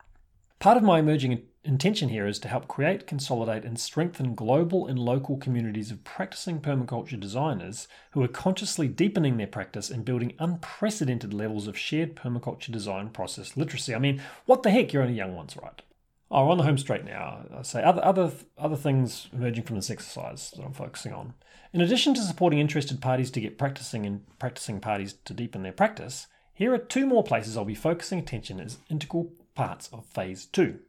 Part 0.57 0.77
of 0.77 0.81
my 0.81 0.97
emerging 0.97 1.43
intention 1.63 2.09
here 2.09 2.25
is 2.25 2.39
to 2.39 2.47
help 2.47 2.67
create, 2.67 3.05
consolidate, 3.05 3.63
and 3.63 3.79
strengthen 3.79 4.33
global 4.33 4.87
and 4.87 4.97
local 4.97 5.37
communities 5.37 5.91
of 5.91 6.03
practicing 6.03 6.59
permaculture 6.59 7.19
designers 7.19 7.87
who 8.13 8.23
are 8.23 8.27
consciously 8.27 8.87
deepening 8.87 9.37
their 9.37 9.45
practice 9.45 9.91
and 9.91 10.03
building 10.03 10.33
unprecedented 10.39 11.31
levels 11.31 11.67
of 11.67 11.77
shared 11.77 12.15
permaculture 12.15 12.71
design 12.71 13.09
process 13.09 13.55
literacy. 13.55 13.93
I 13.93 13.99
mean, 13.99 14.19
what 14.47 14.63
the 14.63 14.71
heck, 14.71 14.93
you're 14.93 15.03
only 15.03 15.13
young 15.13 15.35
ones, 15.35 15.55
right? 15.55 15.83
Oh, 16.35 16.43
we're 16.43 16.51
on 16.51 16.57
the 16.57 16.65
home 16.65 16.77
straight 16.77 17.05
now. 17.05 17.45
I 17.57 17.61
say 17.61 17.81
other 17.81 18.03
other 18.03 18.29
other 18.57 18.75
things 18.75 19.29
emerging 19.31 19.63
from 19.63 19.77
this 19.77 19.89
exercise 19.89 20.51
that 20.51 20.65
I'm 20.65 20.73
focusing 20.73 21.13
on. 21.13 21.33
In 21.71 21.79
addition 21.79 22.13
to 22.13 22.21
supporting 22.21 22.59
interested 22.59 22.99
parties 22.99 23.31
to 23.31 23.39
get 23.39 23.57
practicing 23.57 24.05
and 24.05 24.19
practicing 24.37 24.81
parties 24.81 25.13
to 25.23 25.33
deepen 25.33 25.63
their 25.63 25.71
practice, 25.71 26.27
here 26.53 26.73
are 26.73 26.77
two 26.77 27.07
more 27.07 27.23
places 27.23 27.55
I'll 27.55 27.63
be 27.63 27.73
focusing 27.73 28.19
attention 28.19 28.59
as 28.59 28.79
integral 28.89 29.31
parts 29.55 29.87
of 29.93 30.07
phase 30.07 30.45
two. 30.45 30.79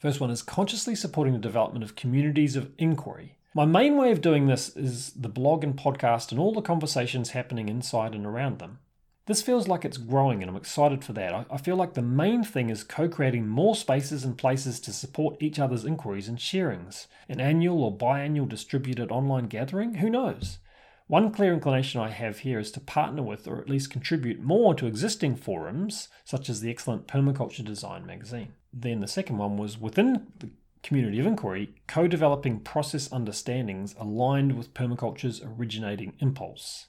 First 0.00 0.18
one 0.18 0.30
is 0.30 0.42
consciously 0.42 0.96
supporting 0.96 1.34
the 1.34 1.38
development 1.38 1.84
of 1.84 1.94
communities 1.94 2.56
of 2.56 2.72
inquiry. 2.76 3.38
My 3.54 3.66
main 3.66 3.96
way 3.96 4.10
of 4.10 4.20
doing 4.20 4.46
this 4.46 4.76
is 4.76 5.12
the 5.12 5.28
blog 5.28 5.62
and 5.62 5.76
podcast 5.76 6.32
and 6.32 6.40
all 6.40 6.52
the 6.52 6.60
conversations 6.60 7.30
happening 7.30 7.68
inside 7.68 8.16
and 8.16 8.26
around 8.26 8.58
them. 8.58 8.80
This 9.26 9.42
feels 9.42 9.68
like 9.68 9.84
it's 9.84 9.98
growing 9.98 10.42
and 10.42 10.50
I'm 10.50 10.56
excited 10.56 11.04
for 11.04 11.12
that. 11.12 11.46
I 11.48 11.56
feel 11.56 11.76
like 11.76 11.94
the 11.94 12.02
main 12.02 12.42
thing 12.42 12.70
is 12.70 12.82
co 12.82 13.08
creating 13.08 13.46
more 13.46 13.76
spaces 13.76 14.24
and 14.24 14.36
places 14.36 14.80
to 14.80 14.92
support 14.92 15.40
each 15.40 15.60
other's 15.60 15.84
inquiries 15.84 16.26
and 16.26 16.38
sharings. 16.38 17.06
An 17.28 17.40
annual 17.40 17.84
or 17.84 17.96
biannual 17.96 18.48
distributed 18.48 19.12
online 19.12 19.46
gathering? 19.46 19.94
Who 19.96 20.10
knows? 20.10 20.58
One 21.06 21.30
clear 21.30 21.52
inclination 21.52 22.00
I 22.00 22.08
have 22.08 22.38
here 22.38 22.58
is 22.58 22.72
to 22.72 22.80
partner 22.80 23.22
with 23.22 23.46
or 23.46 23.60
at 23.60 23.68
least 23.68 23.90
contribute 23.90 24.40
more 24.40 24.74
to 24.74 24.86
existing 24.86 25.36
forums, 25.36 26.08
such 26.24 26.48
as 26.48 26.60
the 26.60 26.70
excellent 26.70 27.06
Permaculture 27.06 27.64
Design 27.64 28.04
magazine. 28.04 28.54
Then 28.72 29.00
the 29.00 29.06
second 29.06 29.38
one 29.38 29.56
was 29.56 29.78
within 29.78 30.32
the 30.38 30.50
community 30.82 31.20
of 31.20 31.26
inquiry, 31.26 31.74
co 31.86 32.08
developing 32.08 32.58
process 32.58 33.08
understandings 33.12 33.94
aligned 34.00 34.56
with 34.56 34.74
permaculture's 34.74 35.42
originating 35.42 36.14
impulse. 36.18 36.86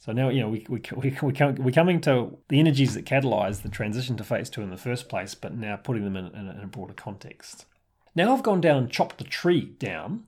So 0.00 0.12
now, 0.12 0.30
you 0.30 0.40
know, 0.40 0.48
we, 0.48 0.66
we, 0.66 0.80
we, 0.96 1.16
we 1.20 1.36
we're 1.58 1.72
coming 1.72 2.00
to 2.00 2.38
the 2.48 2.58
energies 2.58 2.94
that 2.94 3.04
catalyze 3.04 3.60
the 3.60 3.68
transition 3.68 4.16
to 4.16 4.24
phase 4.24 4.48
two 4.48 4.62
in 4.62 4.70
the 4.70 4.78
first 4.78 5.10
place, 5.10 5.34
but 5.34 5.54
now 5.54 5.76
putting 5.76 6.04
them 6.04 6.16
in, 6.16 6.28
in, 6.34 6.48
a, 6.48 6.52
in 6.52 6.60
a 6.64 6.66
broader 6.66 6.94
context. 6.94 7.66
Now 8.14 8.34
I've 8.34 8.42
gone 8.42 8.62
down 8.62 8.78
and 8.78 8.90
chopped 8.90 9.18
the 9.18 9.24
tree 9.24 9.60
down. 9.78 10.24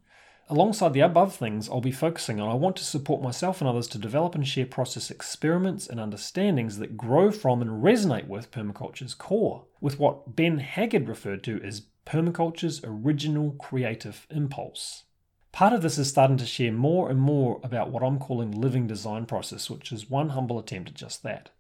Alongside 0.51 0.93
the 0.93 1.01
above 1.01 1.35
things 1.35 1.71
I'll 1.71 1.81
be 1.81 1.91
focusing 1.91 2.39
on, 2.39 2.51
I 2.51 2.55
want 2.55 2.77
to 2.77 2.85
support 2.85 3.23
myself 3.23 3.63
and 3.63 3.69
others 3.69 3.89
to 3.89 3.99
develop 3.99 4.35
and 4.35 4.47
share 4.47 4.67
process 4.67 5.11
experiments 5.11 5.87
and 5.87 5.99
understandings 5.99 6.77
that 6.79 6.99
grow 6.99 7.31
from 7.31 7.63
and 7.63 7.83
resonate 7.83 8.29
with 8.29 8.51
permaculture's 8.51 9.15
core, 9.15 9.65
with 9.81 9.99
what 9.99 10.37
Ben 10.37 10.59
Haggard 10.59 11.09
referred 11.09 11.43
to 11.45 11.59
as 11.63 11.87
permaculture's 12.05 12.83
original 12.85 13.53
creative 13.53 14.27
impulse. 14.29 15.05
Part 15.53 15.75
of 15.75 15.83
this 15.83 15.99
is 15.99 16.09
starting 16.09 16.39
to 16.39 16.47
share 16.47 16.73
more 16.73 17.11
and 17.11 17.21
more 17.21 17.61
about 17.63 17.91
what 17.91 18.03
I'm 18.03 18.19
calling 18.19 18.51
living 18.51 18.87
design 18.87 19.27
process, 19.27 19.69
which 19.69 19.93
is 19.93 20.09
one 20.09 20.31
humble 20.31 20.59
attempt 20.59 20.89
at 20.89 20.97
just 20.97 21.23
that. 21.23 21.51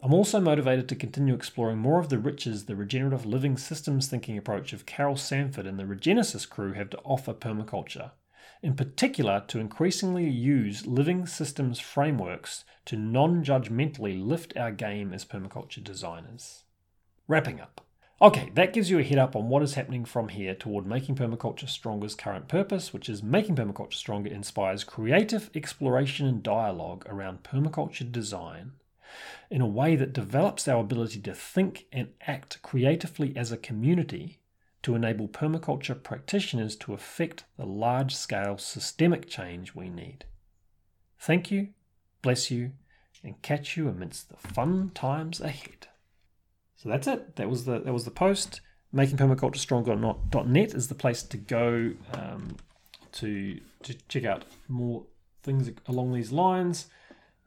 I'm 0.00 0.14
also 0.14 0.40
motivated 0.40 0.88
to 0.88 0.96
continue 0.96 1.34
exploring 1.34 1.78
more 1.78 1.98
of 1.98 2.08
the 2.08 2.18
riches 2.18 2.64
the 2.64 2.76
regenerative 2.76 3.26
living 3.26 3.58
systems 3.58 4.06
thinking 4.08 4.38
approach 4.38 4.72
of 4.72 4.86
Carol 4.86 5.16
Sanford 5.16 5.66
and 5.66 5.78
the 5.78 5.84
Regenesis 5.84 6.48
crew 6.48 6.72
have 6.72 6.90
to 6.90 6.98
offer 6.98 7.34
permaculture. 7.34 8.12
In 8.62 8.74
particular, 8.74 9.44
to 9.48 9.58
increasingly 9.58 10.28
use 10.28 10.86
living 10.86 11.26
systems 11.26 11.78
frameworks 11.78 12.64
to 12.86 12.96
non 12.96 13.44
judgmentally 13.44 14.22
lift 14.22 14.56
our 14.56 14.70
game 14.70 15.12
as 15.12 15.26
permaculture 15.26 15.84
designers. 15.84 16.64
Wrapping 17.28 17.60
up. 17.60 17.85
Okay, 18.20 18.50
that 18.54 18.72
gives 18.72 18.88
you 18.88 18.98
a 18.98 19.02
head 19.02 19.18
up 19.18 19.36
on 19.36 19.50
what 19.50 19.62
is 19.62 19.74
happening 19.74 20.06
from 20.06 20.28
here 20.28 20.54
toward 20.54 20.86
making 20.86 21.16
permaculture 21.16 21.68
stronger's 21.68 22.14
current 22.14 22.48
purpose, 22.48 22.90
which 22.90 23.10
is 23.10 23.22
making 23.22 23.56
permaculture 23.56 23.92
stronger 23.92 24.30
inspires 24.30 24.84
creative 24.84 25.50
exploration 25.54 26.26
and 26.26 26.42
dialogue 26.42 27.04
around 27.10 27.42
permaculture 27.42 28.10
design 28.10 28.72
in 29.50 29.60
a 29.60 29.66
way 29.66 29.96
that 29.96 30.14
develops 30.14 30.66
our 30.66 30.80
ability 30.80 31.20
to 31.20 31.34
think 31.34 31.84
and 31.92 32.08
act 32.26 32.60
creatively 32.62 33.36
as 33.36 33.52
a 33.52 33.58
community 33.58 34.38
to 34.82 34.94
enable 34.94 35.28
permaculture 35.28 36.02
practitioners 36.02 36.74
to 36.74 36.94
effect 36.94 37.44
the 37.58 37.66
large 37.66 38.14
scale 38.14 38.56
systemic 38.56 39.28
change 39.28 39.74
we 39.74 39.90
need. 39.90 40.24
Thank 41.18 41.50
you, 41.50 41.68
bless 42.22 42.50
you, 42.50 42.72
and 43.22 43.40
catch 43.42 43.76
you 43.76 43.88
amidst 43.88 44.30
the 44.30 44.36
fun 44.36 44.90
times 44.94 45.38
ahead. 45.40 45.88
So 46.76 46.88
that's 46.88 47.06
it. 47.06 47.36
That 47.36 47.48
was 47.48 47.64
the 47.64 47.80
that 47.80 47.92
was 47.92 48.04
the 48.04 48.10
post. 48.10 48.60
Making 48.92 49.16
permaculture 49.16 49.56
stronger 49.56 49.96
not 49.96 50.46
.net 50.46 50.74
is 50.74 50.88
the 50.88 50.94
place 50.94 51.22
to 51.24 51.36
go 51.36 51.92
um, 52.12 52.56
to 53.12 53.60
to 53.82 53.94
check 54.08 54.24
out 54.24 54.44
more 54.68 55.04
things 55.42 55.70
along 55.86 56.12
these 56.12 56.32
lines. 56.32 56.86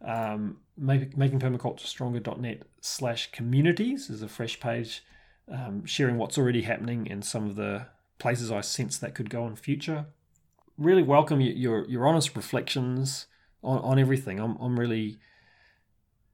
Um, 0.03 0.57
maybe 0.77 1.11
making 1.15 1.39
permaculture 1.39 1.85
stronger.net 1.85 2.63
slash 2.81 3.31
communities 3.31 4.09
is 4.09 4.21
a 4.21 4.29
fresh 4.29 4.59
page 4.59 5.03
um, 5.51 5.85
sharing 5.85 6.17
what's 6.17 6.37
already 6.37 6.61
happening 6.61 7.11
and 7.11 7.23
some 7.23 7.45
of 7.47 7.55
the 7.55 7.87
places 8.17 8.51
I 8.51 8.61
sense 8.61 8.97
that 8.99 9.13
could 9.13 9.29
go 9.29 9.45
in 9.45 9.55
future. 9.55 10.05
Really 10.77 11.03
welcome 11.03 11.41
your 11.41 11.85
your 11.87 12.07
honest 12.07 12.35
reflections 12.35 13.27
on, 13.61 13.79
on 13.79 13.99
everything. 13.99 14.39
I'm 14.39 14.55
I'm 14.57 14.79
really 14.79 15.19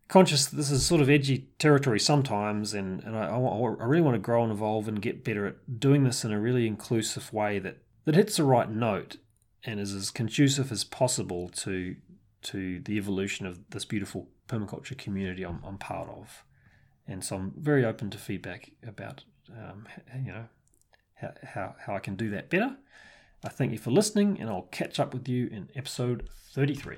conscious 0.07 0.45
this 0.45 0.71
is 0.71 0.85
sort 0.85 1.01
of 1.01 1.09
edgy 1.09 1.47
territory 1.57 1.99
sometimes, 1.99 2.73
and, 2.73 3.03
and 3.03 3.17
I, 3.17 3.27
I 3.27 3.85
really 3.85 4.01
want 4.01 4.15
to 4.15 4.19
grow 4.19 4.43
and 4.43 4.51
evolve 4.51 4.87
and 4.87 5.01
get 5.01 5.23
better 5.23 5.45
at 5.45 5.79
doing 5.79 6.03
this 6.03 6.23
in 6.23 6.31
a 6.31 6.39
really 6.39 6.67
inclusive 6.67 7.33
way 7.33 7.59
that, 7.59 7.77
that 8.05 8.15
hits 8.15 8.37
the 8.37 8.43
right 8.43 8.69
note 8.69 9.17
and 9.63 9.79
is 9.79 9.93
as 9.93 10.11
conducive 10.11 10.71
as 10.71 10.83
possible 10.83 11.49
to 11.49 11.95
to 12.43 12.79
the 12.81 12.97
evolution 12.97 13.47
of 13.47 13.59
this 13.71 13.85
beautiful 13.85 14.29
permaculture 14.47 14.95
community 14.95 15.43
I'm, 15.43 15.59
I'm 15.65 15.79
part 15.79 16.07
of. 16.09 16.43
And 17.07 17.23
so 17.23 17.37
I'm 17.37 17.53
very 17.57 17.83
open 17.83 18.11
to 18.11 18.19
feedback 18.19 18.71
about 18.87 19.23
um, 19.51 19.87
you 20.23 20.31
know 20.31 20.45
how, 21.15 21.33
how, 21.43 21.75
how 21.85 21.95
I 21.95 21.99
can 21.99 22.15
do 22.15 22.29
that 22.31 22.49
better. 22.49 22.75
I 23.43 23.49
thank 23.49 23.71
you 23.71 23.77
for 23.77 23.91
listening, 23.91 24.39
and 24.39 24.49
I'll 24.49 24.63
catch 24.71 24.99
up 24.99 25.13
with 25.13 25.27
you 25.27 25.47
in 25.47 25.69
episode 25.75 26.29
33. 26.53 26.97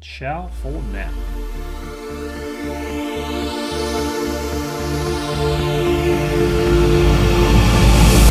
Ciao 0.00 0.48
for 0.48 0.70
now. 0.92 1.97
Música 5.28 5.97